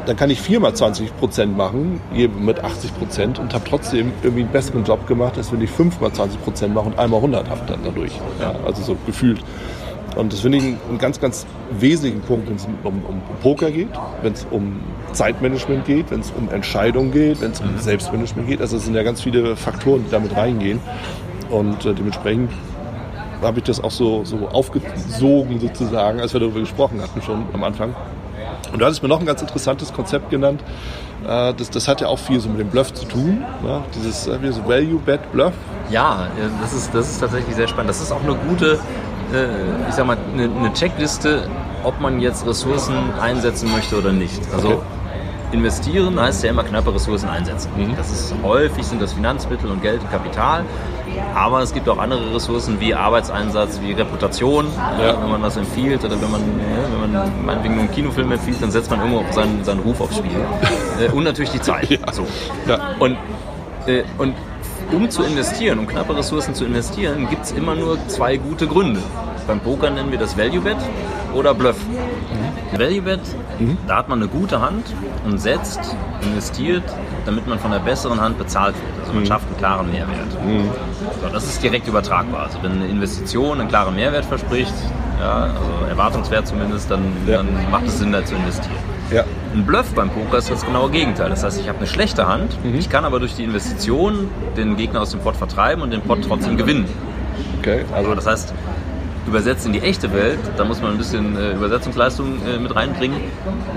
dann 0.06 0.16
kann 0.16 0.30
ich 0.30 0.40
viermal 0.40 0.74
20 0.74 1.16
Prozent 1.16 1.56
machen, 1.56 2.00
je 2.12 2.28
mit 2.28 2.62
80 2.62 2.96
Prozent 2.98 3.38
und 3.38 3.54
habe 3.54 3.64
trotzdem 3.68 4.12
irgendwie 4.22 4.42
einen 4.42 4.52
besseren 4.52 4.84
Job 4.84 5.06
gemacht, 5.06 5.36
als 5.36 5.52
wenn 5.52 5.60
ich 5.60 5.70
fünfmal 5.70 6.12
20 6.12 6.42
Prozent 6.42 6.74
mache 6.74 6.86
und 6.86 6.98
einmal 6.98 7.18
100 7.18 7.48
habe 7.48 7.60
dann 7.66 7.80
dadurch. 7.84 8.12
Ja, 8.40 8.54
also 8.66 8.82
so 8.82 8.96
gefühlt. 9.06 9.40
Und 10.16 10.32
das 10.32 10.40
finde 10.40 10.58
ich 10.58 10.64
einen, 10.64 10.98
ganz, 10.98 11.20
ganz 11.20 11.46
wesentlichen 11.70 12.20
Punkt, 12.20 12.48
wenn 12.48 12.56
es 12.56 12.66
um, 12.84 13.02
um, 13.04 13.22
Poker 13.42 13.70
geht, 13.70 13.88
wenn 14.22 14.32
es 14.32 14.46
um 14.50 14.80
Zeitmanagement 15.12 15.84
geht, 15.84 16.10
wenn 16.10 16.20
es 16.20 16.32
um 16.36 16.48
Entscheidungen 16.50 17.12
geht, 17.12 17.40
wenn 17.40 17.50
es 17.50 17.60
um 17.60 17.78
Selbstmanagement 17.78 18.48
geht. 18.48 18.60
Also 18.60 18.76
es 18.76 18.84
sind 18.84 18.94
ja 18.94 19.02
ganz 19.02 19.22
viele 19.22 19.56
Faktoren, 19.56 20.04
die 20.06 20.10
damit 20.10 20.36
reingehen. 20.36 20.80
Und 21.50 21.84
äh, 21.84 21.94
dementsprechend 21.94 22.50
habe 23.42 23.58
ich 23.58 23.64
das 23.64 23.82
auch 23.82 23.90
so, 23.90 24.24
so 24.24 24.48
aufgesogen 24.48 25.60
sozusagen, 25.60 26.20
als 26.20 26.32
wir 26.32 26.40
darüber 26.40 26.60
gesprochen 26.60 27.00
hatten 27.02 27.20
schon 27.20 27.44
am 27.52 27.64
Anfang. 27.64 27.94
Und 28.72 28.80
du 28.80 28.84
hattest 28.84 29.02
mir 29.02 29.08
noch 29.08 29.20
ein 29.20 29.26
ganz 29.26 29.40
interessantes 29.42 29.92
Konzept 29.92 30.30
genannt. 30.30 30.62
Äh, 31.26 31.54
Das, 31.54 31.70
das 31.70 31.88
hat 31.88 32.00
ja 32.00 32.08
auch 32.08 32.18
viel 32.18 32.40
so 32.40 32.48
mit 32.48 32.60
dem 32.60 32.68
Bluff 32.68 32.92
zu 32.92 33.04
tun. 33.06 33.44
Ne? 33.62 33.82
Dieses 33.94 34.26
äh, 34.26 34.42
wie 34.42 34.50
so 34.52 34.66
Value 34.66 35.00
Bet 35.04 35.32
Bluff. 35.32 35.52
Ja, 35.90 36.28
äh, 36.38 36.48
das 36.60 36.72
ist, 36.72 36.94
das 36.94 37.10
ist 37.10 37.20
tatsächlich 37.20 37.54
sehr 37.54 37.68
spannend. 37.68 37.90
Das 37.90 38.00
ist 38.00 38.12
auch 38.12 38.22
eine 38.22 38.34
gute, 38.34 38.78
ich 39.88 39.94
sag 39.94 40.06
mal, 40.06 40.16
eine, 40.32 40.44
eine 40.44 40.72
Checkliste, 40.72 41.48
ob 41.82 42.00
man 42.00 42.20
jetzt 42.20 42.46
Ressourcen 42.46 42.94
einsetzen 43.20 43.70
möchte 43.72 43.96
oder 43.98 44.12
nicht. 44.12 44.40
Also 44.52 44.68
Okay. 44.68 44.78
investieren 45.52 46.18
heißt 46.18 46.42
ja 46.42 46.50
immer 46.50 46.64
knappe 46.64 46.92
Ressourcen 46.94 47.28
einsetzen. 47.28 47.70
Mhm. 47.76 47.94
Das 47.96 48.10
ist 48.10 48.34
häufig 48.42 48.84
sind 48.84 49.00
das 49.00 49.12
Finanzmittel 49.12 49.70
und 49.70 49.82
Geld 49.82 50.00
und 50.00 50.10
Kapital. 50.10 50.64
Aber 51.34 51.60
es 51.62 51.72
gibt 51.72 51.88
auch 51.88 51.98
andere 51.98 52.34
Ressourcen 52.34 52.80
wie 52.80 52.92
Arbeitseinsatz, 52.94 53.80
wie 53.82 53.92
Reputation. 53.92 54.66
Ja. 55.00 55.20
Wenn 55.20 55.30
man 55.30 55.42
was 55.42 55.56
empfiehlt 55.56 56.04
oder 56.04 56.20
wenn 56.20 56.30
man, 56.30 56.40
ja, 56.40 57.02
wenn 57.02 57.12
man 57.12 57.46
meinetwegen 57.46 57.74
nur 57.74 57.84
einen 57.84 57.92
Kinofilm 57.92 58.32
empfiehlt, 58.32 58.60
dann 58.62 58.70
setzt 58.72 58.90
man 58.90 59.00
irgendwo 59.00 59.24
seinen, 59.32 59.62
seinen 59.64 59.80
Ruf 59.80 60.00
aufs 60.00 60.16
Spiel. 60.16 60.30
Äh, 61.00 61.10
und 61.12 61.24
natürlich 61.24 61.50
die 61.50 61.60
Zeit. 61.60 61.88
Ja. 61.90 62.12
So. 62.12 62.26
Ja. 62.66 62.78
Und, 62.98 63.16
äh, 63.86 64.02
und 64.18 64.34
um 64.94 65.10
zu 65.10 65.22
investieren, 65.22 65.78
um 65.78 65.86
knappe 65.86 66.16
Ressourcen 66.16 66.54
zu 66.54 66.64
investieren, 66.64 67.28
gibt 67.28 67.44
es 67.44 67.52
immer 67.52 67.74
nur 67.74 67.98
zwei 68.08 68.36
gute 68.36 68.66
Gründe. 68.66 69.00
Beim 69.46 69.60
Poker 69.60 69.90
nennen 69.90 70.10
wir 70.10 70.18
das 70.18 70.36
Value 70.38 70.60
Bet 70.60 70.76
oder 71.34 71.52
Bluff. 71.54 71.76
Value 72.72 73.02
Bet, 73.02 73.20
da 73.86 73.98
hat 73.98 74.08
man 74.08 74.20
eine 74.20 74.28
gute 74.28 74.60
Hand 74.60 74.86
und 75.24 75.38
setzt, 75.38 75.80
investiert, 76.22 76.82
damit 77.26 77.46
man 77.46 77.58
von 77.58 77.70
der 77.70 77.78
besseren 77.78 78.20
Hand 78.20 78.38
bezahlt 78.38 78.74
wird. 78.74 79.00
Also 79.02 79.12
man 79.12 79.26
schafft 79.26 79.46
einen 79.48 79.56
klaren 79.58 79.90
Mehrwert. 79.92 80.32
So, 81.22 81.28
das 81.32 81.44
ist 81.44 81.62
direkt 81.62 81.86
übertragbar. 81.86 82.44
Also 82.44 82.58
wenn 82.62 82.72
eine 82.72 82.86
Investition 82.86 83.60
einen 83.60 83.68
klaren 83.68 83.94
Mehrwert 83.94 84.24
verspricht, 84.24 84.74
ja, 85.20 85.44
also 85.44 85.86
Erwartungswert 85.88 86.46
zumindest, 86.48 86.90
dann, 86.90 87.04
Ja. 87.26 87.36
dann 87.38 87.48
macht 87.70 87.86
es 87.86 87.98
Sinn, 87.98 88.12
da 88.12 88.24
zu 88.24 88.34
investieren. 88.34 88.74
Ja. 89.10 89.24
Ein 89.52 89.64
Bluff 89.64 89.92
beim 89.94 90.10
Poker 90.10 90.38
ist 90.38 90.50
das 90.50 90.64
genaue 90.64 90.90
Gegenteil. 90.90 91.30
Das 91.30 91.44
heißt, 91.44 91.60
ich 91.60 91.68
habe 91.68 91.78
eine 91.78 91.86
schlechte 91.86 92.26
Hand, 92.26 92.56
ich 92.76 92.88
kann 92.88 93.04
aber 93.04 93.20
durch 93.20 93.34
die 93.34 93.44
Investition 93.44 94.28
den 94.56 94.76
Gegner 94.76 95.02
aus 95.02 95.10
dem 95.10 95.20
Pot 95.20 95.36
vertreiben 95.36 95.82
und 95.82 95.90
den 95.90 96.00
Pot 96.00 96.20
trotzdem 96.26 96.56
gewinnen. 96.56 96.86
Okay. 97.58 97.84
Also 97.92 98.06
Aber 98.06 98.16
das 98.16 98.26
heißt, 98.26 98.54
übersetzt 99.26 99.66
in 99.66 99.72
die 99.72 99.80
echte 99.80 100.12
Welt, 100.12 100.38
da 100.56 100.64
muss 100.64 100.80
man 100.80 100.92
ein 100.92 100.98
bisschen 100.98 101.36
äh, 101.36 101.52
Übersetzungsleistung 101.52 102.38
äh, 102.46 102.58
mit 102.58 102.74
reinbringen, 102.74 103.20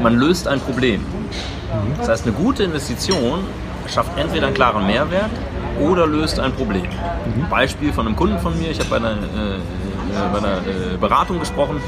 man 0.02 0.16
löst 0.18 0.48
ein 0.48 0.60
Problem. 0.60 1.06
Das 1.98 2.10
heißt, 2.10 2.26
eine 2.26 2.34
gute 2.34 2.64
Investition 2.64 3.40
schafft 3.88 4.18
entweder 4.18 4.48
einen 4.48 4.56
klaren 4.56 4.86
Mehrwert 4.88 5.30
oder 5.80 6.08
löst 6.08 6.40
ein 6.40 6.52
Problem. 6.54 6.88
Beispiel 7.50 7.94
von 7.94 8.08
einem 8.08 8.16
Kunden 8.16 8.40
von 8.40 8.58
mir, 8.60 8.72
ich 8.72 8.80
habe 8.80 8.90
bei 8.90 8.98
einer, 8.98 9.12
äh, 9.12 9.14
äh, 9.14 9.60
bei 10.32 10.38
einer 10.40 10.58
äh, 10.58 10.98
Beratung 11.00 11.40
gesprochen, 11.40 11.82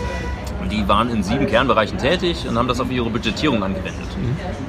die 0.71 0.87
waren 0.87 1.09
in 1.09 1.23
sieben 1.23 1.47
Kernbereichen 1.47 1.97
tätig 1.97 2.45
und 2.47 2.57
haben 2.57 2.67
das 2.67 2.79
auf 2.79 2.91
ihre 2.91 3.09
Budgetierung 3.09 3.63
angewendet. 3.63 4.07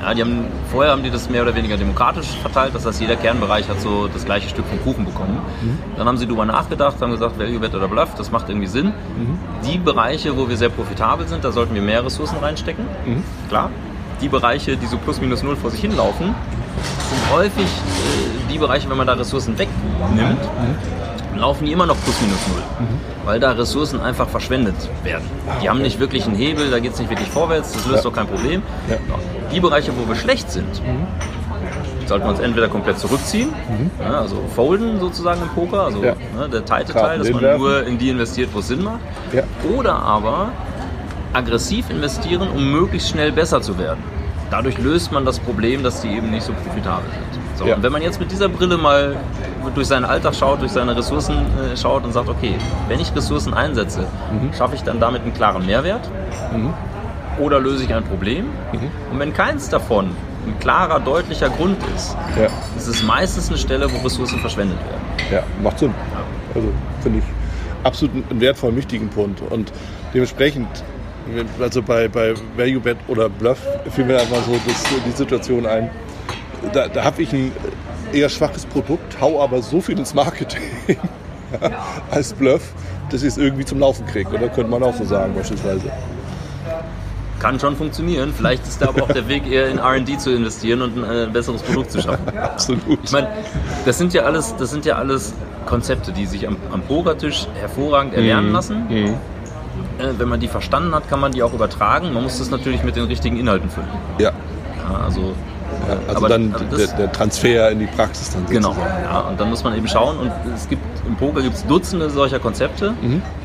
Ja, 0.01 0.15
die 0.15 0.23
haben, 0.23 0.45
vorher 0.71 0.93
haben 0.93 1.03
die 1.03 1.11
das 1.11 1.29
mehr 1.29 1.43
oder 1.43 1.55
weniger 1.55 1.77
demokratisch 1.77 2.29
verteilt, 2.43 2.75
das 2.75 2.87
heißt 2.87 3.01
jeder 3.01 3.17
Kernbereich 3.17 3.69
hat 3.69 3.81
so 3.81 4.09
das 4.09 4.25
gleiche 4.25 4.49
Stück 4.49 4.65
vom 4.67 4.81
Kuchen 4.83 5.05
bekommen. 5.05 5.39
Dann 5.97 6.07
haben 6.07 6.17
sie 6.17 6.27
darüber 6.27 6.45
nachgedacht, 6.47 7.01
haben 7.01 7.11
gesagt, 7.13 7.39
Value 7.39 7.59
Bet 7.59 7.75
oder 7.75 7.89
Bluff, 7.89 8.15
das 8.17 8.31
macht 8.31 8.49
irgendwie 8.49 8.69
Sinn. 8.69 8.93
Die 9.67 9.79
Bereiche, 9.79 10.37
wo 10.37 10.49
wir 10.49 10.57
sehr 10.57 10.71
profitabel 10.71 11.27
sind, 11.29 11.45
da 11.45 11.53
sollten 11.53 11.75
wir 11.75 11.83
mehr 11.83 12.05
Ressourcen 12.05 12.39
reinstecken, 12.39 12.85
klar. 13.49 13.71
Die 14.21 14.29
Bereiche, 14.29 14.77
die 14.77 14.87
so 14.87 14.99
plus 14.99 15.21
minus 15.21 15.43
null 15.43 15.57
vor 15.57 15.71
sich 15.71 15.81
hinlaufen, 15.81 16.35
sind 17.11 17.33
häufig 17.33 17.65
äh, 17.65 18.53
die 18.53 18.59
Bereiche, 18.59 18.89
wenn 18.91 18.97
man 18.99 19.07
da 19.07 19.15
Ressourcen 19.15 19.59
wegnimmt, 19.59 20.39
laufen 21.41 21.67
die 21.67 21.73
immer 21.73 21.87
noch 21.87 21.97
plus 22.03 22.21
minus 22.21 22.39
null. 22.49 22.63
Weil 23.25 23.41
da 23.41 23.53
Ressourcen 23.53 24.01
einfach 24.01 24.29
verschwendet 24.29 24.75
werden. 25.03 25.25
Die 25.63 25.69
haben 25.69 25.83
nicht 25.83 25.99
wirklich 25.99 26.27
einen 26.27 26.37
Hebel, 26.37 26.71
da 26.71 26.79
geht 26.79 26.93
es 26.93 26.99
nicht 26.99 27.11
wirklich 27.11 27.29
vorwärts, 27.29 27.73
das 27.73 27.87
löst 27.87 28.05
Ja. 28.05 28.11
doch 28.11 28.17
kein 28.17 28.27
Problem. 28.27 28.63
Ja. 28.89 28.97
Die 29.53 29.61
Bereiche, 29.61 29.93
wo 29.97 30.09
wir 30.09 30.17
schlecht 30.17 30.51
sind, 30.51 30.81
sollten 32.07 32.25
wir 32.27 32.31
uns 32.31 32.41
entweder 32.41 32.69
komplett 32.69 32.99
zurückziehen, 32.99 33.51
ja, 34.01 34.21
also 34.21 34.37
folden 34.55 34.99
sozusagen 34.99 35.43
im 35.43 35.49
Poker, 35.51 35.85
also 35.85 36.01
ne, 36.01 36.17
der 36.53 36.63
Karten 36.63 36.93
Teil, 36.93 37.19
dass 37.19 37.31
man 37.31 37.59
nur 37.59 37.87
in 37.87 37.99
die 37.99 38.11
investiert, 38.11 38.51
wo 38.53 38.59
es 38.61 38.69
Sinn 38.69 38.83
macht. 38.83 39.01
Oder 39.77 39.95
aber 39.97 40.51
aggressiv 41.33 41.89
investieren, 41.91 42.49
um 42.55 42.73
möglichst 42.73 43.11
schnell 43.11 43.31
besser 43.33 43.63
zu 43.63 43.79
werden. 43.79 44.03
Dadurch 44.51 44.79
löst 44.79 45.13
man 45.13 45.25
das 45.25 45.39
Problem, 45.39 45.83
dass 45.83 46.01
die 46.03 46.09
eben 46.09 46.31
nicht 46.31 46.43
so 46.45 46.53
profitabel 46.53 47.05
sind. 47.11 47.59
So, 47.59 47.67
Ja. 47.67 47.77
Und 47.77 47.83
wenn 47.83 47.93
man 47.93 48.03
jetzt 48.03 48.19
mit 48.19 48.31
dieser 48.33 48.49
Brille 48.49 48.77
mal 48.77 49.17
durch 49.75 49.87
seinen 49.87 50.05
Alltag 50.05 50.35
schaut, 50.35 50.61
durch 50.61 50.73
seine 50.73 50.97
Ressourcen 50.97 51.37
äh, 51.37 51.77
schaut 51.77 52.05
und 52.05 52.13
sagt, 52.13 52.29
okay, 52.29 52.55
wenn 52.89 52.99
ich 53.01 53.15
Ressourcen 53.15 53.55
einsetze, 53.55 54.07
Mhm. 54.33 54.53
schaffe 54.55 54.75
ich 54.75 54.83
dann 54.83 54.99
damit 54.99 55.23
einen 55.23 55.35
klaren 55.35 55.65
Mehrwert 55.67 56.09
oder 57.39 57.61
löse 57.61 57.85
ich 57.85 57.95
ein 57.95 58.05
Problem? 58.05 58.47
Mhm. 58.73 58.91
Und 59.13 59.19
wenn 59.19 59.33
keins 59.33 59.69
davon 59.69 60.07
ein 60.47 60.59
klarer, 60.59 61.01
deutlicher 61.01 61.51
Grund 61.51 61.77
ist, 61.97 62.17
ja. 62.39 62.47
ist 62.77 62.87
es 62.89 63.03
meistens 63.03 63.49
eine 63.49 63.59
Stelle, 63.59 63.93
wo 63.93 63.99
Ressourcen 63.99 64.39
verschwendet 64.41 64.79
werden. 64.79 65.01
Ja, 65.31 65.43
macht 65.63 65.79
Sinn. 65.79 65.95
Also 66.55 66.69
finde 67.03 67.19
ich 67.19 67.25
absolut 67.85 68.25
einen 68.31 68.41
wertvollen, 68.41 68.75
wichtigen 68.77 69.09
Punkt. 69.11 69.41
Und 69.51 69.71
dementsprechend, 70.15 70.67
also 71.61 71.83
bei, 71.83 72.09
bei 72.09 72.35
Value 72.57 72.81
Bet 72.81 72.97
oder 73.09 73.29
Bluff 73.29 73.59
fiel 73.95 74.05
mir 74.05 74.19
einfach 74.19 74.43
so 74.45 74.59
das, 74.67 74.85
die 75.07 75.11
Situation 75.13 75.67
ein. 75.67 75.91
Da, 76.73 76.89
da 76.89 77.05
habe 77.05 77.23
ich 77.23 77.33
ein 77.33 77.53
eher 78.13 78.29
schwaches 78.29 78.67
Produkt, 78.67 79.21
hau 79.21 79.43
aber 79.43 79.63
so 79.63 79.81
viel 79.81 79.99
ins 79.99 80.15
Marketing 80.15 80.63
als 82.11 82.33
Bluff, 82.33 82.73
dass 83.11 83.23
ich 83.23 83.29
es 83.29 83.39
irgendwie 83.39 83.65
zum 83.65 83.81
Laufen 83.81 84.07
kriege. 84.07 84.31
Oder 84.31 84.49
könnte 84.49 84.71
man 84.71 84.83
auch 84.83 84.95
so 84.95 85.05
sagen, 85.05 85.35
beispielsweise. 85.35 85.91
Kann 87.39 87.59
schon 87.59 87.75
funktionieren. 87.75 88.35
Vielleicht 88.37 88.67
ist 88.67 88.83
da 88.83 88.89
aber 88.89 89.05
auch 89.05 89.13
der 89.13 89.27
Weg, 89.27 89.51
eher 89.51 89.69
in 89.69 89.79
RD 89.79 90.21
zu 90.21 90.31
investieren 90.35 90.83
und 90.83 91.03
ein 91.03 91.29
äh, 91.29 91.31
besseres 91.33 91.63
Produkt 91.63 91.91
zu 91.91 92.03
schaffen. 92.03 92.37
Absolut. 92.37 92.99
Ich 93.03 93.13
meine, 93.13 93.29
das 93.87 93.97
sind 93.97 94.13
ja 94.13 94.25
alles, 94.25 94.55
das 94.57 94.71
sind 94.71 94.85
ja 94.85 94.97
alles 94.97 95.33
Konzepte, 95.65 96.13
die 96.13 96.27
sich 96.27 96.47
am, 96.47 96.57
am 96.71 96.83
Pokertisch 96.83 97.47
hervorragend 97.59 98.13
erlernen 98.13 98.53
lassen. 98.53 98.87
Mhm. 98.89 99.15
Äh, 99.99 100.19
wenn 100.19 100.29
man 100.29 100.41
die 100.41 100.49
verstanden 100.49 100.95
hat, 100.95 101.09
kann 101.09 101.21
man 101.21 101.33
die 101.33 101.43
auch 101.43 101.53
übertragen. 101.53 102.13
Man 102.13 102.23
muss 102.23 102.39
das 102.39 102.51
natürlich 102.51 102.83
mit 102.83 102.97
den 102.97 103.05
richtigen 103.05 103.37
Inhalten 103.39 103.71
füllen. 103.71 103.89
Ja, 104.19 104.33
Ja, 104.89 105.05
also, 105.05 105.21
ja, 105.89 105.97
also 106.15 106.29
dann 106.29 106.55
der, 106.77 106.87
der 106.89 107.13
Transfer 107.13 107.71
in 107.71 107.79
die 107.81 107.87
Praxis 107.87 108.31
dann 108.31 108.45
Genau, 108.47 108.75
ja, 109.05 109.21
und 109.21 109.41
dann 109.41 109.51
muss 109.51 109.63
man 109.65 109.77
eben 109.77 109.87
schauen 109.89 110.19
und 110.19 110.31
es 110.55 110.69
gibt 110.69 110.83
im 111.07 111.17
Poker 111.17 111.43
gibt 111.43 111.57
es 111.57 111.67
Dutzende 111.67 112.11
solcher 112.11 112.39
Konzepte, 112.39 112.93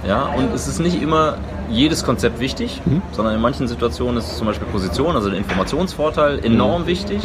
ja, 0.07 0.23
und 0.35 0.53
es 0.53 0.67
ist 0.67 0.79
nicht 0.79 1.01
immer 1.01 1.37
jedes 1.69 2.03
Konzept 2.03 2.39
wichtig, 2.39 2.81
sondern 3.11 3.35
in 3.35 3.41
manchen 3.41 3.67
Situationen 3.67 4.17
ist 4.17 4.37
zum 4.37 4.47
Beispiel 4.47 4.67
Position, 4.67 5.15
also 5.15 5.29
der 5.29 5.37
Informationsvorteil 5.37 6.43
enorm 6.43 6.87
wichtig. 6.87 7.21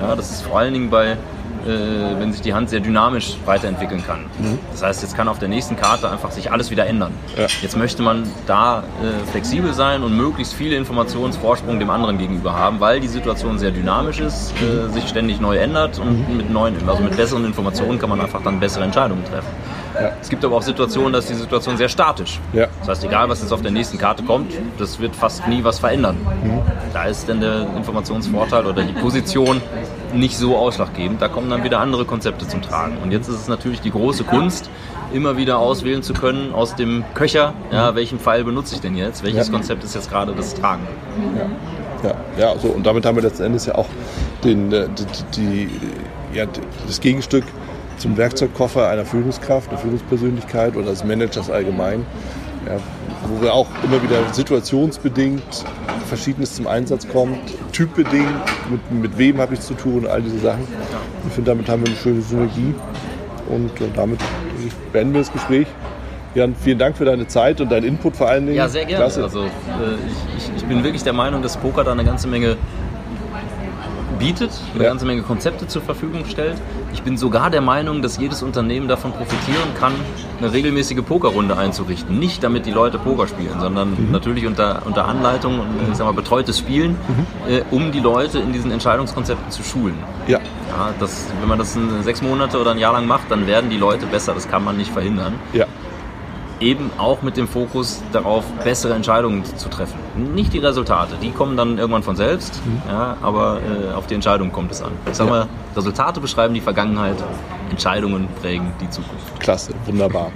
Ja, 0.00 0.14
das 0.16 0.30
ist 0.30 0.42
vor 0.42 0.58
allen 0.58 0.72
Dingen 0.74 0.90
bei 0.90 1.16
äh, 1.66 2.20
wenn 2.20 2.32
sich 2.32 2.42
die 2.42 2.54
Hand 2.54 2.70
sehr 2.70 2.80
dynamisch 2.80 3.36
weiterentwickeln 3.44 4.04
kann. 4.04 4.26
Das 4.72 4.82
heißt, 4.82 5.02
jetzt 5.02 5.16
kann 5.16 5.28
auf 5.28 5.38
der 5.38 5.48
nächsten 5.48 5.76
Karte 5.76 6.10
einfach 6.10 6.30
sich 6.30 6.50
alles 6.50 6.70
wieder 6.70 6.86
ändern. 6.86 7.12
Ja. 7.36 7.46
Jetzt 7.60 7.76
möchte 7.76 8.02
man 8.02 8.24
da 8.46 8.80
äh, 8.80 9.30
flexibel 9.30 9.72
sein 9.72 10.02
und 10.02 10.16
möglichst 10.16 10.54
viele 10.54 10.76
Informationsvorsprung 10.76 11.78
dem 11.78 11.90
anderen 11.90 12.18
gegenüber 12.18 12.54
haben, 12.54 12.80
weil 12.80 13.00
die 13.00 13.08
Situation 13.08 13.58
sehr 13.58 13.70
dynamisch 13.70 14.20
ist, 14.20 14.52
äh, 14.60 14.92
sich 14.92 15.08
ständig 15.08 15.40
neu 15.40 15.56
ändert 15.56 15.98
und 15.98 16.36
mit 16.36 16.50
neuen, 16.50 16.76
also 16.88 17.02
mit 17.02 17.16
besseren 17.16 17.44
Informationen 17.44 17.98
kann 17.98 18.10
man 18.10 18.20
einfach 18.20 18.42
dann 18.42 18.58
bessere 18.60 18.84
Entscheidungen 18.84 19.24
treffen. 19.24 19.48
Ja. 19.94 20.12
Es 20.20 20.28
gibt 20.28 20.44
aber 20.44 20.56
auch 20.56 20.62
Situationen, 20.62 21.12
da 21.12 21.18
ist 21.18 21.28
die 21.28 21.34
Situation 21.34 21.76
sehr 21.76 21.88
statisch. 21.88 22.40
Ja. 22.52 22.66
Das 22.80 22.88
heißt, 22.88 23.04
egal 23.04 23.28
was 23.28 23.40
jetzt 23.42 23.52
auf 23.52 23.62
der 23.62 23.70
nächsten 23.70 23.98
Karte 23.98 24.22
kommt, 24.22 24.52
das 24.78 24.98
wird 24.98 25.14
fast 25.14 25.46
nie 25.46 25.62
was 25.62 25.78
verändern. 25.78 26.16
Da 26.92 27.04
ist 27.04 27.28
dann 27.28 27.40
der 27.40 27.66
Informationsvorteil 27.76 28.66
oder 28.66 28.82
die 28.82 28.92
Position 28.92 29.60
nicht 30.12 30.36
so 30.36 30.56
ausschlaggebend. 30.56 31.20
Da 31.22 31.28
kommen 31.28 31.50
dann 31.50 31.64
wieder 31.64 31.80
andere 31.80 32.04
Konzepte 32.04 32.46
zum 32.46 32.62
Tragen. 32.62 32.98
Und 33.02 33.12
jetzt 33.12 33.28
ist 33.28 33.36
es 33.36 33.48
natürlich 33.48 33.80
die 33.80 33.90
große 33.90 34.24
Kunst, 34.24 34.70
immer 35.12 35.36
wieder 35.36 35.58
auswählen 35.58 36.02
zu 36.02 36.12
können 36.14 36.54
aus 36.54 36.74
dem 36.74 37.04
Köcher, 37.14 37.52
ja, 37.70 37.94
welchen 37.94 38.18
Pfeil 38.18 38.44
benutze 38.44 38.74
ich 38.74 38.80
denn 38.80 38.96
jetzt? 38.96 39.22
Welches 39.22 39.48
Ja. 39.48 39.52
Konzept 39.52 39.84
ist 39.84 39.94
jetzt 39.94 40.10
gerade 40.10 40.32
das 40.32 40.54
Tragende? 40.54 40.90
Ja, 42.02 42.14
ja, 42.38 42.58
so 42.58 42.68
und 42.68 42.84
damit 42.84 43.06
haben 43.06 43.16
wir 43.16 43.22
letzten 43.22 43.44
Endes 43.44 43.66
ja 43.66 43.74
auch 43.76 43.86
den, 44.42 44.72
äh, 44.72 44.88
die, 45.36 45.40
die, 45.40 46.36
ja, 46.36 46.46
das 46.86 47.00
Gegenstück 47.00 47.44
zum 47.98 48.16
Werkzeugkoffer 48.16 48.88
einer 48.88 49.04
Führungskraft, 49.04 49.68
einer 49.70 49.78
Führungspersönlichkeit 49.78 50.76
oder 50.76 50.90
des 50.90 51.04
Managers 51.04 51.48
allgemein, 51.50 52.04
ja, 52.66 52.78
wo 53.28 53.42
wir 53.42 53.52
auch 53.54 53.68
immer 53.82 54.02
wieder 54.02 54.32
situationsbedingt 54.32 55.64
Verschiedenes 56.06 56.56
zum 56.56 56.66
Einsatz 56.66 57.08
kommt, 57.08 57.38
typbedingt, 57.72 58.28
mit, 58.70 58.92
mit 58.92 59.18
wem 59.18 59.38
habe 59.38 59.54
ich 59.54 59.60
zu 59.60 59.74
tun, 59.74 60.06
all 60.06 60.22
diese 60.22 60.38
Sachen. 60.40 60.66
Ich 61.26 61.32
finde, 61.32 61.50
damit 61.50 61.68
haben 61.68 61.82
wir 61.82 61.88
eine 61.88 61.96
schöne 61.96 62.20
Synergie 62.20 62.74
und 63.48 63.80
äh, 63.80 63.84
damit 63.94 64.20
beenden 64.92 65.14
wir 65.14 65.20
das 65.20 65.32
Gespräch. 65.32 65.66
Jan, 66.34 66.54
vielen 66.54 66.78
Dank 66.78 66.96
für 66.96 67.04
deine 67.04 67.26
Zeit 67.26 67.60
und 67.60 67.70
deinen 67.70 67.84
Input 67.84 68.16
vor 68.16 68.28
allen 68.28 68.46
Dingen. 68.46 68.56
Ja, 68.56 68.68
sehr 68.68 68.84
gerne. 68.86 69.04
Klasse. 69.04 69.22
Also, 69.24 69.44
äh, 69.44 69.48
ich, 70.36 70.48
ich, 70.48 70.56
ich 70.56 70.64
bin 70.64 70.82
wirklich 70.82 71.02
der 71.02 71.12
Meinung, 71.12 71.42
dass 71.42 71.56
Poker 71.58 71.84
da 71.84 71.92
eine 71.92 72.04
ganze 72.04 72.26
Menge 72.26 72.56
bietet, 74.22 74.50
eine 74.74 74.84
Ja. 74.84 74.90
ganze 74.90 75.04
Menge 75.04 75.22
Konzepte 75.22 75.66
zur 75.66 75.82
Verfügung 75.82 76.24
stellt. 76.26 76.56
Ich 76.94 77.02
bin 77.02 77.16
sogar 77.16 77.50
der 77.50 77.60
Meinung, 77.60 78.02
dass 78.02 78.18
jedes 78.18 78.42
Unternehmen 78.42 78.86
davon 78.88 79.12
profitieren 79.12 79.74
kann, 79.78 79.92
eine 80.38 80.52
regelmäßige 80.52 81.02
Pokerrunde 81.02 81.56
einzurichten. 81.58 82.18
Nicht 82.18 82.42
damit 82.44 82.64
die 82.66 82.70
Leute 82.70 82.98
Poker 82.98 83.26
spielen, 83.26 83.58
sondern 83.60 83.90
Mhm. 83.90 84.10
natürlich 84.12 84.46
unter, 84.46 84.82
unter 84.84 85.06
Anleitung 85.06 85.58
und 85.60 85.66
ich 85.90 85.96
sag 85.96 86.06
mal, 86.06 86.12
betreutes 86.12 86.58
Spielen, 86.58 86.92
Mhm. 86.92 87.26
äh, 87.52 87.62
um 87.70 87.90
die 87.92 88.00
Leute 88.00 88.38
in 88.38 88.52
diesen 88.52 88.70
Entscheidungskonzepten 88.70 89.50
zu 89.50 89.62
schulen. 89.62 89.94
ja, 90.26 90.38
Ja, 90.68 90.88
das, 91.00 91.26
wenn 91.40 91.48
man 91.48 91.58
das 91.58 91.76
in 91.76 92.02
sechs 92.02 92.22
Monate 92.22 92.58
oder 92.58 92.70
ein 92.70 92.78
Jahr 92.78 92.92
lang 92.94 93.06
macht, 93.06 93.30
dann 93.30 93.46
werden 93.46 93.68
die 93.68 93.76
Leute 93.76 94.06
besser. 94.06 94.32
Das 94.32 94.48
kann 94.48 94.64
man 94.64 94.76
nicht 94.78 94.90
verhindern. 94.90 95.34
ja, 95.52 95.66
eben 96.62 96.90
auch 96.96 97.22
mit 97.22 97.36
dem 97.36 97.48
Fokus 97.48 98.02
darauf, 98.12 98.44
bessere 98.64 98.94
Entscheidungen 98.94 99.44
zu 99.44 99.68
treffen. 99.68 99.98
Nicht 100.34 100.52
die 100.52 100.58
Resultate, 100.58 101.16
die 101.20 101.30
kommen 101.30 101.56
dann 101.56 101.78
irgendwann 101.78 102.02
von 102.02 102.16
selbst, 102.16 102.62
mhm. 102.64 102.82
ja, 102.88 103.16
aber 103.20 103.60
äh, 103.60 103.94
auf 103.94 104.06
die 104.06 104.14
Entscheidungen 104.14 104.52
kommt 104.52 104.70
es 104.72 104.82
an. 104.82 104.92
Ich 105.10 105.16
sag 105.16 105.26
ja. 105.26 105.30
mal, 105.30 105.48
Resultate 105.76 106.20
beschreiben 106.20 106.54
die 106.54 106.60
Vergangenheit, 106.60 107.16
Entscheidungen 107.70 108.28
prägen 108.40 108.72
die 108.80 108.88
Zukunft. 108.90 109.40
Klasse, 109.40 109.74
wunderbar. 109.86 110.30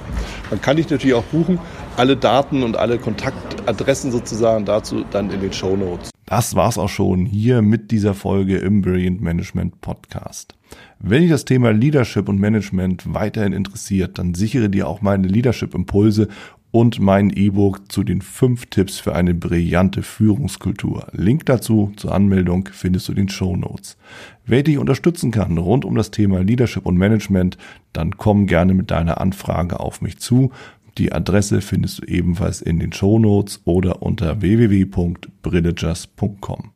Man 0.50 0.60
kann 0.60 0.76
dich 0.76 0.88
natürlich 0.90 1.14
auch 1.14 1.24
buchen. 1.24 1.58
Alle 1.96 2.16
Daten 2.16 2.62
und 2.62 2.76
alle 2.76 2.98
Kontaktadressen 2.98 4.10
sozusagen 4.10 4.64
dazu 4.64 5.04
dann 5.10 5.30
in 5.30 5.40
den 5.40 5.52
Show 5.52 5.76
Notes. 5.76 6.10
Das 6.26 6.56
war's 6.56 6.76
auch 6.76 6.88
schon 6.88 7.24
hier 7.24 7.62
mit 7.62 7.90
dieser 7.90 8.14
Folge 8.14 8.58
im 8.58 8.82
Brilliant 8.82 9.20
Management 9.20 9.80
Podcast. 9.80 10.55
Wenn 10.98 11.22
dich 11.22 11.30
das 11.30 11.44
Thema 11.44 11.72
Leadership 11.72 12.28
und 12.28 12.40
Management 12.40 13.12
weiterhin 13.12 13.52
interessiert, 13.52 14.18
dann 14.18 14.34
sichere 14.34 14.70
dir 14.70 14.88
auch 14.88 15.02
meine 15.02 15.28
Leadership 15.28 15.74
Impulse 15.74 16.28
und 16.70 17.00
mein 17.00 17.30
E-Book 17.30 17.90
zu 17.90 18.02
den 18.02 18.20
fünf 18.20 18.66
Tipps 18.66 18.98
für 18.98 19.14
eine 19.14 19.32
brillante 19.34 20.02
Führungskultur. 20.02 21.06
Link 21.12 21.46
dazu 21.46 21.94
zur 21.96 22.14
Anmeldung 22.14 22.68
findest 22.70 23.08
du 23.08 23.12
in 23.12 23.16
den 23.16 23.30
Show 23.30 23.56
Notes. 23.56 23.96
Wer 24.44 24.62
dich 24.62 24.76
unterstützen 24.78 25.30
kann 25.30 25.56
rund 25.58 25.86
um 25.86 25.94
das 25.94 26.10
Thema 26.10 26.42
Leadership 26.42 26.84
und 26.84 26.98
Management, 26.98 27.56
dann 27.92 28.16
komm 28.18 28.46
gerne 28.46 28.74
mit 28.74 28.90
deiner 28.90 29.20
Anfrage 29.20 29.78
auf 29.80 30.02
mich 30.02 30.18
zu. 30.18 30.50
Die 30.98 31.12
Adresse 31.12 31.60
findest 31.60 32.00
du 32.00 32.06
ebenfalls 32.06 32.62
in 32.62 32.78
den 32.78 32.92
Show 32.92 33.18
Notes 33.18 33.60
oder 33.64 34.02
unter 34.02 34.42
www.brillegers.com. 34.42 36.70